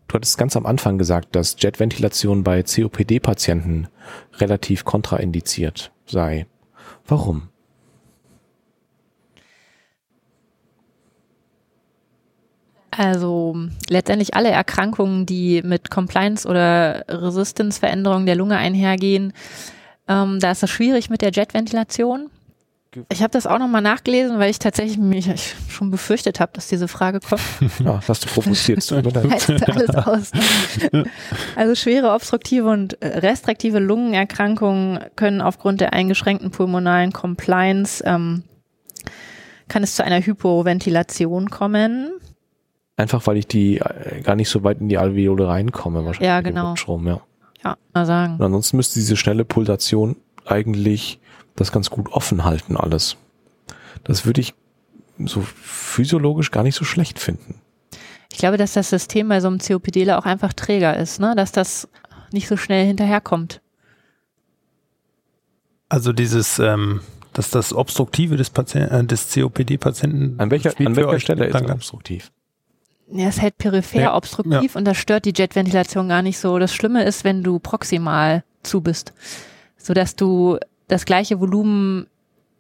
Du 0.10 0.16
hattest 0.16 0.40
ganz 0.40 0.58
am 0.58 0.66
Anfang 0.66 0.98
gesagt, 0.98 1.36
dass 1.36 1.56
Jetventilation 1.60 2.44
bei 2.44 2.64
COPD-Patienten 2.64 3.90
relativ 4.40 4.84
kontraindiziert 4.84 5.92
sei. 6.08 6.48
Warum? 7.08 7.50
Also 12.90 13.56
letztendlich 13.88 14.34
alle 14.34 14.50
Erkrankungen, 14.50 15.28
die 15.28 15.62
mit 15.62 15.92
Compliance- 15.92 16.48
oder 16.48 17.06
Resistance-Veränderungen 17.08 18.26
der 18.26 18.36
Lunge 18.36 18.58
einhergehen, 18.58 19.32
ähm, 20.08 20.40
da 20.40 20.50
ist 20.50 20.64
es 20.64 20.72
schwierig 20.72 21.12
mit 21.12 21.22
der 21.22 21.32
Jetventilation. 21.32 22.32
Ich 23.10 23.22
habe 23.22 23.30
das 23.30 23.46
auch 23.46 23.60
nochmal 23.60 23.84
nachgelesen, 23.84 24.40
weil 24.40 24.50
ich 24.50 24.58
tatsächlich 24.58 24.98
mich 24.98 25.30
schon 25.70 25.92
befürchtet 25.92 26.40
habe, 26.40 26.52
dass 26.54 26.68
diese 26.68 26.88
Frage 26.88 27.20
kommt. 27.20 27.42
Ja, 27.84 28.00
hast 28.08 28.26
du 28.26 28.30
provoziert. 28.30 28.92
alles 28.92 29.90
aus. 29.96 30.32
Also 31.56 31.76
schwere 31.76 32.14
obstruktive 32.14 32.68
und 32.70 32.98
restriktive 33.02 33.80
Lungenerkrankungen 33.80 35.00
können 35.16 35.42
aufgrund 35.42 35.82
der 35.82 35.94
eingeschränkten 35.94 36.50
pulmonalen 36.50 37.14
Compliance 37.14 38.04
ähm, 38.06 38.44
kann 39.68 39.84
es 39.84 39.96
zu 39.96 40.04
einer 40.04 40.26
Hypoventilation 40.26 41.52
kommen. 41.52 42.12
Einfach 42.98 43.26
weil 43.28 43.38
ich 43.38 43.48
die 43.48 43.78
äh, 43.78 44.22
gar 44.22 44.36
nicht 44.36 44.50
so 44.50 44.64
weit 44.64 44.82
in 44.82 44.90
die 44.90 44.98
Alveole 44.98 45.48
reinkomme, 45.48 46.06
wahrscheinlich. 46.06 46.28
Ja, 46.28 46.42
genau. 46.42 46.74
ja. 47.06 47.22
ja, 47.64 47.78
mal 47.94 48.06
sagen. 48.06 48.34
Und 48.34 48.42
ansonsten 48.42 48.78
müsste 48.78 49.00
diese 49.00 49.16
schnelle 49.16 49.46
Pulsation 49.46 50.16
eigentlich 50.46 51.19
das 51.60 51.72
ganz 51.72 51.90
gut 51.90 52.10
offen 52.10 52.44
halten 52.44 52.78
alles. 52.78 53.18
Das 54.04 54.26
würde 54.26 54.42
ich 54.42 54.54
so 55.26 55.42
physiologisch 55.42 56.52
gar 56.52 56.64
nicht 56.64 56.76
so 56.76 56.86
schlecht 56.86 57.20
finden. 57.20 57.62
Ich 58.32 58.38
glaube, 58.38 58.58
dass 58.58 58.74
das 58.74 58.90
System 58.90 59.28
bei 59.28 59.42
so 59.42 59.48
einem 59.48 59.60
COPDler 59.60 60.18
auch 60.18 60.26
einfach 60.26 60.54
träger 60.54 60.96
ist, 60.96 61.20
ne? 61.20 61.34
dass 61.36 61.52
das 61.52 61.90
nicht 62.32 62.48
so 62.48 62.58
schnell 62.58 62.86
hinterherkommt. 62.86 63.62
Also 65.90 66.14
dieses, 66.14 66.60
ähm, 66.60 67.02
dass 67.34 67.50
das 67.50 67.74
Obstruktive 67.74 68.38
des, 68.38 68.50
Patient, 68.52 68.92
äh, 68.92 69.04
des 69.04 69.34
COPD-Patienten. 69.34 70.40
An 70.40 70.52
welcher, 70.52 70.74
an 70.80 70.96
welcher 70.96 71.20
Stelle 71.20 71.48
ist 71.48 71.56
es 71.56 71.70
obstruktiv? 71.70 72.32
Ja, 73.12 73.28
es 73.28 73.42
hält 73.42 73.58
peripher 73.58 74.02
ja, 74.02 74.16
obstruktiv 74.16 74.74
ja. 74.76 74.78
und 74.78 74.86
das 74.86 74.98
stört 74.98 75.26
die 75.26 75.34
Jetventilation 75.36 76.10
gar 76.10 76.22
nicht 76.22 76.38
so. 76.38 76.60
Das 76.60 76.74
Schlimme 76.74 77.04
ist, 77.04 77.24
wenn 77.24 77.42
du 77.42 77.58
proximal 77.58 78.44
zu 78.62 78.82
bist, 78.82 79.14
so 79.78 79.94
dass 79.96 80.16
du 80.16 80.60
das 80.90 81.06
gleiche 81.06 81.40
Volumen 81.40 82.08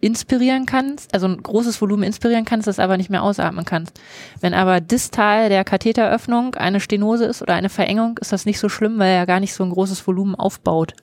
inspirieren 0.01 0.65
kannst, 0.65 1.13
also 1.13 1.27
ein 1.27 1.43
großes 1.43 1.81
Volumen 1.81 2.03
inspirieren 2.03 2.45
kannst, 2.45 2.67
das 2.67 2.79
aber 2.79 2.95
nicht 2.95 3.09
mehr 3.09 3.23
ausatmen 3.23 3.65
kannst. 3.65 3.99
Wenn 4.39 4.53
aber 4.53 4.79
distal 4.79 5.49
der 5.49 5.65
Katheteröffnung 5.65 6.55
eine 6.55 6.79
Stenose 6.79 7.25
ist 7.25 7.41
oder 7.41 7.55
eine 7.55 7.69
Verengung, 7.69 8.17
ist 8.19 8.31
das 8.31 8.45
nicht 8.45 8.59
so 8.59 8.69
schlimm, 8.69 8.97
weil 8.97 9.11
er 9.11 9.25
gar 9.25 9.41
nicht 9.41 9.53
so 9.53 9.63
ein 9.63 9.71
großes 9.71 10.07
Volumen 10.07 10.35
aufbaut, 10.35 10.93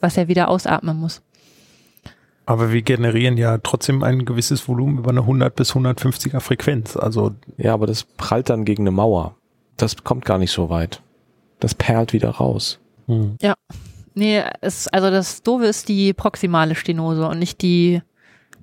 was 0.00 0.16
er 0.16 0.26
wieder 0.26 0.48
ausatmen 0.48 0.98
muss. 0.98 1.22
Aber 2.46 2.72
wir 2.72 2.82
generieren 2.82 3.36
ja 3.36 3.58
trotzdem 3.58 4.02
ein 4.02 4.24
gewisses 4.24 4.68
Volumen 4.68 4.98
über 4.98 5.10
eine 5.10 5.20
100 5.20 5.54
bis 5.54 5.72
150er 5.72 6.40
Frequenz. 6.40 6.96
Also 6.96 7.34
ja, 7.56 7.72
aber 7.72 7.86
das 7.86 8.02
prallt 8.02 8.50
dann 8.50 8.64
gegen 8.64 8.82
eine 8.82 8.90
Mauer. 8.90 9.36
Das 9.76 10.02
kommt 10.04 10.24
gar 10.24 10.38
nicht 10.38 10.50
so 10.50 10.68
weit. 10.68 11.00
Das 11.60 11.74
perlt 11.74 12.12
wieder 12.12 12.30
raus. 12.30 12.80
Hm. 13.06 13.36
Ja. 13.40 13.54
Nee, 14.14 14.42
es, 14.60 14.88
also 14.88 15.10
das 15.10 15.42
Doofe 15.42 15.66
ist 15.66 15.88
die 15.88 16.12
proximale 16.12 16.74
Stenose 16.74 17.26
und 17.26 17.38
nicht 17.38 17.62
die 17.62 18.00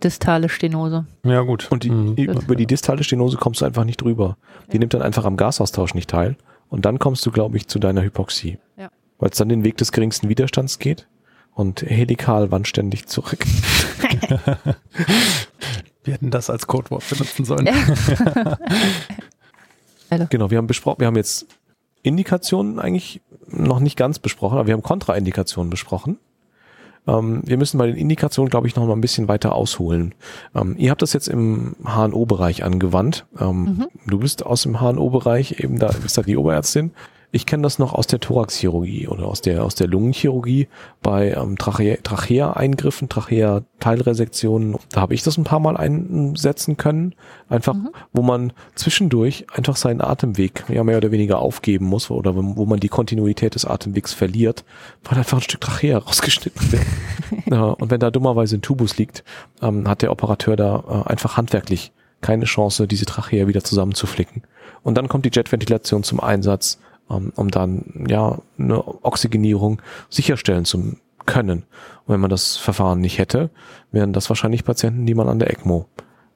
distale 0.03 0.49
Stenose. 0.49 1.05
Ja, 1.23 1.41
gut. 1.41 1.67
Und 1.71 1.83
die, 1.83 1.89
mhm. 1.89 2.15
über 2.15 2.55
die 2.55 2.65
distale 2.65 3.03
Stenose 3.03 3.37
kommst 3.37 3.61
du 3.61 3.65
einfach 3.65 3.83
nicht 3.83 4.01
drüber. 4.01 4.37
Die 4.67 4.73
ja. 4.73 4.79
nimmt 4.79 4.93
dann 4.93 5.01
einfach 5.01 5.25
am 5.25 5.37
Gasaustausch 5.37 5.93
nicht 5.93 6.09
teil. 6.09 6.37
Und 6.69 6.85
dann 6.85 6.99
kommst 6.99 7.25
du, 7.25 7.31
glaube 7.31 7.57
ich, 7.57 7.67
zu 7.67 7.79
deiner 7.79 8.01
Hypoxie. 8.01 8.57
Ja. 8.77 8.89
Weil 9.19 9.29
es 9.29 9.37
dann 9.37 9.49
den 9.49 9.63
Weg 9.63 9.77
des 9.77 9.91
geringsten 9.91 10.29
Widerstands 10.29 10.79
geht 10.79 11.07
und 11.53 11.81
helikal 11.81 12.49
wandständig 12.49 13.07
zurück. 13.07 13.39
wir 16.03 16.13
hätten 16.13 16.31
das 16.31 16.49
als 16.49 16.65
Codewort 16.65 17.03
benutzen 17.09 17.43
sollen. 17.45 17.65
genau, 20.29 20.49
wir 20.49 20.57
haben 20.57 20.67
besprochen, 20.67 21.01
wir 21.01 21.07
haben 21.07 21.17
jetzt 21.17 21.45
Indikationen 22.03 22.79
eigentlich 22.79 23.21
noch 23.47 23.79
nicht 23.79 23.97
ganz 23.97 24.19
besprochen, 24.19 24.57
aber 24.57 24.67
wir 24.67 24.73
haben 24.73 24.83
Kontraindikationen 24.83 25.69
besprochen. 25.69 26.17
Ähm, 27.07 27.41
wir 27.45 27.57
müssen 27.57 27.77
bei 27.77 27.87
den 27.87 27.95
Indikationen, 27.95 28.49
glaube 28.49 28.67
ich, 28.67 28.75
noch 28.75 28.85
mal 28.85 28.93
ein 28.93 29.01
bisschen 29.01 29.27
weiter 29.27 29.55
ausholen. 29.55 30.13
Ähm, 30.55 30.75
ihr 30.77 30.91
habt 30.91 31.01
das 31.01 31.13
jetzt 31.13 31.27
im 31.27 31.75
HNO-Bereich 31.83 32.63
angewandt. 32.63 33.25
Ähm, 33.39 33.63
mhm. 33.63 33.87
Du 34.05 34.19
bist 34.19 34.45
aus 34.45 34.63
dem 34.63 34.79
HNO-Bereich, 34.79 35.59
eben 35.59 35.79
da 35.79 35.91
bist 36.01 36.17
da 36.17 36.21
die 36.21 36.37
Oberärztin. 36.37 36.91
Ich 37.33 37.45
kenne 37.45 37.63
das 37.63 37.79
noch 37.79 37.93
aus 37.93 38.07
der 38.07 38.19
Thoraxchirurgie 38.19 39.07
oder 39.07 39.25
aus 39.25 39.39
der, 39.41 39.63
aus 39.63 39.75
der 39.75 39.87
Lungenchirurgie 39.87 40.67
bei 41.01 41.31
ähm, 41.31 41.57
Trachea, 41.57 41.97
Trachea-Eingriffen, 42.03 43.07
Trachea-Teilresektionen. 43.07 44.75
Da 44.91 45.01
habe 45.01 45.13
ich 45.13 45.23
das 45.23 45.37
ein 45.37 45.45
paar 45.45 45.61
Mal 45.61 45.77
einsetzen 45.77 46.75
können. 46.75 47.15
Einfach, 47.47 47.73
mhm. 47.73 47.91
wo 48.11 48.21
man 48.21 48.51
zwischendurch 48.75 49.45
einfach 49.53 49.77
seinen 49.77 50.01
Atemweg 50.01 50.65
ja 50.67 50.83
mehr 50.83 50.97
oder 50.97 51.11
weniger 51.11 51.39
aufgeben 51.39 51.85
muss 51.85 52.11
oder 52.11 52.35
wo 52.35 52.65
man 52.65 52.81
die 52.81 52.89
Kontinuität 52.89 53.55
des 53.55 53.63
Atemwegs 53.63 54.13
verliert, 54.13 54.65
weil 55.03 55.17
einfach 55.17 55.37
ein 55.37 55.43
Stück 55.43 55.61
Trachea 55.61 55.97
rausgeschnitten 55.99 56.71
wird. 56.73 56.85
ja, 57.49 57.63
und 57.63 57.91
wenn 57.91 58.01
da 58.01 58.11
dummerweise 58.11 58.57
ein 58.57 58.61
Tubus 58.61 58.97
liegt, 58.97 59.23
ähm, 59.61 59.87
hat 59.87 60.01
der 60.01 60.11
Operateur 60.11 60.57
da 60.57 61.05
äh, 61.05 61.09
einfach 61.09 61.37
handwerklich 61.37 61.93
keine 62.19 62.45
Chance, 62.45 62.87
diese 62.87 63.05
Trachea 63.05 63.47
wieder 63.47 63.63
zusammenzuflicken. 63.63 64.43
Und 64.83 64.97
dann 64.97 65.07
kommt 65.07 65.25
die 65.25 65.31
Jetventilation 65.33 66.03
zum 66.03 66.19
Einsatz 66.19 66.79
ähm, 67.11 67.33
um 67.35 67.51
dann 67.51 68.05
ja 68.07 68.39
eine 68.57 69.03
Oxygenierung 69.03 69.81
sicherstellen 70.09 70.65
zu 70.65 70.95
können. 71.25 71.63
Und 72.05 72.13
wenn 72.13 72.19
man 72.19 72.29
das 72.29 72.57
Verfahren 72.57 73.01
nicht 73.01 73.17
hätte, 73.17 73.49
wären 73.91 74.13
das 74.13 74.29
wahrscheinlich 74.29 74.63
Patienten, 74.63 75.05
die 75.05 75.13
man 75.13 75.29
an 75.29 75.39
der 75.39 75.51
ECMO 75.51 75.87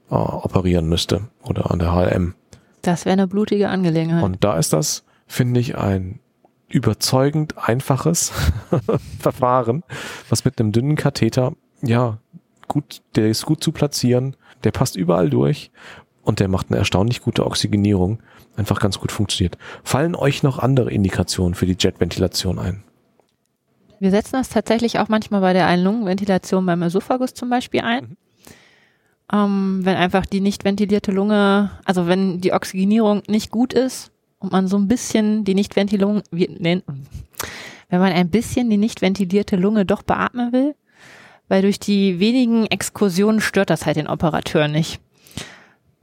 äh, 0.10 0.16
operieren 0.16 0.88
müsste 0.88 1.30
oder 1.44 1.72
an 1.72 1.80
der 1.80 1.94
HLM. 1.94 2.36
Das 2.82 3.06
wäre 3.06 3.14
eine 3.14 3.28
blutige 3.28 3.70
Angelegenheit. 3.70 4.24
Und 4.24 4.44
da 4.44 4.58
ist 4.58 4.74
das, 4.74 5.06
finde 5.28 5.60
ich, 5.60 5.78
ein 5.78 6.20
überzeugend 6.68 7.58
einfaches 7.58 8.32
Verfahren, 9.20 9.84
was 10.30 10.46
mit 10.46 10.60
einem 10.60 10.72
dünnen 10.72 10.96
Katheter, 10.96 11.54
ja, 11.82 12.20
gut, 12.68 13.02
der 13.16 13.30
ist 13.30 13.46
gut 13.46 13.64
zu 13.64 13.72
platzieren, 13.72 14.36
der 14.64 14.72
passt 14.72 14.96
überall 14.96 15.30
durch 15.30 15.72
und 16.24 16.40
der 16.40 16.48
macht 16.48 16.70
eine 16.70 16.78
erstaunlich 16.78 17.22
gute 17.22 17.46
Oxygenierung 17.46 18.20
einfach 18.58 18.80
ganz 18.80 19.00
gut 19.00 19.12
funktioniert. 19.12 19.58
Fallen 19.84 20.16
euch 20.16 20.44
noch 20.44 20.60
andere 20.60 20.92
Indikationen 20.92 21.56
für 21.56 21.66
die 21.66 21.78
Jetventilation 21.80 22.60
ein? 22.60 22.84
Wir 24.00 24.12
setzen 24.12 24.34
das 24.34 24.50
tatsächlich 24.50 25.00
auch 25.00 25.08
manchmal 25.08 25.42
bei 25.42 25.54
der 25.54 25.68
Einlungenventilation 25.68 26.66
beim 26.66 26.82
Esophagus 26.82 27.34
zum 27.34 27.50
Beispiel 27.50 27.82
ein. 27.82 28.04
Mhm. 28.04 28.18
Ähm, 29.34 29.80
wenn 29.84 29.96
einfach 29.96 30.26
die 30.26 30.42
nicht 30.42 30.66
ventilierte 30.66 31.12
Lunge, 31.12 31.72
also 31.84 32.08
wenn 32.08 32.42
die 32.42 32.54
Oxygenierung 32.54 33.24
nicht 33.28 33.50
gut 33.50 33.74
ist 33.74 34.12
und 34.38 34.52
man 34.52 34.68
so 34.68 34.78
ein 34.78 34.88
bisschen 34.88 35.44
die 35.46 35.56
nicht 35.56 35.76
Ventilung, 35.76 36.22
wenn 36.32 36.84
man 37.90 38.14
ein 38.14 38.30
bisschen 38.30 38.70
die 38.70 38.78
nicht 38.78 39.02
ventilierte 39.02 39.56
Lunge 39.56 39.86
doch 39.86 40.04
beatmen 40.04 40.54
will, 40.54 40.76
weil 41.48 41.64
durch 41.64 41.80
die 41.80 42.20
wenigen 42.20 42.68
Exkursionen 42.68 43.42
stört 43.42 43.72
das 43.72 43.86
halt 43.86 43.98
den 43.98 44.08
Operateur 44.08 44.68
nicht. 44.68 45.00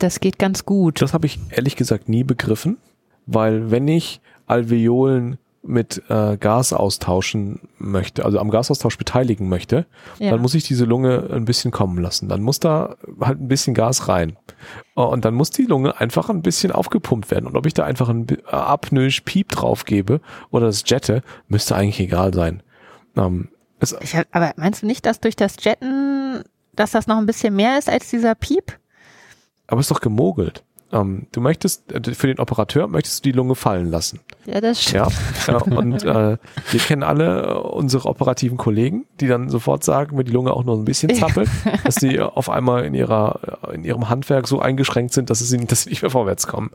Das 0.02 0.18
geht 0.18 0.38
ganz 0.38 0.64
gut. 0.64 1.00
Das 1.00 1.14
habe 1.14 1.26
ich 1.26 1.38
ehrlich 1.50 1.76
gesagt 1.76 2.08
nie 2.08 2.24
begriffen, 2.24 2.78
weil 3.26 3.70
wenn 3.70 3.86
ich 3.86 4.20
Alveolen 4.46 5.38
mit 5.62 6.02
äh, 6.08 6.36
Gas 6.38 6.72
austauschen 6.72 7.60
möchte, 7.78 8.24
also 8.24 8.40
am 8.40 8.50
Gasaustausch 8.50 8.98
beteiligen 8.98 9.48
möchte, 9.48 9.86
ja. 10.18 10.32
dann 10.32 10.40
muss 10.40 10.54
ich 10.54 10.64
diese 10.64 10.86
Lunge 10.86 11.28
ein 11.32 11.44
bisschen 11.44 11.70
kommen 11.70 12.02
lassen. 12.02 12.28
Dann 12.28 12.42
muss 12.42 12.58
da 12.58 12.96
halt 13.20 13.40
ein 13.40 13.46
bisschen 13.46 13.74
Gas 13.74 14.08
rein. 14.08 14.36
Äh, 14.96 15.02
und 15.02 15.24
dann 15.24 15.34
muss 15.34 15.50
die 15.50 15.66
Lunge 15.66 16.00
einfach 16.00 16.28
ein 16.30 16.42
bisschen 16.42 16.72
aufgepumpt 16.72 17.30
werden. 17.30 17.46
Und 17.46 17.56
ob 17.56 17.64
ich 17.66 17.74
da 17.74 17.84
einfach 17.84 18.08
ein 18.08 18.26
äh, 18.28 18.34
apnoisch 18.50 19.20
Piep 19.20 19.50
drauf 19.50 19.84
gebe 19.84 20.20
oder 20.50 20.66
das 20.66 20.82
jette, 20.84 21.22
müsste 21.46 21.76
eigentlich 21.76 22.00
egal 22.00 22.34
sein. 22.34 22.64
Ähm, 23.16 23.50
hab, 23.80 24.26
aber 24.32 24.52
meinst 24.56 24.82
du 24.82 24.86
nicht, 24.86 25.06
dass 25.06 25.20
durch 25.20 25.36
das 25.36 25.54
Jetten, 25.60 26.42
dass 26.74 26.90
das 26.90 27.06
noch 27.06 27.18
ein 27.18 27.26
bisschen 27.26 27.54
mehr 27.54 27.78
ist 27.78 27.88
als 27.88 28.10
dieser 28.10 28.34
Piep? 28.34 28.81
Aber 29.66 29.80
ist 29.80 29.90
doch 29.90 30.00
gemogelt. 30.00 30.64
Ähm, 30.92 31.26
du 31.32 31.40
möchtest, 31.40 31.90
äh, 31.90 32.14
für 32.14 32.26
den 32.26 32.38
Operateur 32.38 32.86
möchtest 32.86 33.20
du 33.24 33.30
die 33.30 33.36
Lunge 33.36 33.54
fallen 33.54 33.90
lassen. 33.90 34.20
Ja, 34.44 34.60
das 34.60 34.82
stimmt. 34.82 35.12
Ja, 35.46 35.56
äh, 35.56 35.74
und 35.74 36.04
äh, 36.04 36.36
wir 36.70 36.80
kennen 36.80 37.02
alle 37.02 37.46
äh, 37.46 37.52
unsere 37.54 38.08
operativen 38.08 38.58
Kollegen, 38.58 39.06
die 39.18 39.26
dann 39.26 39.48
sofort 39.48 39.84
sagen, 39.84 40.18
wenn 40.18 40.26
die 40.26 40.32
Lunge 40.32 40.52
auch 40.52 40.64
nur 40.64 40.76
ein 40.76 40.84
bisschen 40.84 41.14
zappelt, 41.14 41.48
dass 41.84 41.94
sie 41.94 42.20
auf 42.20 42.50
einmal 42.50 42.84
in 42.84 42.94
ihrer, 42.94 43.40
äh, 43.66 43.74
in 43.74 43.84
ihrem 43.84 44.10
Handwerk 44.10 44.46
so 44.46 44.60
eingeschränkt 44.60 45.14
sind, 45.14 45.30
dass 45.30 45.38
sie 45.38 45.56
nicht, 45.56 45.72
dass 45.72 45.84
sie 45.84 45.90
nicht 45.90 46.02
mehr 46.02 46.10
vorwärts 46.10 46.46
kommen. 46.46 46.70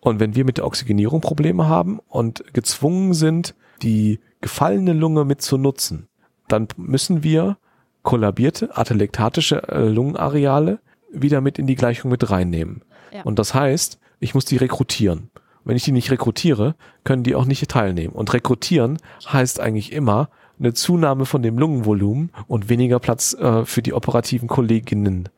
Und 0.00 0.18
wenn 0.18 0.34
wir 0.34 0.44
mit 0.44 0.56
der 0.56 0.66
Oxygenierung 0.66 1.20
Probleme 1.20 1.68
haben 1.68 2.00
und 2.08 2.52
gezwungen 2.52 3.14
sind, 3.14 3.54
die 3.82 4.18
gefallene 4.40 4.94
Lunge 4.94 5.24
mit 5.24 5.42
zu 5.42 5.58
nutzen, 5.58 6.08
dann 6.48 6.66
müssen 6.76 7.22
wir 7.22 7.58
kollabierte, 8.02 8.76
atelektatische 8.76 9.62
Lungenareale 9.70 10.80
wieder 11.12 11.40
mit 11.40 11.58
in 11.58 11.66
die 11.66 11.76
Gleichung 11.76 12.10
mit 12.10 12.30
reinnehmen. 12.30 12.82
Ja. 13.12 13.22
Und 13.22 13.38
das 13.38 13.54
heißt, 13.54 13.98
ich 14.20 14.34
muss 14.34 14.44
die 14.44 14.56
rekrutieren. 14.56 15.30
Wenn 15.64 15.76
ich 15.76 15.84
die 15.84 15.92
nicht 15.92 16.10
rekrutiere, 16.10 16.74
können 17.04 17.22
die 17.22 17.34
auch 17.34 17.44
nicht 17.44 17.68
teilnehmen. 17.68 18.14
Und 18.14 18.32
rekrutieren 18.32 18.98
heißt 19.30 19.60
eigentlich 19.60 19.92
immer 19.92 20.30
eine 20.58 20.74
Zunahme 20.74 21.26
von 21.26 21.42
dem 21.42 21.58
Lungenvolumen 21.58 22.30
und 22.46 22.68
weniger 22.68 22.98
Platz 22.98 23.34
äh, 23.34 23.64
für 23.64 23.82
die 23.82 23.92
operativen 23.92 24.48
Kolleginnen. 24.48 25.28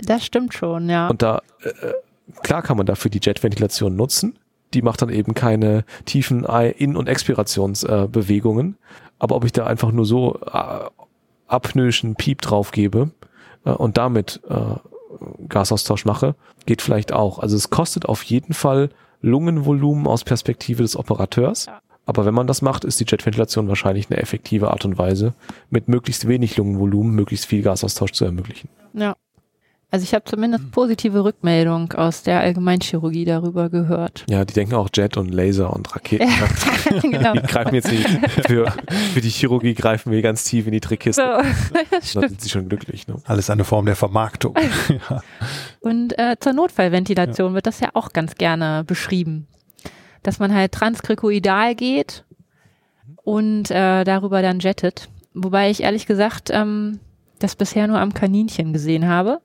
Das 0.00 0.24
stimmt 0.24 0.54
schon, 0.54 0.88
ja. 0.88 1.08
Und 1.08 1.22
da, 1.22 1.42
äh, 1.62 1.92
klar 2.42 2.62
kann 2.62 2.76
man 2.76 2.86
dafür 2.86 3.10
die 3.10 3.20
Jetventilation 3.22 3.96
nutzen. 3.96 4.38
Die 4.74 4.82
macht 4.82 5.00
dann 5.00 5.08
eben 5.08 5.34
keine 5.34 5.84
tiefen 6.04 6.44
In- 6.44 6.96
und 6.96 7.08
Expirationsbewegungen. 7.08 8.72
Äh, 8.72 9.04
Aber 9.18 9.36
ob 9.36 9.44
ich 9.44 9.52
da 9.52 9.66
einfach 9.66 9.92
nur 9.92 10.04
so 10.04 10.38
äh, 10.40 10.84
apnöischen 11.46 12.16
Piep 12.16 12.42
drauf 12.42 12.72
gebe 12.72 13.10
äh, 13.64 13.70
und 13.70 13.96
damit 13.96 14.40
äh, 14.48 14.54
Gasaustausch 15.48 16.04
mache, 16.04 16.34
geht 16.66 16.82
vielleicht 16.82 17.12
auch. 17.12 17.38
Also 17.38 17.56
es 17.56 17.70
kostet 17.70 18.06
auf 18.06 18.22
jeden 18.22 18.54
Fall 18.54 18.90
Lungenvolumen 19.20 20.06
aus 20.06 20.24
Perspektive 20.24 20.82
des 20.82 20.96
Operateurs. 20.96 21.66
Ja. 21.66 21.80
Aber 22.06 22.24
wenn 22.24 22.34
man 22.34 22.46
das 22.46 22.62
macht, 22.62 22.84
ist 22.84 23.00
die 23.00 23.04
Jetventilation 23.06 23.68
wahrscheinlich 23.68 24.10
eine 24.10 24.20
effektive 24.20 24.70
Art 24.70 24.84
und 24.84 24.96
Weise, 24.96 25.34
mit 25.70 25.88
möglichst 25.88 26.28
wenig 26.28 26.56
Lungenvolumen 26.56 27.12
möglichst 27.14 27.46
viel 27.46 27.62
Gasaustausch 27.62 28.12
zu 28.12 28.24
ermöglichen. 28.24 28.68
Ja. 28.94 29.16
Also 29.96 30.04
ich 30.04 30.12
habe 30.12 30.26
zumindest 30.26 30.72
positive 30.72 31.24
Rückmeldung 31.24 31.90
aus 31.94 32.22
der 32.22 32.40
Allgemeinchirurgie 32.40 33.24
darüber 33.24 33.70
gehört. 33.70 34.26
Ja, 34.28 34.44
die 34.44 34.52
denken 34.52 34.74
auch 34.74 34.90
Jet 34.92 35.16
und 35.16 35.32
Laser 35.32 35.72
und 35.72 35.96
Raketen. 35.96 36.28
Ja, 36.28 37.00
genau. 37.00 37.32
Die 37.32 37.40
greifen 37.40 37.74
jetzt 37.74 37.90
nicht 37.90 38.06
für, 38.46 38.70
für 39.14 39.20
die 39.22 39.30
Chirurgie 39.30 39.72
greifen 39.72 40.12
wir 40.12 40.20
ganz 40.20 40.44
tief 40.44 40.66
in 40.66 40.72
die 40.72 40.80
Trickkiste. 40.80 41.42
So, 42.02 42.20
Dann 42.20 42.28
sind 42.28 42.42
sie 42.42 42.50
schon 42.50 42.68
glücklich. 42.68 43.08
Ne? 43.08 43.16
Alles 43.24 43.48
eine 43.48 43.64
Form 43.64 43.86
der 43.86 43.96
Vermarktung. 43.96 44.54
ja. 45.08 45.22
Und 45.80 46.18
äh, 46.18 46.36
zur 46.40 46.52
Notfallventilation 46.52 47.52
ja. 47.52 47.54
wird 47.54 47.66
das 47.66 47.80
ja 47.80 47.88
auch 47.94 48.12
ganz 48.12 48.34
gerne 48.34 48.84
beschrieben. 48.86 49.46
Dass 50.22 50.38
man 50.38 50.52
halt 50.52 50.72
transkrikoidal 50.72 51.74
geht 51.74 52.26
und 53.24 53.70
äh, 53.70 54.04
darüber 54.04 54.42
dann 54.42 54.60
jettet. 54.60 55.08
Wobei 55.32 55.70
ich 55.70 55.84
ehrlich 55.84 56.04
gesagt 56.04 56.50
ähm, 56.52 57.00
das 57.38 57.56
bisher 57.56 57.86
nur 57.86 57.98
am 57.98 58.12
Kaninchen 58.12 58.74
gesehen 58.74 59.08
habe. 59.08 59.40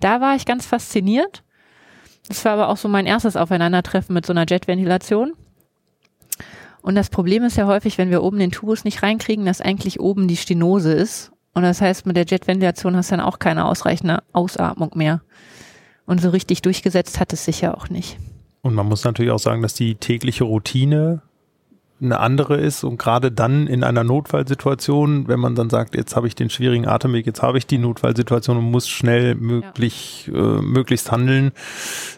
Da 0.00 0.20
war 0.20 0.34
ich 0.34 0.46
ganz 0.46 0.66
fasziniert. 0.66 1.42
Das 2.28 2.44
war 2.44 2.52
aber 2.52 2.68
auch 2.68 2.76
so 2.76 2.88
mein 2.88 3.06
erstes 3.06 3.36
Aufeinandertreffen 3.36 4.14
mit 4.14 4.26
so 4.26 4.32
einer 4.32 4.46
Jetventilation. 4.48 5.32
Und 6.82 6.94
das 6.94 7.10
Problem 7.10 7.44
ist 7.44 7.56
ja 7.56 7.66
häufig, 7.66 7.98
wenn 7.98 8.10
wir 8.10 8.22
oben 8.22 8.38
den 8.38 8.50
Tubus 8.50 8.84
nicht 8.84 9.02
reinkriegen, 9.02 9.44
dass 9.44 9.60
eigentlich 9.60 10.00
oben 10.00 10.28
die 10.28 10.36
Stenose 10.36 10.92
ist. 10.92 11.32
Und 11.52 11.62
das 11.62 11.80
heißt, 11.80 12.06
mit 12.06 12.16
der 12.16 12.24
Jetventilation 12.24 12.96
hast 12.96 13.10
du 13.10 13.16
dann 13.16 13.24
auch 13.24 13.38
keine 13.38 13.66
ausreichende 13.66 14.22
Ausatmung 14.32 14.92
mehr. 14.94 15.20
Und 16.06 16.20
so 16.20 16.30
richtig 16.30 16.62
durchgesetzt 16.62 17.20
hat 17.20 17.32
es 17.32 17.44
sich 17.44 17.60
ja 17.60 17.74
auch 17.74 17.88
nicht. 17.88 18.16
Und 18.62 18.74
man 18.74 18.86
muss 18.86 19.04
natürlich 19.04 19.32
auch 19.32 19.38
sagen, 19.38 19.62
dass 19.62 19.74
die 19.74 19.94
tägliche 19.96 20.44
Routine 20.44 21.22
eine 22.02 22.20
andere 22.20 22.56
ist 22.56 22.82
und 22.82 22.98
gerade 22.98 23.30
dann 23.30 23.66
in 23.66 23.84
einer 23.84 24.04
Notfallsituation, 24.04 25.28
wenn 25.28 25.38
man 25.38 25.54
dann 25.54 25.68
sagt, 25.68 25.94
jetzt 25.94 26.16
habe 26.16 26.26
ich 26.26 26.34
den 26.34 26.48
schwierigen 26.48 26.86
Atemweg, 26.86 27.26
jetzt 27.26 27.42
habe 27.42 27.58
ich 27.58 27.66
die 27.66 27.78
Notfallsituation 27.78 28.56
und 28.56 28.70
muss 28.70 28.88
schnell 28.88 29.34
möglich, 29.34 30.30
ja. 30.32 30.58
äh, 30.58 30.62
möglichst 30.62 31.12
handeln, 31.12 31.52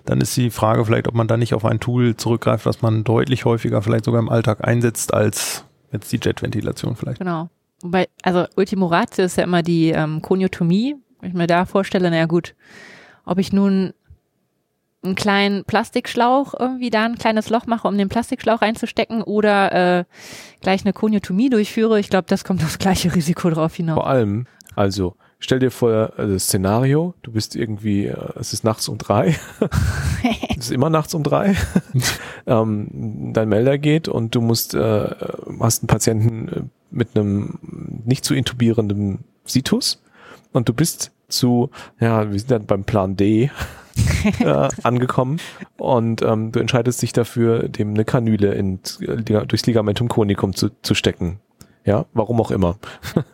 dann 0.04 0.20
ist 0.20 0.36
die 0.36 0.50
Frage 0.50 0.84
vielleicht, 0.84 1.08
ob 1.08 1.14
man 1.14 1.26
da 1.26 1.36
nicht 1.36 1.54
auf 1.54 1.64
ein 1.64 1.80
Tool 1.80 2.16
zurückgreift, 2.16 2.64
was 2.64 2.82
man 2.82 3.02
deutlich 3.02 3.44
häufiger 3.44 3.82
vielleicht 3.82 4.04
sogar 4.04 4.20
im 4.20 4.28
Alltag 4.28 4.66
einsetzt 4.66 5.12
als 5.12 5.64
jetzt 5.90 6.12
die 6.12 6.20
Jetventilation 6.22 6.96
vielleicht. 6.96 7.18
Genau. 7.18 7.48
Wobei, 7.82 8.08
also 8.22 8.46
Ultimo 8.56 8.86
Ratio 8.86 9.24
ist 9.24 9.36
ja 9.36 9.44
immer 9.44 9.62
die 9.62 9.90
ähm, 9.90 10.22
Koniotomie. 10.22 10.96
Wenn 11.20 11.30
ich 11.30 11.34
mir 11.34 11.48
da 11.48 11.64
vorstelle, 11.64 12.10
naja 12.10 12.26
gut, 12.26 12.54
ob 13.24 13.38
ich 13.38 13.52
nun 13.52 13.92
einen 15.02 15.14
kleinen 15.14 15.64
Plastikschlauch 15.64 16.54
irgendwie 16.58 16.90
da 16.90 17.04
ein 17.04 17.16
kleines 17.16 17.50
Loch 17.50 17.66
mache, 17.66 17.88
um 17.88 17.98
den 17.98 18.08
Plastikschlauch 18.08 18.62
reinzustecken 18.62 19.22
oder 19.22 19.98
äh, 20.00 20.04
gleich 20.60 20.84
eine 20.84 20.92
Koniotomie 20.92 21.50
durchführe. 21.50 21.98
Ich 21.98 22.08
glaube, 22.08 22.26
das 22.28 22.44
kommt 22.44 22.62
aufs 22.62 22.78
gleiche 22.78 23.14
Risiko 23.14 23.50
drauf 23.50 23.74
hinaus. 23.74 23.96
Vor 23.96 24.06
allem, 24.06 24.46
also 24.76 25.16
stell 25.40 25.58
dir 25.58 25.70
vor 25.70 26.12
äh, 26.18 26.28
das 26.28 26.44
Szenario, 26.44 27.14
du 27.22 27.32
bist 27.32 27.56
irgendwie, 27.56 28.06
äh, 28.06 28.16
es 28.36 28.52
ist 28.52 28.64
nachts 28.64 28.88
um 28.88 28.98
drei, 28.98 29.36
es 30.50 30.66
ist 30.66 30.72
immer 30.72 30.90
nachts 30.90 31.14
um 31.14 31.24
drei, 31.24 31.56
ähm, 32.46 33.32
dein 33.32 33.48
Melder 33.48 33.78
geht 33.78 34.08
und 34.08 34.34
du 34.34 34.40
musst, 34.40 34.74
äh, 34.74 35.10
hast 35.60 35.82
einen 35.82 35.88
Patienten 35.88 36.48
äh, 36.48 36.62
mit 36.90 37.16
einem 37.16 37.58
nicht 38.04 38.24
zu 38.24 38.34
intubierenden 38.34 39.24
Situs 39.44 40.00
und 40.52 40.68
du 40.68 40.74
bist 40.74 41.10
zu, 41.28 41.70
ja, 41.98 42.30
wir 42.30 42.38
sind 42.38 42.50
dann 42.50 42.66
beim 42.66 42.84
Plan 42.84 43.16
D 43.16 43.50
äh, 44.40 44.68
angekommen 44.82 45.40
und 45.76 46.22
ähm, 46.22 46.52
du 46.52 46.60
entscheidest 46.60 47.02
dich 47.02 47.12
dafür, 47.12 47.68
dem 47.68 47.94
eine 47.94 48.04
Kanüle 48.04 48.54
in, 48.54 48.80
durchs 49.00 49.66
Ligamentum 49.66 50.08
conicum 50.08 50.54
zu, 50.54 50.70
zu 50.82 50.94
stecken. 50.94 51.40
Ja, 51.84 52.06
warum 52.12 52.40
auch 52.40 52.50
immer. 52.50 52.76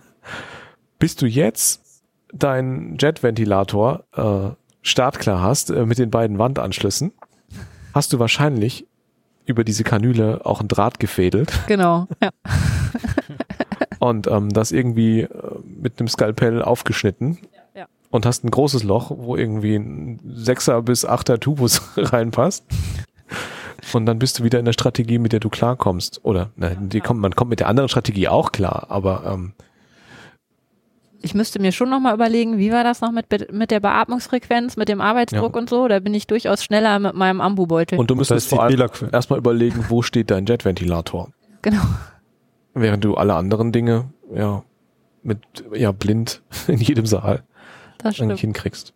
Bis 0.99 1.17
du 1.17 1.27
jetzt 1.27 2.03
deinen 2.33 2.97
Jetventilator 2.99 4.05
äh, 4.15 4.55
startklar 4.83 5.43
hast 5.43 5.71
äh, 5.71 5.87
mit 5.87 5.99
den 5.99 6.11
beiden 6.11 6.39
Wandanschlüssen, 6.39 7.13
hast 7.95 8.13
du 8.13 8.19
wahrscheinlich 8.19 8.87
über 9.47 9.65
diese 9.65 9.85
Kanüle 9.85 10.45
auch 10.45 10.61
ein 10.61 10.69
Draht 10.69 11.01
gefädelt. 11.01 11.53
Genau, 11.67 12.07
ja. 12.23 12.31
und 13.99 14.27
ähm, 14.27 14.51
das 14.51 14.73
irgendwie 14.73 15.23
äh, 15.23 15.29
mit 15.65 15.99
einem 15.99 16.09
Skalpell 16.09 16.63
aufgeschnitten 16.63 17.39
und 18.11 18.27
hast 18.27 18.45
ein 18.45 18.51
großes 18.51 18.85
Loch, 18.85 19.11
wo 19.15 19.37
irgendwie 19.37 19.77
ein 19.77 20.21
Sechser 20.25 20.83
bis 20.83 21.05
Achter 21.05 21.41
Tubus 21.41 21.83
reinpasst. 21.97 22.65
Und 23.93 24.07
dann 24.07 24.19
bist 24.19 24.39
du 24.39 24.45
wieder 24.45 24.59
in 24.59 24.65
der 24.65 24.73
Strategie, 24.73 25.19
mit 25.19 25.33
der 25.33 25.41
du 25.41 25.49
klarkommst. 25.49 26.25
Oder 26.25 26.51
ne, 26.57 26.77
die 26.81 27.01
kommt, 27.01 27.21
man 27.21 27.35
kommt 27.35 27.51
mit 27.51 27.61
der 27.61 27.69
anderen 27.69 27.89
Strategie 27.89 28.29
auch 28.29 28.53
klar, 28.53 28.87
aber 28.89 29.23
ähm, 29.27 29.53
ich 31.21 31.35
müsste 31.35 31.61
mir 31.61 31.73
schon 31.73 31.91
nochmal 31.91 32.15
überlegen, 32.15 32.59
wie 32.59 32.71
war 32.71 32.85
das 32.85 33.01
noch 33.01 33.11
mit, 33.11 33.53
mit 33.53 33.71
der 33.73 33.81
Beatmungsfrequenz, 33.81 34.77
mit 34.77 34.89
dem 34.89 35.01
Arbeitsdruck 35.01 35.55
ja. 35.55 35.61
und 35.61 35.69
so. 35.69 35.89
Da 35.89 35.99
bin 35.99 36.15
ich 36.15 36.29
durchaus 36.29 36.63
schneller 36.63 36.99
mit 37.01 37.15
meinem 37.15 37.41
Ambubeutel. 37.41 37.99
Und 37.99 38.09
du 38.09 38.15
müsstest 38.15 38.49
vor 38.49 38.63
allem 38.63 38.89
erstmal 39.13 39.39
überlegen, 39.39 39.87
wo 39.89 40.03
steht 40.03 40.31
dein 40.31 40.47
Jetventilator. 40.47 41.31
Genau. 41.63 41.83
Während 42.75 43.05
du 43.05 43.17
alle 43.17 43.35
anderen 43.35 43.73
Dinge, 43.73 44.11
ja, 44.33 44.63
mit, 45.25 45.41
ja, 45.75 45.91
blind 45.91 46.43
in 46.69 46.79
jedem 46.79 47.07
Saal 47.07 47.43
das 47.99 48.21
eigentlich 48.21 48.41
hinkriegst. 48.41 48.93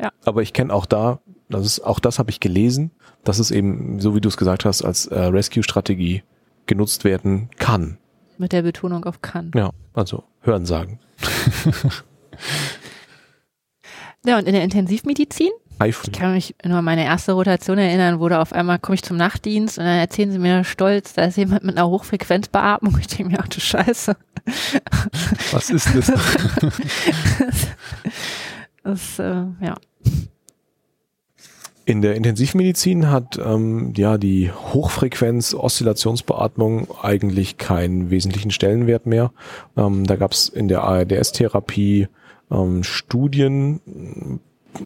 Ja. 0.00 0.10
Aber 0.24 0.42
ich 0.42 0.52
kenne 0.52 0.72
auch 0.72 0.86
da, 0.86 1.20
das 1.48 1.64
ist, 1.64 1.80
auch 1.80 2.00
das 2.00 2.18
habe 2.18 2.30
ich 2.30 2.40
gelesen, 2.40 2.90
dass 3.22 3.38
es 3.38 3.50
eben, 3.50 4.00
so 4.00 4.14
wie 4.14 4.20
du 4.20 4.28
es 4.28 4.36
gesagt 4.36 4.64
hast, 4.64 4.82
als 4.82 5.06
äh, 5.06 5.18
Rescue-Strategie 5.18 6.22
genutzt 6.66 7.04
werden 7.04 7.50
kann. 7.58 7.98
Mit 8.38 8.52
der 8.52 8.62
Betonung 8.62 9.04
auf 9.04 9.22
kann. 9.22 9.52
Ja, 9.54 9.70
also 9.92 10.24
hören 10.40 10.66
sagen. 10.66 10.98
ja, 14.26 14.38
und 14.38 14.46
in 14.46 14.54
der 14.54 14.64
Intensivmedizin? 14.64 15.50
Ich 15.84 16.12
kann 16.12 16.32
mich 16.32 16.54
nur 16.64 16.78
an 16.78 16.84
meine 16.84 17.04
erste 17.04 17.32
Rotation 17.32 17.78
erinnern, 17.78 18.20
wo 18.20 18.28
da 18.28 18.40
auf 18.40 18.52
einmal 18.52 18.78
komme 18.78 18.94
ich 18.94 19.02
zum 19.02 19.16
Nachtdienst 19.16 19.78
und 19.78 19.84
dann 19.84 19.98
erzählen 19.98 20.30
sie 20.30 20.38
mir 20.38 20.62
stolz, 20.64 21.14
da 21.14 21.24
ist 21.24 21.36
jemand 21.36 21.64
mit 21.64 21.76
einer 21.76 21.88
Hochfrequenzbeatmung. 21.88 22.96
Ich 23.00 23.08
denke 23.08 23.32
mir, 23.32 23.40
ach 23.40 23.48
du 23.48 23.60
Scheiße. 23.60 24.16
Was 25.52 25.70
ist 25.70 25.88
das? 25.94 26.12
das, 28.82 29.18
äh, 29.18 29.44
ja. 29.60 29.76
In 31.86 32.00
der 32.00 32.14
Intensivmedizin 32.14 33.10
hat 33.10 33.38
ähm, 33.38 33.92
ja 33.94 34.16
die 34.16 34.50
Hochfrequenz-Oszillationsbeatmung 34.50 36.88
eigentlich 37.02 37.58
keinen 37.58 38.08
wesentlichen 38.10 38.50
Stellenwert 38.50 39.04
mehr. 39.04 39.32
Ähm, 39.76 40.06
da 40.06 40.16
gab 40.16 40.32
es 40.32 40.48
in 40.48 40.68
der 40.68 40.84
ARDS-Therapie 40.84 42.08
ähm, 42.50 42.84
Studien, 42.84 44.40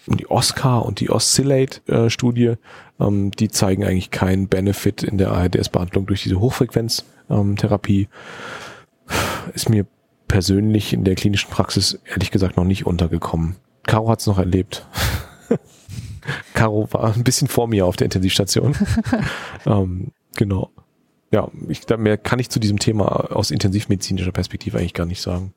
die 0.06 0.28
Oscar 0.28 0.84
und 0.84 0.98
die 1.00 1.10
Oscillate-Studie, 1.10 2.54
ähm, 3.00 3.30
die 3.30 3.48
zeigen 3.48 3.84
eigentlich 3.84 4.10
keinen 4.10 4.48
Benefit 4.48 5.04
in 5.04 5.18
der 5.18 5.30
ARDS-Behandlung 5.30 6.06
durch 6.06 6.24
diese 6.24 6.40
Hochfrequenz-Therapie. 6.40 8.08
Ist 9.54 9.68
mir 9.68 9.86
persönlich 10.28 10.92
in 10.92 11.04
der 11.04 11.14
klinischen 11.14 11.50
Praxis 11.50 11.98
ehrlich 12.04 12.30
gesagt 12.30 12.56
noch 12.56 12.64
nicht 12.64 12.86
untergekommen. 12.86 13.56
Caro 13.84 14.10
hat 14.10 14.20
es 14.20 14.26
noch 14.26 14.38
erlebt. 14.38 14.86
Caro 16.54 16.86
war 16.92 17.14
ein 17.14 17.24
bisschen 17.24 17.48
vor 17.48 17.66
mir 17.66 17.86
auf 17.86 17.96
der 17.96 18.04
Intensivstation. 18.04 18.76
ähm, 19.66 20.12
genau. 20.36 20.70
Ja, 21.30 21.50
ich, 21.68 21.88
mehr 21.96 22.18
kann 22.18 22.38
ich 22.38 22.50
zu 22.50 22.60
diesem 22.60 22.78
Thema 22.78 23.34
aus 23.34 23.50
intensivmedizinischer 23.50 24.32
Perspektive 24.32 24.78
eigentlich 24.78 24.94
gar 24.94 25.06
nicht 25.06 25.20
sagen. 25.20 25.54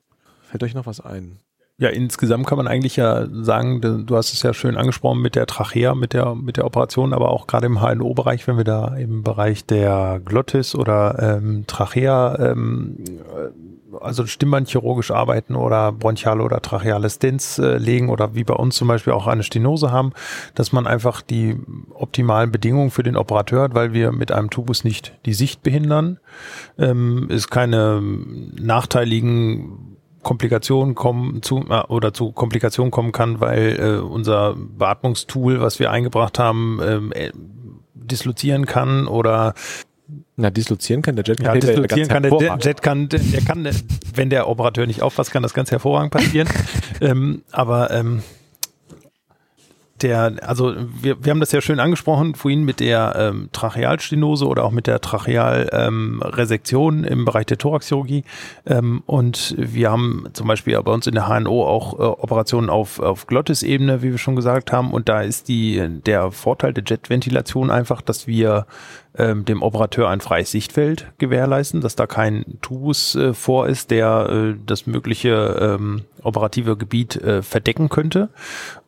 Fällt 0.49 0.63
euch 0.63 0.73
noch 0.73 0.85
was 0.85 0.99
ein? 0.99 1.39
Ja, 1.81 1.89
insgesamt 1.89 2.45
kann 2.45 2.59
man 2.59 2.67
eigentlich 2.67 2.95
ja 2.95 3.25
sagen, 3.31 4.05
du 4.05 4.15
hast 4.15 4.33
es 4.33 4.43
ja 4.43 4.53
schön 4.53 4.77
angesprochen 4.77 5.19
mit 5.19 5.35
der 5.35 5.47
Trachea, 5.47 5.95
mit 5.95 6.13
der, 6.13 6.35
mit 6.35 6.57
der 6.57 6.65
Operation, 6.65 7.11
aber 7.11 7.31
auch 7.31 7.47
gerade 7.47 7.65
im 7.65 7.81
HNO-Bereich, 7.81 8.47
wenn 8.47 8.57
wir 8.57 8.63
da 8.63 8.95
im 8.95 9.23
Bereich 9.23 9.65
der 9.65 10.21
Glottis 10.23 10.75
oder 10.75 11.39
ähm, 11.39 11.63
Trachea, 11.65 12.37
ähm, 12.37 12.97
also 13.99 14.27
Stimmbandchirurgisch 14.27 15.09
arbeiten 15.09 15.55
oder 15.55 15.91
bronchiale 15.91 16.43
oder 16.43 16.61
tracheale 16.61 17.09
Stents 17.09 17.57
äh, 17.57 17.77
legen 17.77 18.09
oder 18.09 18.35
wie 18.35 18.43
bei 18.43 18.53
uns 18.53 18.75
zum 18.75 18.87
Beispiel 18.87 19.13
auch 19.13 19.25
eine 19.25 19.41
Stenose 19.41 19.91
haben, 19.91 20.13
dass 20.53 20.71
man 20.71 20.85
einfach 20.85 21.23
die 21.23 21.57
optimalen 21.95 22.51
Bedingungen 22.51 22.91
für 22.91 23.01
den 23.01 23.17
Operateur 23.17 23.63
hat, 23.63 23.73
weil 23.73 23.91
wir 23.91 24.11
mit 24.11 24.31
einem 24.31 24.51
Tubus 24.51 24.83
nicht 24.83 25.17
die 25.25 25.33
Sicht 25.33 25.63
behindern, 25.63 26.19
ähm, 26.77 27.27
es 27.31 27.49
keine 27.49 28.03
nachteiligen 28.61 29.90
Komplikationen 30.23 30.95
kommen 30.95 31.41
zu 31.41 31.65
äh, 31.69 31.81
oder 31.87 32.13
zu 32.13 32.31
Komplikationen 32.31 32.91
kommen 32.91 33.11
kann, 33.11 33.39
weil 33.39 33.79
äh, 33.79 33.99
unser 33.99 34.55
Beatmungstool, 34.55 35.61
was 35.61 35.79
wir 35.79 35.91
eingebracht 35.91 36.39
haben, 36.39 36.79
ähm, 36.83 37.11
äh, 37.13 37.31
dislozieren 37.93 38.65
kann 38.65 39.07
oder 39.07 39.53
na, 40.35 40.49
dislozieren 40.49 41.01
kann 41.01 41.15
der 41.15 41.23
Jet. 41.25 41.39
Ja, 41.39 41.53
dislozieren 41.53 42.07
kann 42.07 42.23
der 42.23 42.57
Jet 42.59 42.81
kann, 42.81 43.09
der, 43.09 43.19
der 43.19 43.41
kann, 43.41 43.69
wenn 44.15 44.29
der 44.29 44.47
Operateur 44.47 44.87
nicht 44.87 45.01
aufpasst, 45.01 45.31
kann 45.31 45.43
das 45.43 45.53
ganz 45.53 45.71
hervorragend 45.71 46.11
passieren. 46.11 46.49
ähm, 47.01 47.43
aber 47.51 47.91
ähm, 47.91 48.23
der, 50.03 50.33
also 50.41 50.75
wir, 51.01 51.23
wir 51.23 51.31
haben 51.31 51.39
das 51.39 51.51
ja 51.51 51.61
schön 51.61 51.79
angesprochen 51.79 52.35
vorhin 52.35 52.63
mit 52.63 52.79
der 52.79 53.13
ähm, 53.17 53.49
Trachealstenose 53.51 54.47
oder 54.47 54.63
auch 54.63 54.71
mit 54.71 54.87
der 54.87 55.01
Trachealresektion 55.01 56.99
ähm, 56.99 57.05
im 57.05 57.25
Bereich 57.25 57.45
der 57.45 57.57
Thoraxchirurgie. 57.57 58.23
Ähm, 58.65 59.03
und 59.05 59.55
wir 59.57 59.91
haben 59.91 60.25
zum 60.33 60.47
Beispiel 60.47 60.81
bei 60.81 60.91
uns 60.91 61.07
in 61.07 61.15
der 61.15 61.27
HNO 61.27 61.65
auch 61.65 61.99
äh, 61.99 62.03
Operationen 62.03 62.69
auf, 62.69 62.99
auf 62.99 63.27
Glottisebene, 63.27 64.01
wie 64.01 64.11
wir 64.11 64.17
schon 64.17 64.35
gesagt 64.35 64.71
haben. 64.71 64.91
Und 64.91 65.09
da 65.09 65.21
ist 65.21 65.47
die, 65.47 65.81
der 66.05 66.31
Vorteil 66.31 66.73
der 66.73 66.83
Jetventilation 66.85 67.71
einfach, 67.71 68.01
dass 68.01 68.27
wir 68.27 68.65
ähm, 69.17 69.45
dem 69.45 69.61
Operateur 69.61 70.09
ein 70.09 70.21
freies 70.21 70.51
Sichtfeld 70.51 71.07
gewährleisten, 71.17 71.81
dass 71.81 71.95
da 71.95 72.07
kein 72.07 72.45
Tubus 72.61 73.15
äh, 73.15 73.33
vor 73.33 73.67
ist, 73.67 73.91
der 73.91 74.29
äh, 74.29 74.55
das 74.65 74.87
mögliche 74.87 75.57
ähm, 75.59 76.03
operative 76.23 76.77
Gebiet 76.77 77.17
äh, 77.17 77.41
verdecken 77.41 77.89
könnte. 77.89 78.29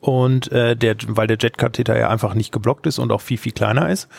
Und 0.03 0.51
äh, 0.51 0.75
der, 0.75 0.97
weil 1.07 1.27
der 1.27 1.37
Jetkatheter 1.39 1.97
ja 1.97 2.09
einfach 2.09 2.33
nicht 2.33 2.51
geblockt 2.51 2.87
ist 2.87 2.99
und 2.99 3.09
auch 3.13 3.21
viel, 3.21 3.37
viel 3.37 3.53
kleiner 3.53 3.89
ist. 3.89 4.09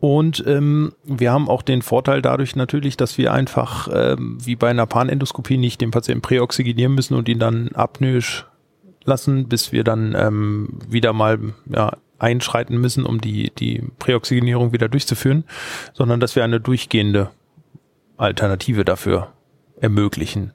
Und 0.00 0.42
ähm, 0.46 0.94
wir 1.04 1.32
haben 1.32 1.50
auch 1.50 1.60
den 1.60 1.82
Vorteil 1.82 2.22
dadurch 2.22 2.56
natürlich, 2.56 2.96
dass 2.96 3.18
wir 3.18 3.30
einfach 3.30 3.88
ähm, 3.92 4.38
wie 4.42 4.56
bei 4.56 4.70
einer 4.70 4.86
Panendoskopie 4.86 5.58
nicht 5.58 5.82
den 5.82 5.90
Patienten 5.90 6.22
präoxygenieren 6.22 6.94
müssen 6.94 7.14
und 7.14 7.28
ihn 7.28 7.40
dann 7.40 7.68
apnoisch 7.74 8.46
lassen, 9.04 9.46
bis 9.46 9.70
wir 9.70 9.84
dann 9.84 10.14
ähm, 10.16 10.78
wieder 10.88 11.12
mal 11.12 11.38
ja, 11.66 11.92
einschreiten 12.18 12.78
müssen, 12.78 13.04
um 13.04 13.20
die, 13.20 13.52
die 13.58 13.82
Präoxygenierung 13.98 14.72
wieder 14.72 14.88
durchzuführen, 14.88 15.44
sondern 15.92 16.20
dass 16.20 16.36
wir 16.36 16.44
eine 16.44 16.58
durchgehende 16.58 17.28
Alternative 18.16 18.86
dafür 18.86 19.28
ermöglichen. 19.78 20.52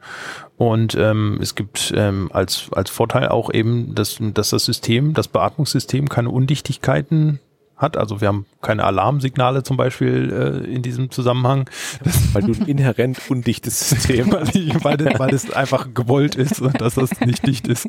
Und 0.60 0.94
ähm, 1.00 1.40
es 1.42 1.56
gibt 1.56 1.94
ähm, 1.96 2.30
als, 2.34 2.68
als 2.74 2.90
Vorteil 2.90 3.30
auch 3.30 3.50
eben, 3.54 3.96
dass, 3.96 4.18
dass 4.20 4.50
das 4.50 4.66
System, 4.66 5.14
das 5.14 5.30
Beatmungssystem 5.30 6.10
keine 6.10 6.32
Undichtigkeiten 6.32 7.40
hat. 7.78 7.96
Also 7.96 8.20
wir 8.20 8.28
haben 8.28 8.46
keine 8.62 8.84
Alarmsignale 8.84 9.64
zum 9.64 9.78
Beispiel 9.78 10.66
äh, 10.68 10.70
in 10.70 10.82
diesem 10.82 11.12
Zusammenhang. 11.12 11.70
Weil 12.34 12.44
du 12.44 12.52
ein 12.52 12.68
inhärent 12.68 13.22
undichtes 13.30 13.90
System 13.90 14.32
weil, 14.34 14.50
ich, 14.54 14.84
weil, 14.84 14.98
weil 15.18 15.34
es 15.34 15.50
einfach 15.50 15.94
gewollt 15.94 16.36
ist 16.36 16.62
und 16.62 16.82
dass 16.82 16.96
das 16.96 17.18
nicht 17.22 17.48
dicht 17.48 17.66
ist. 17.70 17.88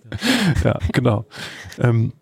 Ja, 0.63 0.79
genau. 0.93 1.27
Ähm, 1.81 2.13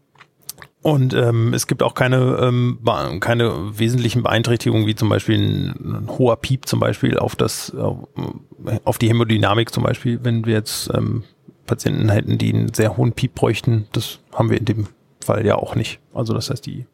und 0.81 1.13
ähm, 1.13 1.53
es 1.55 1.67
gibt 1.67 1.83
auch 1.83 1.95
keine, 1.95 2.39
ähm, 2.41 2.79
keine 3.21 3.79
wesentlichen 3.79 4.23
Beeinträchtigungen, 4.23 4.87
wie 4.87 4.95
zum 4.95 5.09
Beispiel 5.09 5.37
ein, 5.37 6.05
ein 6.05 6.09
hoher 6.19 6.37
Piep 6.37 6.67
zum 6.67 6.79
Beispiel 6.79 7.19
auf 7.19 7.35
das, 7.35 7.75
auf 7.75 8.99
die 8.99 9.09
Hämodynamik 9.09 9.73
zum 9.73 9.83
Beispiel, 9.83 10.21
wenn 10.23 10.47
wir 10.47 10.55
jetzt 10.55 10.91
ähm, 10.95 11.25
Patienten 11.67 12.09
hätten, 12.09 12.39
die 12.39 12.55
einen 12.55 12.75
sehr 12.75 12.97
hohen 12.97 13.13
Piep 13.13 13.35
bräuchten. 13.35 13.89
Das 13.93 14.21
haben 14.33 14.51
wir 14.51 14.59
in 14.59 14.65
dem 14.65 14.89
Fall 15.23 15.45
ja 15.45 15.57
auch 15.57 15.75
nicht. 15.75 16.01
Also 16.15 16.33
das 16.33 16.51
heißt, 16.51 16.65
die. 16.65 16.87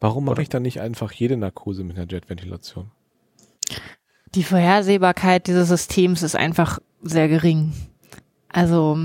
Warum 0.00 0.26
mache 0.26 0.42
ich 0.42 0.48
dann 0.48 0.62
nicht 0.62 0.80
einfach 0.80 1.12
jede 1.12 1.36
Narkose 1.36 1.84
mit 1.84 1.96
einer 1.96 2.10
Jetventilation? 2.10 2.90
Die 4.34 4.44
Vorhersehbarkeit 4.44 5.46
dieses 5.46 5.68
Systems 5.68 6.22
ist 6.22 6.36
einfach 6.36 6.78
sehr 7.02 7.28
gering. 7.28 7.72
Also 8.48 8.98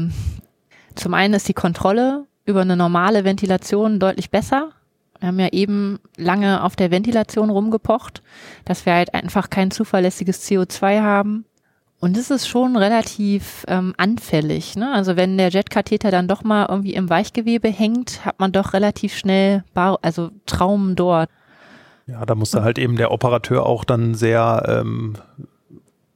zum 0.96 1.14
einen 1.14 1.34
ist 1.36 1.48
die 1.48 1.54
Kontrolle 1.54 2.28
über 2.46 2.62
eine 2.62 2.78
normale 2.78 3.24
Ventilation 3.24 4.00
deutlich 4.00 4.30
besser. 4.30 4.72
Wir 5.20 5.30
haben 5.30 5.40
ja 5.40 5.50
eben 5.52 6.00
lange 6.18 6.64
auf 6.64 6.76
der 6.76 6.92
Ventilation 6.92 7.50
rumgepocht, 7.50 8.22
dass 8.66 8.86
wir 8.86 8.94
halt 8.94 9.14
einfach 9.14 9.50
kein 9.50 9.72
zuverlässiges 9.72 10.48
CO2 10.48 11.02
haben. 11.02 11.46
Und 12.00 12.18
es 12.18 12.30
ist 12.30 12.48
schon 12.48 12.76
relativ 12.76 13.66
ähm, 13.68 13.94
anfällig. 13.98 14.76
Ne? 14.76 14.92
Also 14.94 15.16
wenn 15.16 15.38
der 15.38 15.50
Jetkatheter 15.50 16.12
dann 16.12 16.28
doch 16.28 16.44
mal 16.44 16.68
irgendwie 16.70 16.94
im 16.94 17.10
Weichgewebe 17.10 17.70
hängt, 17.70 18.26
hat 18.26 18.40
man 18.40 18.52
doch 18.52 18.74
relativ 18.74 19.18
schnell 19.18 19.64
Bar 19.74 20.00
also 20.02 20.30
Traumen 20.46 20.96
dort. 20.96 21.30
Ja, 22.06 22.26
da 22.26 22.36
muss 22.36 22.52
da 22.52 22.62
halt 22.62 22.78
eben 22.78 22.98
der 22.98 23.12
Operateur 23.12 23.66
auch 23.66 23.86
dann 23.86 24.14
sehr 24.14 24.64
ähm, 24.68 25.16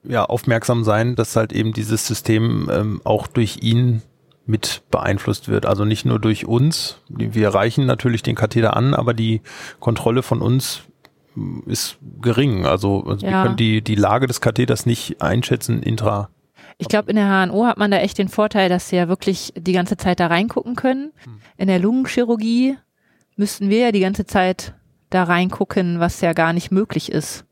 ja, 0.03 0.25
aufmerksam 0.25 0.84
sein, 0.84 1.15
dass 1.15 1.36
halt 1.36 1.53
eben 1.53 1.73
dieses 1.73 2.05
System 2.05 2.69
ähm, 2.71 3.01
auch 3.03 3.25
durch 3.25 3.63
ihn 3.63 4.03
mit 4.50 4.82
beeinflusst 4.89 5.47
wird. 5.47 5.66
Also 5.66 5.86
nicht 5.86 6.06
nur 6.06 6.20
durch 6.20 6.45
uns. 6.45 6.97
Wir 7.08 7.50
reichen 7.50 7.86
natürlich 7.86 8.24
den 8.24 8.36
Katheter 8.36 8.76
an, 8.76 8.95
aber 8.95 9.14
die 9.14 9.41
Kontrolle 9.80 10.24
von 10.24 10.41
uns 10.41 10.82
hm, 11.36 11.64
ist 11.68 11.97
gering. 12.20 12.66
Also, 12.66 13.04
also 13.04 13.26
ja. 13.26 13.32
wir 13.32 13.43
können 13.43 13.58
die, 13.58 13.82
die 13.82 13.95
Lage 13.95 14.26
des 14.26 14.41
Katheters 14.41 14.86
nicht 14.86 15.22
einschätzen 15.22 15.84
intra. 15.84 16.30
Ich 16.80 16.88
glaube, 16.88 17.12
in 17.12 17.16
der 17.16 17.47
HNO 17.47 17.66
hat 17.66 17.78
man 17.78 17.91
da 17.91 17.97
echt 17.97 18.18
den 18.18 18.28
Vorteil, 18.28 18.70
dass 18.70 18.89
sie 18.89 18.95
ja 18.95 19.08
wirklich 19.08 19.54
die 19.56 19.74
ganze 19.74 19.97
Zeit 19.97 20.20
da 20.20 20.28
reingucken 20.28 20.76
können. 20.76 21.12
Hm. 21.24 21.41
In 21.58 21.68
der 21.68 21.80
Lungenchirurgie 21.80 22.76
müssten 23.36 23.70
wir 23.70 23.80
ja 23.80 23.91
die 23.91 24.00
ganze 24.00 24.26
Zeit 24.26 24.74
da 25.12 25.24
reingucken, 25.24 26.00
was 26.00 26.22
ja 26.22 26.34
gar 26.34 26.54
nicht 26.54 26.72
möglich 26.72 27.12
ist. 27.12 27.45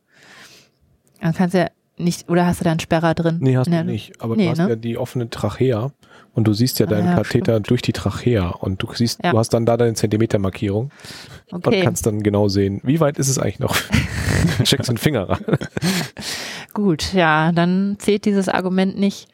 Dann 1.21 1.33
kannst 1.33 1.53
du 1.53 1.59
ja 1.59 1.67
nicht, 1.97 2.29
oder 2.29 2.45
hast 2.45 2.59
du 2.59 2.63
da 2.63 2.71
einen 2.71 2.79
Sperrer 2.79 3.13
drin? 3.13 3.37
Nee, 3.39 3.57
hast 3.57 3.67
du 3.67 3.83
nicht. 3.83 4.21
Aber 4.21 4.35
nee, 4.35 4.45
du 4.45 4.51
hast 4.51 4.57
ne? 4.59 4.69
ja 4.69 4.75
die 4.75 4.97
offene 4.97 5.29
Trachea 5.29 5.91
und 6.37 6.43
du 6.43 6.53
siehst 6.53 6.77
ja 6.77 6.85
ah, 6.85 6.89
deinen 6.89 7.07
ja, 7.07 7.15
Katheter 7.15 7.53
stimmt. 7.53 7.69
durch 7.71 7.81
die 7.81 7.93
Trachea 7.93 8.49
und 8.49 8.83
du 8.83 8.87
siehst, 8.93 9.23
ja. 9.23 9.31
du 9.31 9.39
hast 9.39 9.49
dann 9.55 9.65
da 9.65 9.75
deine 9.75 9.95
Zentimetermarkierung 9.95 10.91
okay. 11.51 11.77
und 11.79 11.83
kannst 11.83 12.05
dann 12.05 12.21
genau 12.21 12.47
sehen, 12.47 12.79
wie 12.83 12.99
weit 12.99 13.17
ist 13.17 13.27
es 13.27 13.39
eigentlich 13.39 13.57
noch. 13.57 13.75
Checkst 14.63 14.87
den 14.87 14.97
Finger 14.97 15.29
ran. 15.29 15.43
Gut, 16.75 17.11
ja, 17.13 17.51
dann 17.51 17.95
zählt 17.97 18.25
dieses 18.25 18.49
Argument 18.49 18.99
nicht. 18.99 19.27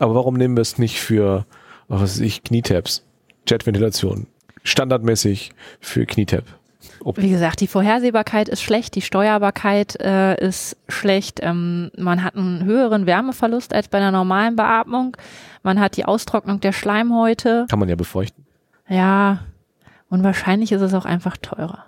Aber 0.00 0.16
warum 0.16 0.34
nehmen 0.34 0.56
wir 0.56 0.62
es 0.62 0.78
nicht 0.78 0.98
für, 0.98 1.46
was 1.86 2.02
weiß 2.02 2.18
ich, 2.18 2.42
Knietaps, 2.42 3.04
Jetventilation, 3.46 4.26
standardmäßig 4.64 5.52
für 5.78 6.06
Knietap? 6.06 6.55
Wie 7.16 7.30
gesagt, 7.30 7.60
die 7.60 7.66
Vorhersehbarkeit 7.66 8.48
ist 8.48 8.62
schlecht, 8.62 8.94
die 8.94 9.02
Steuerbarkeit 9.02 10.00
äh, 10.00 10.36
ist 10.44 10.76
schlecht. 10.88 11.40
Ähm, 11.42 11.90
man 11.96 12.22
hat 12.22 12.36
einen 12.36 12.64
höheren 12.64 13.06
Wärmeverlust 13.06 13.72
als 13.72 13.88
bei 13.88 13.98
einer 13.98 14.10
normalen 14.10 14.56
Beatmung. 14.56 15.16
Man 15.62 15.80
hat 15.80 15.96
die 15.96 16.04
Austrocknung 16.04 16.60
der 16.60 16.72
Schleimhäute. 16.72 17.66
Kann 17.68 17.78
man 17.78 17.88
ja 17.88 17.96
befeuchten. 17.96 18.46
Ja, 18.88 19.40
und 20.08 20.22
wahrscheinlich 20.22 20.72
ist 20.72 20.82
es 20.82 20.94
auch 20.94 21.04
einfach 21.04 21.36
teurer. 21.36 21.86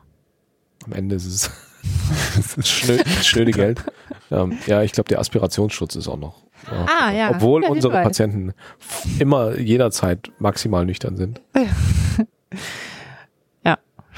Am 0.84 0.92
Ende 0.92 1.16
ist 1.16 1.26
es, 1.26 1.50
es 2.56 2.68
schnö, 2.68 2.98
schnöde 3.22 3.52
Geld. 3.52 3.84
Ähm, 4.30 4.58
ja, 4.66 4.82
ich 4.82 4.92
glaube, 4.92 5.08
der 5.08 5.20
Aspirationsschutz 5.20 5.96
ist 5.96 6.08
auch 6.08 6.18
noch. 6.18 6.42
Ja. 6.70 6.86
Ah, 6.86 7.12
ja. 7.12 7.30
Obwohl 7.30 7.64
unsere. 7.64 8.02
Patienten 8.02 8.52
immer 9.18 9.58
jederzeit 9.58 10.30
maximal 10.38 10.84
nüchtern 10.84 11.16
sind. 11.16 11.40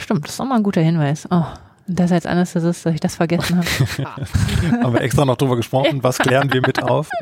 Stimmt, 0.01 0.25
das 0.25 0.33
ist 0.35 0.41
auch 0.41 0.47
mal 0.47 0.57
ein 0.57 0.63
guter 0.63 0.81
Hinweis. 0.81 1.29
Oh, 1.31 1.45
das 1.87 2.11
als 2.11 2.25
Anästhesist, 2.25 2.87
dass 2.87 2.95
ich 2.95 3.01
das 3.01 3.17
vergessen 3.17 3.59
habe. 3.59 3.67
Haben 4.83 4.95
wir 4.95 5.03
extra 5.03 5.27
noch 5.27 5.37
drüber 5.37 5.57
gesprochen, 5.57 6.03
was 6.03 6.19
klären 6.19 6.51
wir 6.53 6.63
mit 6.63 6.83
auf? 6.83 7.11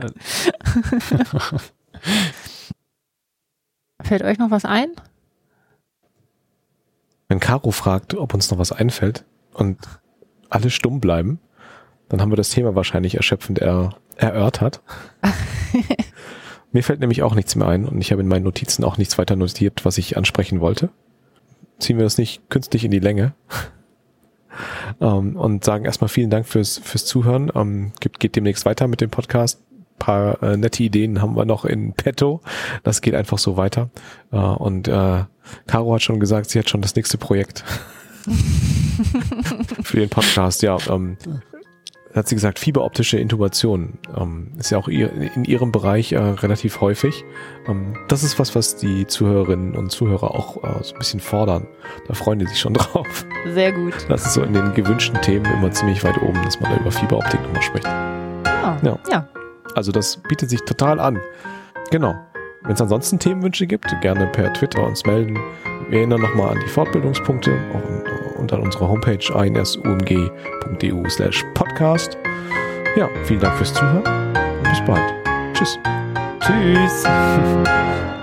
Fällt 4.00 4.22
euch 4.22 4.38
noch 4.38 4.52
was 4.52 4.64
ein? 4.64 4.92
Wenn 7.26 7.40
Caro 7.40 7.72
fragt, 7.72 8.14
ob 8.14 8.32
uns 8.32 8.48
noch 8.50 8.58
was 8.58 8.70
einfällt 8.72 9.24
und 9.52 9.76
alle 10.48 10.70
stumm 10.70 11.00
bleiben, 11.00 11.40
dann 12.08 12.20
haben 12.22 12.30
wir 12.30 12.36
das 12.36 12.50
Thema 12.50 12.76
wahrscheinlich 12.76 13.16
erschöpfend 13.16 13.58
er, 13.58 13.96
erörtert. 14.16 14.80
Mir 16.72 16.84
fällt 16.84 17.00
nämlich 17.00 17.22
auch 17.22 17.34
nichts 17.34 17.56
mehr 17.56 17.66
ein 17.66 17.86
und 17.86 18.00
ich 18.00 18.12
habe 18.12 18.22
in 18.22 18.28
meinen 18.28 18.44
Notizen 18.44 18.84
auch 18.84 18.96
nichts 18.98 19.18
weiter 19.18 19.34
notiert, 19.36 19.84
was 19.84 19.98
ich 19.98 20.16
ansprechen 20.16 20.60
wollte 20.60 20.90
ziehen 21.78 21.96
wir 21.96 22.04
das 22.04 22.18
nicht 22.18 22.48
künstlich 22.50 22.84
in 22.84 22.90
die 22.90 22.98
Länge. 22.98 23.34
um, 24.98 25.28
ähm, 25.30 25.36
und 25.36 25.64
sagen 25.64 25.84
erstmal 25.84 26.08
vielen 26.08 26.30
Dank 26.30 26.46
fürs, 26.46 26.78
fürs 26.78 27.04
Zuhören. 27.04 27.50
Um, 27.50 27.68
ähm, 27.68 27.92
geht, 28.00 28.20
geht 28.20 28.36
demnächst 28.36 28.64
weiter 28.64 28.88
mit 28.88 29.00
dem 29.00 29.10
Podcast. 29.10 29.60
Ein 29.70 29.98
paar 29.98 30.42
äh, 30.42 30.56
nette 30.56 30.82
Ideen 30.82 31.20
haben 31.20 31.36
wir 31.36 31.44
noch 31.44 31.64
in 31.64 31.92
petto. 31.92 32.40
Das 32.84 33.00
geht 33.00 33.14
einfach 33.14 33.38
so 33.38 33.56
weiter. 33.56 33.90
Uh, 34.32 34.54
und 34.54 34.88
äh, 34.88 35.24
Caro 35.66 35.94
hat 35.94 36.02
schon 36.02 36.20
gesagt, 36.20 36.50
sie 36.50 36.58
hat 36.58 36.68
schon 36.68 36.82
das 36.82 36.94
nächste 36.94 37.18
Projekt 37.18 37.64
für 39.82 39.96
den 39.96 40.08
Podcast. 40.08 40.62
Ja, 40.62 40.76
ähm, 40.88 41.16
hat 42.18 42.28
sie 42.28 42.34
gesagt, 42.34 42.58
fieberoptische 42.58 43.18
Intubation 43.18 43.94
ähm, 44.16 44.48
ist 44.58 44.70
ja 44.70 44.78
auch 44.78 44.88
ihr, 44.88 45.10
in 45.12 45.44
ihrem 45.44 45.72
Bereich 45.72 46.12
äh, 46.12 46.18
relativ 46.18 46.80
häufig. 46.80 47.24
Ähm, 47.66 47.94
das 48.08 48.22
ist 48.22 48.38
was, 48.38 48.54
was 48.54 48.76
die 48.76 49.06
Zuhörerinnen 49.06 49.74
und 49.74 49.90
Zuhörer 49.90 50.34
auch 50.34 50.62
äh, 50.62 50.82
so 50.82 50.94
ein 50.94 50.98
bisschen 50.98 51.20
fordern. 51.20 51.66
Da 52.06 52.14
freuen 52.14 52.38
die 52.38 52.46
sich 52.46 52.58
schon 52.58 52.74
drauf. 52.74 53.26
Sehr 53.46 53.72
gut. 53.72 53.94
Das 54.08 54.26
ist 54.26 54.34
so 54.34 54.42
in 54.42 54.52
den 54.52 54.74
gewünschten 54.74 55.20
Themen 55.22 55.46
immer 55.46 55.70
ziemlich 55.70 56.04
weit 56.04 56.20
oben, 56.22 56.42
dass 56.42 56.60
man 56.60 56.72
da 56.72 56.80
über 56.80 56.90
Fieberoptik 56.90 57.40
nochmal 57.42 57.62
spricht. 57.62 57.86
Ah, 57.86 58.76
ja. 58.82 58.98
ja. 59.10 59.28
Also 59.74 59.92
das 59.92 60.16
bietet 60.28 60.50
sich 60.50 60.60
total 60.62 61.00
an. 61.00 61.20
Genau. 61.90 62.14
Wenn 62.62 62.72
es 62.72 62.82
ansonsten 62.82 63.18
Themenwünsche 63.18 63.66
gibt, 63.66 63.94
gerne 64.00 64.26
per 64.26 64.52
Twitter 64.52 64.84
uns 64.84 65.06
melden. 65.06 65.38
Wir 65.88 66.00
erinnern 66.00 66.20
nochmal 66.20 66.50
an 66.50 66.60
die 66.64 66.68
Fortbildungspunkte 66.68 67.52
an 68.52 68.60
unserer 68.60 68.88
Homepage 68.88 69.18
insumg.eu 69.44 71.08
slash 71.08 71.44
podcast. 71.54 72.16
Ja, 72.96 73.08
vielen 73.24 73.40
Dank 73.40 73.56
fürs 73.56 73.74
Zuhören 73.74 74.04
und 74.04 74.62
bis 74.62 74.80
bald. 74.86 75.14
Tschüss. 75.54 75.78
Tschüss. 76.40 77.04